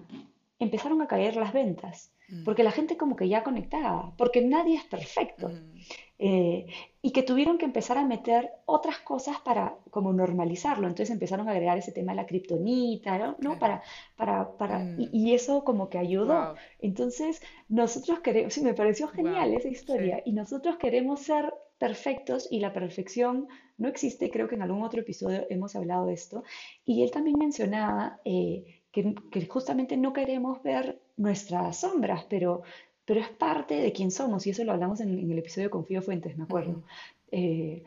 empezaron 0.64 1.02
a 1.02 1.08
caer 1.08 1.36
las 1.36 1.54
ventas, 1.54 2.14
mm. 2.30 2.44
porque 2.46 2.64
la 2.64 2.72
gente 2.72 2.96
como 2.98 3.16
que 3.16 3.28
ya 3.28 3.44
conectaba, 3.44 4.14
porque 4.18 4.42
nadie 4.42 4.76
es 4.78 4.86
perfecto. 4.86 5.50
Mm. 5.50 5.78
eh, 6.20 6.68
y 7.02 7.12
que 7.12 7.24
tuvieron 7.24 7.58
que 7.58 7.66
empezar 7.66 7.98
a 7.98 8.06
meter 8.06 8.52
otras 8.66 9.00
cosas 9.00 9.38
para 9.42 9.76
como 9.90 10.14
normalizarlo. 10.14 10.88
Entonces 10.88 11.10
empezaron 11.10 11.48
a 11.48 11.52
agregar 11.52 11.78
ese 11.80 11.92
tema 11.92 12.12
de 12.12 12.18
la 12.18 12.28
kriptonita, 12.28 13.36
¿no? 13.40 13.58
Para, 13.58 13.82
para, 14.16 14.56
para, 14.58 14.80
Mm, 14.80 15.00
y, 15.00 15.10
y 15.12 15.34
eso 15.34 15.64
como 15.64 15.90
que 15.90 15.98
ayudó. 15.98 16.46
wow, 16.46 16.56
Entonces 16.80 17.42
nosotros 17.70 18.20
queremos, 18.20 18.54
sí, 18.54 18.62
me 18.62 18.74
pareció 18.76 19.08
genial 19.08 19.50
wow, 19.50 19.58
esa 19.58 19.70
sí. 19.70 19.74
historia, 19.74 20.22
y 20.26 20.34
nosotros 20.34 20.78
queremos 20.78 21.22
ser 21.22 21.54
perfectos 21.78 22.48
y 22.52 22.60
la 22.60 22.74
perfección 22.74 23.48
no 23.78 23.88
existe, 23.88 24.30
creo 24.30 24.48
que 24.48 24.56
en 24.56 24.62
algún 24.62 24.84
otro 24.84 25.02
episodio 25.02 25.46
hemos 25.50 25.76
hablado 25.76 26.06
de 26.06 26.14
esto, 26.14 26.44
y 26.86 27.04
él 27.04 27.12
también 27.12 27.38
mencionaba 27.40 28.20
eh, 28.26 28.81
que, 28.92 29.16
que 29.32 29.46
justamente 29.48 29.98
no 29.98 30.14
queremos 30.14 30.62
ver 30.64 31.02
nuestras 31.18 31.78
sombras, 31.82 32.26
pero, 32.30 32.64
pero 33.06 33.20
es 33.22 33.30
parte 33.30 33.76
de 33.76 33.92
quién 33.94 34.12
somos, 34.12 34.46
y 34.48 34.52
eso 34.52 34.64
lo 34.64 34.74
hablamos 34.74 35.02
en, 35.02 35.18
en 35.20 35.32
el 35.32 35.40
episodio 35.40 35.70
con 35.70 35.86
Fío 35.86 36.02
Fuentes, 36.02 36.38
me 36.38 36.44
acuerdo. 36.44 36.78
Ujú, 36.78 36.84
Eh, 37.32 37.84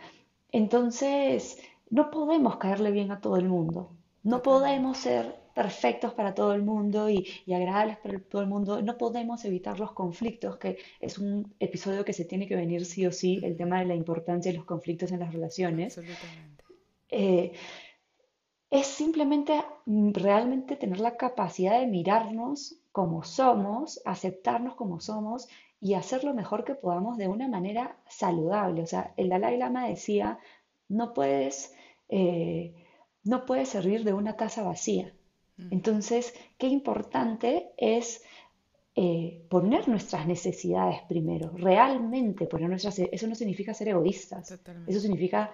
entonces, 0.53 1.59
no 1.91 2.11
podemos 2.11 2.57
caerle 2.57 2.91
bien 2.91 3.11
a 3.11 3.21
todo 3.21 3.37
el 3.37 3.49
mundo, 3.49 3.97
no 4.23 4.43
podemos 4.43 4.99
ser 4.99 5.35
perfectos 5.55 6.15
para 6.15 6.35
todo 6.35 6.53
el 6.55 6.63
mundo 6.63 7.09
y, 7.11 7.27
y 7.47 7.53
agradables 7.53 7.99
para 7.99 8.19
todo 8.21 8.43
el 8.43 8.49
mundo, 8.49 8.83
no 8.83 8.99
podemos 8.99 9.45
evitar 9.45 9.79
los 9.79 9.93
conflictos, 9.93 10.57
que 10.59 10.79
es 11.01 11.19
un 11.19 11.55
episodio 11.61 12.05
que 12.05 12.13
se 12.13 12.25
tiene 12.25 12.49
que 12.49 12.57
venir 12.57 12.85
sí 12.87 13.07
o 13.07 13.13
sí, 13.13 13.41
el 13.45 13.57
tema 13.57 13.81
de 13.81 13.87
la 13.87 13.95
importancia 13.95 14.51
de 14.51 14.59
los 14.59 14.67
conflictos 14.67 15.13
en 15.13 15.21
las 15.21 15.33
relaciones. 15.33 15.99
Absolutamente. 15.99 16.65
Eh, 17.11 17.53
es 18.75 18.89
simplemente 18.89 19.63
mm, 19.87 20.11
realmente 20.15 20.77
tener 20.77 20.99
la 20.99 21.17
capacidad 21.17 21.79
de 21.79 21.87
mirarnos 21.87 22.77
como 22.91 23.23
somos, 23.23 24.01
aceptarnos 24.05 24.75
como 24.75 25.01
somos 25.01 25.49
y 25.81 25.95
hacer 25.95 26.25
lo 26.25 26.35
mejor 26.35 26.65
que 26.65 26.75
podamos 26.75 27.17
de 27.17 27.29
una 27.29 27.47
manera 27.49 27.97
saludable. 28.09 28.83
O 28.83 28.87
sea, 28.87 29.15
el 29.17 29.29
Dalai 29.29 29.59
Lama 29.59 29.87
decía, 29.87 30.39
no 30.89 31.15
puedes, 31.15 31.73
eh, 32.09 32.75
no 33.23 33.47
puedes 33.47 33.69
servir 33.69 34.03
de 34.03 34.13
una 34.13 34.37
taza 34.37 34.65
vacía. 34.65 35.15
Ujú, 35.59 35.69
Entonces, 35.71 36.35
qué 36.59 36.67
importante 36.67 37.71
es 37.77 38.23
eh, 38.97 39.45
poner 39.49 39.89
nuestras 39.89 40.27
necesidades 40.27 41.01
primero, 41.09 41.51
realmente 41.57 42.47
poner 42.47 42.69
nuestras... 42.69 42.99
Eso 42.99 43.27
no 43.27 43.35
significa 43.35 43.75
ser 43.75 43.89
egoístas, 43.89 44.57
eso 44.87 45.01
significa 45.01 45.53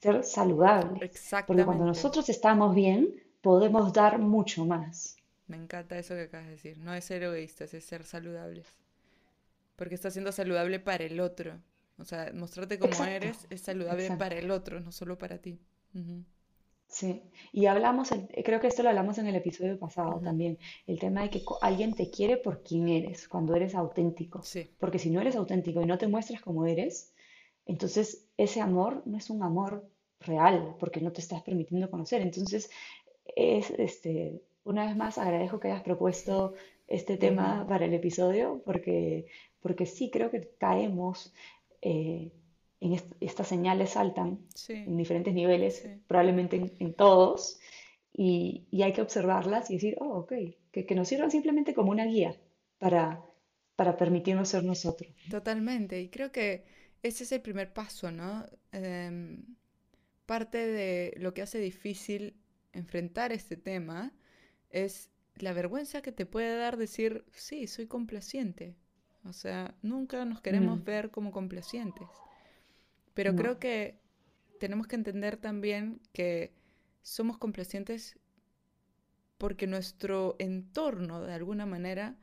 ser 0.00 0.24
saludables, 0.24 1.34
porque 1.46 1.64
cuando 1.64 1.84
nosotros 1.84 2.28
estamos 2.28 2.74
bien, 2.74 3.14
podemos 3.40 3.92
dar 3.92 4.18
mucho 4.18 4.64
más. 4.66 5.16
Me 5.46 5.56
encanta 5.56 5.98
eso 5.98 6.14
que 6.14 6.22
acabas 6.22 6.46
de 6.46 6.52
decir. 6.52 6.78
No 6.78 6.94
es 6.94 7.04
ser 7.04 7.22
egoístas, 7.22 7.74
es 7.74 7.84
ser 7.84 8.04
saludables. 8.04 8.66
Porque 9.76 9.94
estás 9.96 10.12
siendo 10.12 10.32
saludable 10.32 10.78
para 10.80 11.04
el 11.04 11.20
otro. 11.20 11.60
O 11.98 12.04
sea, 12.04 12.32
mostrarte 12.34 12.78
como 12.78 12.92
Exacto, 12.92 13.10
eres 13.10 13.46
es 13.50 13.60
saludable 13.60 14.02
exacto. 14.04 14.18
para 14.18 14.38
el 14.38 14.50
otro, 14.50 14.80
no 14.80 14.92
solo 14.92 15.18
para 15.18 15.38
ti. 15.38 15.60
Sí, 16.86 17.22
y 17.52 17.66
hablamos, 17.66 18.10
creo 18.44 18.60
que 18.60 18.66
esto 18.66 18.82
lo 18.82 18.88
hablamos 18.90 19.18
en 19.18 19.26
el 19.28 19.36
episodio 19.36 19.78
pasado 19.78 20.20
también, 20.20 20.58
el 20.86 20.98
tema 20.98 21.22
de 21.22 21.30
que 21.30 21.42
alguien 21.62 21.94
te 21.94 22.10
quiere 22.10 22.36
por 22.36 22.62
quien 22.62 22.88
eres, 22.88 23.28
cuando 23.28 23.54
eres 23.54 23.74
auténtico. 23.74 24.42
Sí, 24.42 24.68
Porque 24.78 24.98
si 24.98 25.10
no 25.10 25.20
eres 25.20 25.36
auténtico 25.36 25.80
y 25.82 25.86
no 25.86 25.98
te 25.98 26.08
muestras 26.08 26.40
como 26.42 26.66
eres, 26.66 27.12
entonces 27.66 28.26
ese 28.36 28.60
amor 28.60 29.02
no 29.06 29.18
es 29.18 29.30
un 29.30 29.42
amor 29.42 29.84
real, 30.20 30.76
porque 30.78 31.00
no 31.00 31.12
te 31.12 31.20
estás 31.20 31.42
permitiendo 31.42 31.90
conocer. 31.90 32.22
Entonces, 32.22 32.70
es, 33.36 33.70
este, 33.70 34.42
una 34.64 34.86
vez 34.86 34.96
más 34.96 35.18
agradezco 35.18 35.60
que 35.60 35.68
hayas 35.68 35.82
propuesto 35.82 36.54
este 36.88 37.16
tema 37.16 37.66
para 37.68 37.84
el 37.86 37.94
episodio, 37.94 38.62
porque, 38.64 39.26
porque 39.60 39.86
sí 39.86 40.10
creo 40.10 40.30
que 40.30 40.50
caemos 40.58 41.32
eh, 41.82 42.32
en 42.80 42.92
est- 42.94 43.12
estas 43.20 43.48
señales 43.48 43.90
saltan 43.90 44.40
sí, 44.54 44.74
en 44.74 44.96
diferentes 44.96 45.34
niveles, 45.34 45.76
sí. 45.82 45.88
probablemente 46.08 46.56
en, 46.56 46.72
en 46.80 46.94
todos, 46.94 47.60
y, 48.12 48.66
y 48.70 48.82
hay 48.82 48.92
que 48.92 49.02
observarlas 49.02 49.70
y 49.70 49.74
decir, 49.74 49.96
oh, 50.00 50.18
ok, 50.20 50.32
que, 50.72 50.86
que 50.86 50.94
nos 50.94 51.08
sirvan 51.08 51.30
simplemente 51.30 51.74
como 51.74 51.90
una 51.92 52.06
guía 52.06 52.34
para, 52.78 53.22
para 53.76 53.96
permitirnos 53.96 54.48
ser 54.48 54.64
nosotros. 54.64 55.10
Totalmente. 55.28 56.00
Y 56.00 56.08
creo 56.08 56.30
que 56.32 56.64
ese 57.02 57.24
es 57.24 57.32
el 57.32 57.40
primer 57.42 57.72
paso, 57.72 58.10
¿no? 58.10 58.46
Em, 58.72 59.44
parte 60.26 60.58
de 60.58 61.14
lo 61.18 61.34
que 61.34 61.42
hace 61.42 61.58
difícil 61.58 62.36
enfrentar 62.72 63.32
este 63.32 63.56
tema 63.56 64.12
es 64.70 65.10
la 65.36 65.52
vergüenza 65.52 66.02
que 66.02 66.12
te 66.12 66.26
puede 66.26 66.56
dar 66.56 66.76
decir, 66.76 67.24
sí, 67.32 67.66
soy 67.66 67.86
complaciente. 67.86 68.76
O 69.24 69.32
sea, 69.32 69.74
nunca 69.82 70.24
nos 70.24 70.40
queremos 70.40 70.80
Mm, 70.80 70.84
ver 70.84 71.10
como 71.10 71.32
complacientes. 71.32 72.08
Pero 73.14 73.32
no, 73.32 73.36
creo 73.36 73.58
que 73.58 74.00
tenemos 74.58 74.86
que 74.86 74.96
entender 74.96 75.36
también 75.36 76.00
que 76.12 76.52
somos 77.02 77.38
complacientes 77.38 78.18
porque 79.38 79.66
nuestro 79.66 80.36
entorno, 80.38 81.22
de 81.22 81.32
alguna 81.32 81.66
manera, 81.66 82.16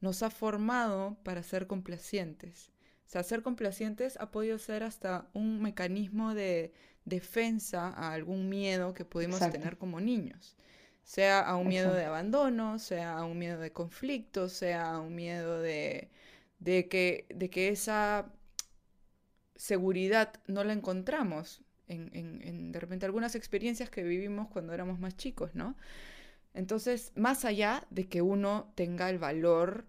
nos 0.00 0.22
ha 0.22 0.30
formado 0.30 1.18
para 1.22 1.42
ser 1.42 1.66
complacientes. 1.66 2.72
O 3.10 3.12
sea, 3.12 3.24
ser 3.24 3.42
complacientes 3.42 4.16
ha 4.20 4.30
podido 4.30 4.56
ser 4.60 4.84
hasta 4.84 5.26
un 5.34 5.60
mecanismo 5.60 6.32
de 6.32 6.72
defensa 7.04 7.88
a 7.88 8.12
algún 8.12 8.48
miedo 8.48 8.94
que 8.94 9.04
pudimos 9.04 9.38
exacto, 9.38 9.58
tener 9.58 9.78
como 9.78 10.00
niños. 10.00 10.54
Sea 11.02 11.40
a 11.40 11.56
un 11.56 11.66
miedo 11.66 11.92
de 11.92 12.04
abandono, 12.04 12.78
sea 12.78 13.18
a 13.18 13.24
un 13.24 13.36
miedo 13.36 13.58
de 13.58 13.72
conflicto, 13.72 14.48
sea 14.48 14.92
a 14.92 15.00
un 15.00 15.16
miedo 15.16 15.58
de, 15.60 16.08
de 16.60 16.86
que, 16.88 17.26
de 17.34 17.50
que 17.50 17.70
esa 17.70 18.30
seguridad 19.56 20.32
no 20.46 20.62
la 20.62 20.72
encontramos 20.72 21.62
en, 21.88 22.10
en, 22.14 22.40
en, 22.42 22.70
de 22.70 22.78
repente 22.78 23.06
algunas 23.06 23.34
experiencias 23.34 23.90
que 23.90 24.04
vivimos 24.04 24.46
cuando 24.46 24.72
éramos 24.72 25.00
más 25.00 25.16
chicos, 25.16 25.56
¿no? 25.56 25.76
Entonces, 26.54 27.12
más 27.16 27.44
allá 27.44 27.86
de 27.90 28.08
que 28.08 28.22
uno 28.22 28.72
tenga 28.76 29.10
el 29.10 29.18
valor 29.18 29.84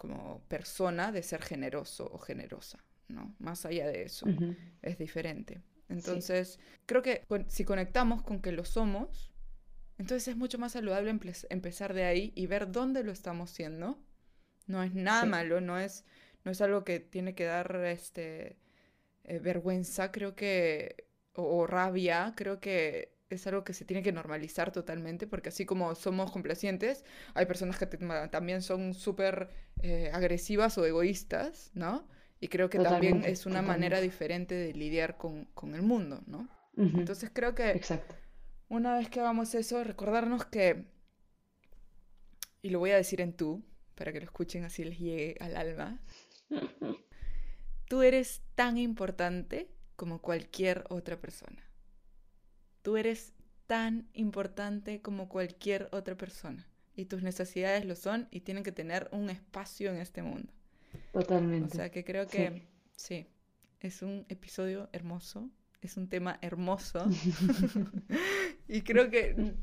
como 0.00 0.40
persona 0.48 1.12
de 1.12 1.22
ser 1.22 1.42
generoso 1.42 2.04
o 2.12 2.18
generosa, 2.18 2.78
¿no? 3.08 3.34
Más 3.38 3.66
allá 3.66 3.86
de 3.88 4.02
eso, 4.04 4.34
es 4.82 4.98
diferente. 4.98 5.62
sí, 5.98 6.24
Entonces, 6.24 6.58
creo 6.86 7.02
que 7.02 7.24
con- 7.28 7.50
si 7.50 7.64
conectamos 7.64 8.22
con 8.22 8.40
que 8.42 8.52
lo 8.52 8.64
somos, 8.64 9.30
entonces 9.98 10.28
es 10.28 10.36
mucho 10.36 10.58
más 10.58 10.72
saludable 10.72 11.12
empe- 11.12 11.46
empezar 11.50 11.94
de 11.94 12.04
ahí 12.04 12.32
y 12.36 12.46
ver 12.46 12.72
dónde 12.72 13.04
lo 13.04 13.12
estamos 13.12 13.50
siendo. 13.50 13.98
No 14.66 14.82
es 14.82 14.94
nada 14.94 15.24
sí, 15.24 15.26
malo, 15.26 15.60
no 15.60 15.78
es, 15.78 16.04
no 16.44 16.52
es 16.52 16.60
algo 16.60 16.84
que 16.84 17.00
tiene 17.00 17.34
que 17.34 17.44
dar 17.44 17.74
este, 17.86 18.58
eh, 19.24 19.38
vergüenza, 19.40 20.12
creo 20.12 20.34
que, 20.36 21.06
o, 21.34 21.42
o 21.44 21.66
rabia, 21.66 22.34
creo 22.36 22.60
que 22.60 23.14
es 23.34 23.46
algo 23.46 23.64
que 23.64 23.72
se 23.72 23.84
tiene 23.84 24.02
que 24.02 24.12
normalizar 24.12 24.72
totalmente, 24.72 25.26
porque 25.26 25.50
así 25.50 25.64
como 25.64 25.94
somos 25.94 26.30
complacientes, 26.30 27.04
hay 27.34 27.46
personas 27.46 27.78
que 27.78 27.86
también 27.86 28.62
son 28.62 28.94
súper 28.94 29.50
eh, 29.82 30.10
agresivas 30.12 30.76
o 30.78 30.86
egoístas, 30.86 31.70
¿no? 31.74 32.08
Y 32.40 32.48
creo 32.48 32.70
que 32.70 32.78
también 32.78 33.22
es 33.24 33.46
una 33.46 33.62
manera 33.62 34.00
diferente 34.00 34.54
de 34.54 34.72
lidiar 34.72 35.16
con, 35.16 35.44
con 35.46 35.74
el 35.74 35.82
mundo, 35.82 36.22
¿no? 36.26 36.48
Entonces 36.76 37.30
creo 37.32 37.54
que 37.54 37.70
exacto. 37.70 38.14
una 38.68 38.96
vez 38.96 39.10
que 39.10 39.20
hagamos 39.20 39.54
eso, 39.54 39.84
recordarnos 39.84 40.46
que, 40.46 40.86
y 42.62 42.70
lo 42.70 42.78
voy 42.78 42.92
a 42.92 42.96
decir 42.96 43.20
en 43.20 43.34
tú, 43.34 43.62
para 43.94 44.12
que 44.12 44.20
lo 44.20 44.24
escuchen 44.24 44.64
así 44.64 44.82
les 44.82 44.98
llegue 44.98 45.36
al 45.40 45.56
alma, 45.56 46.00
tú 47.88 48.02
eres 48.02 48.42
tan 48.54 48.78
importante 48.78 49.68
como 49.96 50.22
cualquier 50.22 50.84
otra 50.88 51.20
persona. 51.20 51.69
Tú 52.82 52.96
eres 52.96 53.32
tan 53.66 54.08
importante 54.14 55.00
como 55.00 55.28
cualquier 55.28 55.88
otra 55.92 56.16
persona. 56.16 56.66
Y 56.96 57.04
tus 57.04 57.22
necesidades 57.22 57.84
lo 57.84 57.94
son 57.94 58.28
y 58.30 58.40
tienen 58.40 58.64
que 58.64 58.72
tener 58.72 59.08
un 59.12 59.30
espacio 59.30 59.90
en 59.90 59.98
este 59.98 60.22
mundo. 60.22 60.52
O 61.12 61.20
Totalmente, 61.20 61.76
sea 61.76 61.90
que 61.90 62.04
creo 62.04 62.24
sí. 62.24 62.36
que 62.36 62.66
sí, 62.96 63.26
es 63.80 64.02
un 64.02 64.26
episodio 64.28 64.88
hermoso, 64.92 65.48
es 65.80 65.96
un 65.96 66.08
tema 66.08 66.38
hermoso. 66.42 67.06
y 68.68 68.82
creo 68.82 69.08
que, 69.08 69.54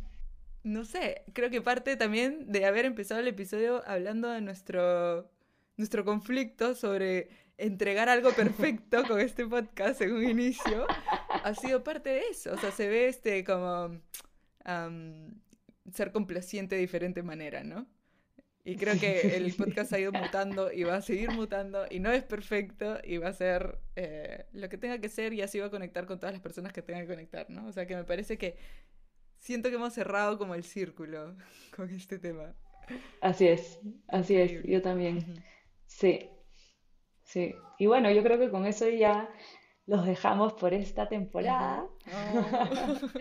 no 0.64 0.86
sé, 0.86 1.24
creo 1.34 1.50
que 1.50 1.62
parte 1.62 1.96
también 1.98 2.52
de 2.52 2.66
haber 2.66 2.86
empezado 2.86 3.20
el 3.20 3.28
episodio 3.28 3.84
hablando 3.86 4.30
de 4.30 4.42
nuestro, 4.42 5.30
nuestro 5.76 6.06
conflicto 6.06 6.76
sobre 6.76 7.30
entregar 7.58 8.08
algo 8.10 8.32
perfecto 8.32 9.04
con 9.08 9.20
este 9.20 9.46
podcast 9.46 10.02
en 10.02 10.14
un 10.14 10.24
inicio, 10.24 10.88
ha 11.44 11.56
sido 11.56 11.84
parte 11.84 12.10
de 12.10 12.22
eso. 12.30 12.54
O 12.54 12.58
sea, 12.58 12.72
se 12.72 12.88
ve 12.88 13.08
este 13.08 13.44
como 13.44 14.00
am, 14.66 15.42
ser 15.94 16.12
complaciente 16.12 16.76
de 16.76 16.82
diferente 16.82 17.24
manera, 17.24 17.64
¿no? 17.64 17.88
Y 18.64 18.76
creo 18.76 19.00
que 19.00 19.38
el 19.38 19.54
podcast 19.54 19.94
ha 19.94 20.00
ido 20.00 20.12
mutando 20.12 20.74
y 20.74 20.84
va 20.84 20.98
a 20.98 21.02
seguir 21.02 21.32
mutando 21.32 21.86
y 21.90 22.02
no 22.02 22.12
es 22.12 22.24
perfecto 22.24 22.98
y 23.02 23.18
va 23.18 23.30
a 23.30 23.34
ser 23.34 23.80
eh, 23.96 24.46
lo 24.52 24.68
que 24.68 24.78
tenga 24.78 25.00
que 25.00 25.08
ser 25.08 25.32
y 25.34 25.42
así 25.42 25.58
va 25.58 25.68
a 25.68 25.72
conectar 25.72 26.06
con 26.06 26.20
todas 26.20 26.34
las 26.34 26.42
personas 26.42 26.74
que 26.74 26.82
tengan 26.82 27.04
que 27.04 27.14
conectar, 27.14 27.50
¿no? 27.50 27.66
O 27.68 27.72
sea 27.72 27.88
que 27.88 27.96
me 27.96 28.04
parece 28.04 28.38
que 28.38 28.58
siento 29.38 29.70
que 29.70 29.76
hemos 29.76 29.94
cerrado 29.94 30.38
como 30.38 30.54
el 30.54 30.66
círculo 30.66 31.38
con 31.76 31.90
este 31.92 32.20
tema. 32.20 32.56
Así 33.22 33.48
es, 33.48 33.80
así 34.10 34.36
es, 34.36 34.62
yo 34.64 34.82
también. 34.82 35.42
Sí, 35.86 36.30
Sí. 37.28 37.56
Y 37.78 37.88
bueno, 37.88 38.10
yo 38.10 38.24
creo 38.24 38.40
que 38.40 38.50
con 38.50 38.66
eso 38.66 38.88
ya 38.88 39.30
los 39.88 40.06
dejamos 40.06 40.54
por 40.54 40.74
esta 40.74 41.10
temporada. 41.10 41.88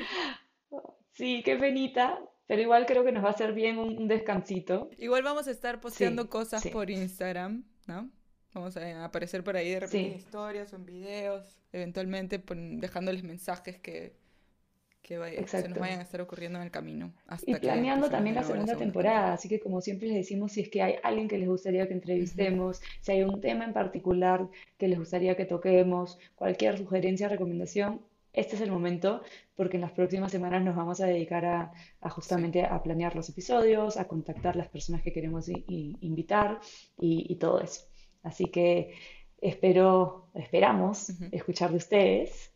Sí, 1.12 1.42
qué 1.42 1.56
penita, 1.56 2.20
pero 2.46 2.60
igual 2.60 2.84
creo 2.84 3.02
que 3.02 3.10
nos 3.10 3.24
va 3.24 3.28
a 3.28 3.30
hacer 3.30 3.54
bien 3.54 3.78
un, 3.78 4.06
descansito. 4.06 4.90
Igual 4.98 5.22
vamos 5.22 5.48
a 5.48 5.50
estar 5.50 5.80
posteando 5.80 6.28
cosas 6.28 6.66
por 6.68 6.90
Instagram, 6.90 7.64
¿no? 7.86 8.10
Vamos 8.52 8.76
a 8.76 9.02
aparecer 9.02 9.42
por 9.42 9.56
ahí 9.56 9.70
de 9.70 9.80
repente 9.80 10.12
en 10.12 10.18
historias 10.18 10.74
o 10.74 10.76
en 10.76 10.84
videos, 10.84 11.56
eventualmente 11.72 12.42
dejándoles 12.46 13.22
mensajes 13.22 13.78
que, 13.78 14.14
que 15.06 15.46
se 15.46 15.68
nos 15.68 15.78
vayan 15.78 16.00
a 16.00 16.02
estar 16.02 16.20
ocurriendo 16.20 16.58
en 16.58 16.64
el 16.64 16.70
camino. 16.72 17.12
y 17.46 17.54
planeando 17.54 18.10
también 18.10 18.34
la 18.34 18.42
segunda, 18.42 18.76
temporada, 18.76 19.34
así 19.34 19.48
que 19.48 19.60
como 19.60 19.80
siempre 19.80 20.08
les 20.08 20.16
decimos, 20.16 20.52
si 20.52 20.62
es 20.62 20.68
que 20.68 20.82
hay 20.82 20.96
alguien 21.04 21.28
que 21.28 21.38
les 21.38 21.48
gustaría 21.48 21.86
que 21.86 21.94
entrevistemos, 21.94 22.82
si 23.00 23.12
hay 23.12 23.22
un 23.22 23.40
tema 23.40 23.64
en 23.64 23.72
particular 23.72 24.48
que 24.76 24.88
les 24.88 24.98
gustaría 24.98 25.36
que 25.36 25.44
toquemos, 25.44 26.18
cualquier 26.34 26.76
sugerencia, 26.76 27.28
recomendación, 27.28 28.00
este 28.32 28.56
es 28.56 28.62
el 28.62 28.72
momento 28.72 29.22
porque 29.54 29.76
en 29.76 29.82
las 29.82 29.92
próximas 29.92 30.32
semanas 30.32 30.62
nos 30.64 30.74
vamos 30.74 31.00
a 31.00 31.06
dedicar 31.06 31.44
a, 31.44 31.72
justamente 32.10 32.64
a 32.64 32.82
planear 32.82 33.14
los 33.14 33.28
episodios, 33.28 33.96
a 33.96 34.08
contactar 34.08 34.56
las 34.56 34.68
personas 34.68 35.02
que 35.02 35.12
queremos 35.12 35.48
invitar 35.48 36.58
y, 36.98 37.36
todo 37.36 37.60
eso. 37.60 37.82
Así 38.24 38.46
que 38.46 38.92
espero, 39.40 40.30
esperamos 40.34 41.12
escuchar 41.30 41.70
de 41.70 41.76
ustedes 41.76 42.55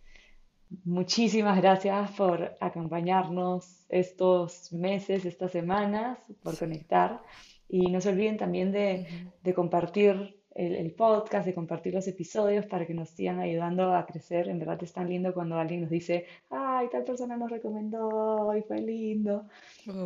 Muchísimas 0.85 1.61
gracias 1.61 2.12
por 2.12 2.57
acompañarnos 2.61 3.85
estos 3.89 4.73
meses, 4.73 5.25
estas 5.25 5.51
semanas, 5.51 6.18
por 6.43 6.57
conectar. 6.57 7.21
Y 7.68 7.91
no 7.91 8.01
se 8.01 8.11
olviden 8.11 8.37
también 8.37 8.71
de, 8.71 9.53
compartir 9.55 10.37
el, 10.55 10.93
podcast, 10.93 11.45
de 11.47 11.55
compartir 11.55 11.95
los 11.95 12.07
episodios 12.07 12.66
para 12.66 12.87
que 12.87 12.95
nos 12.95 13.11
sigan 13.11 13.41
ayudando 13.41 13.95
a 13.95 14.07
crecer. 14.07 14.49
En 14.49 14.61
verdad 14.61 14.81
es 14.83 14.93
tan 14.93 15.09
lindo 15.09 15.35
cuando 15.35 15.59
alguien 15.59 15.83
nos 15.83 15.91
dice, 15.91 16.27
ay, 16.51 16.89
tal 16.91 17.03
persona 17.03 17.37
nos 17.37 17.51
recomendó 17.51 18.57
y 18.57 18.62
fue 18.62 18.81
lindo. 18.81 19.49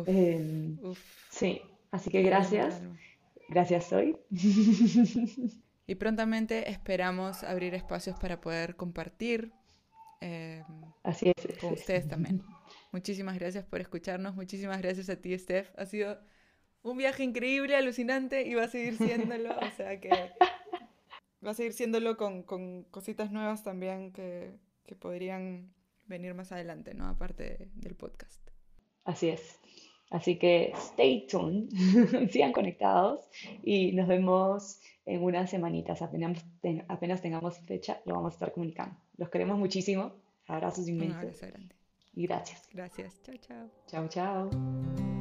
Em, 0.07 0.77
sí, 1.29 1.61
así 1.91 2.09
que 2.09 2.23
gracias. 2.23 2.81
Gracias 3.49 3.93
hoy. 3.93 4.17
Y 5.87 5.93
prontamente 5.93 6.71
esperamos 6.71 7.43
abrir 7.43 7.75
espacios 7.75 8.17
para 8.19 8.41
poder 8.41 8.75
compartir 8.75 9.51
Em, 10.25 10.63
Así 11.03 11.31
es. 11.35 11.59
Con 11.59 11.73
ustedes 11.73 12.07
también. 12.07 12.41
Muchísimas 12.91 13.37
gracias 13.37 13.63
por 13.63 13.79
escucharnos. 13.79 14.35
Muchísimas 14.35 14.81
gracias 14.81 15.07
a 15.09 15.17
ti, 15.17 15.37
Steph. 15.37 15.69
Ha 15.77 15.85
sido 15.85 16.17
un 16.81 16.97
viaje 16.97 17.23
increíble, 17.23 17.75
alucinante 17.75 18.41
y 18.41 18.55
va 18.55 18.63
a 18.63 18.67
seguir 18.67 18.97
siéndolo. 18.97 19.55
o 19.55 19.71
sea 19.77 19.99
que 19.99 20.09
va 21.45 21.51
a 21.51 21.53
seguir 21.53 21.73
siéndolo 21.73 22.17
con, 22.17 22.41
con 22.41 22.85
cositas 22.85 23.31
nuevas 23.31 23.63
también 23.63 24.11
que, 24.13 24.55
que, 24.87 24.95
podrían 24.95 25.71
venir 26.07 26.33
más 26.33 26.51
adelante, 26.51 26.95
¿no? 26.95 27.07
Aparte 27.07 27.69
del 27.75 27.93
podcast. 27.93 28.41
Así 29.03 29.29
es. 29.29 29.59
Así 30.09 30.39
que 30.39 30.71
stay 30.75 31.27
tuned, 31.27 31.69
sigan 32.31 32.51
conectados 32.51 33.21
y 33.61 33.91
nos 33.91 34.07
vemos 34.07 34.81
en 35.05 35.21
unas 35.21 35.51
semanitas. 35.51 36.01
Apenas, 36.01 36.43
apenas 36.87 37.21
tengamos 37.21 37.59
fecha, 37.59 38.01
lo 38.05 38.15
vamos 38.15 38.33
a 38.33 38.35
estar 38.35 38.51
comunicando. 38.51 39.04
Los 39.17 39.29
queremos 39.29 39.57
muchísimo. 39.57 40.13
Abrazos 40.47 40.87
inmensos. 40.87 41.17
Un 41.17 41.27
abrazo 41.27 41.47
grande. 41.47 41.75
Y 42.13 42.27
gracias. 42.27 42.67
Gracias. 42.71 43.21
Chao, 43.23 43.35
chao. 43.37 43.69
Chao, 43.87 44.07
chao. 44.07 45.14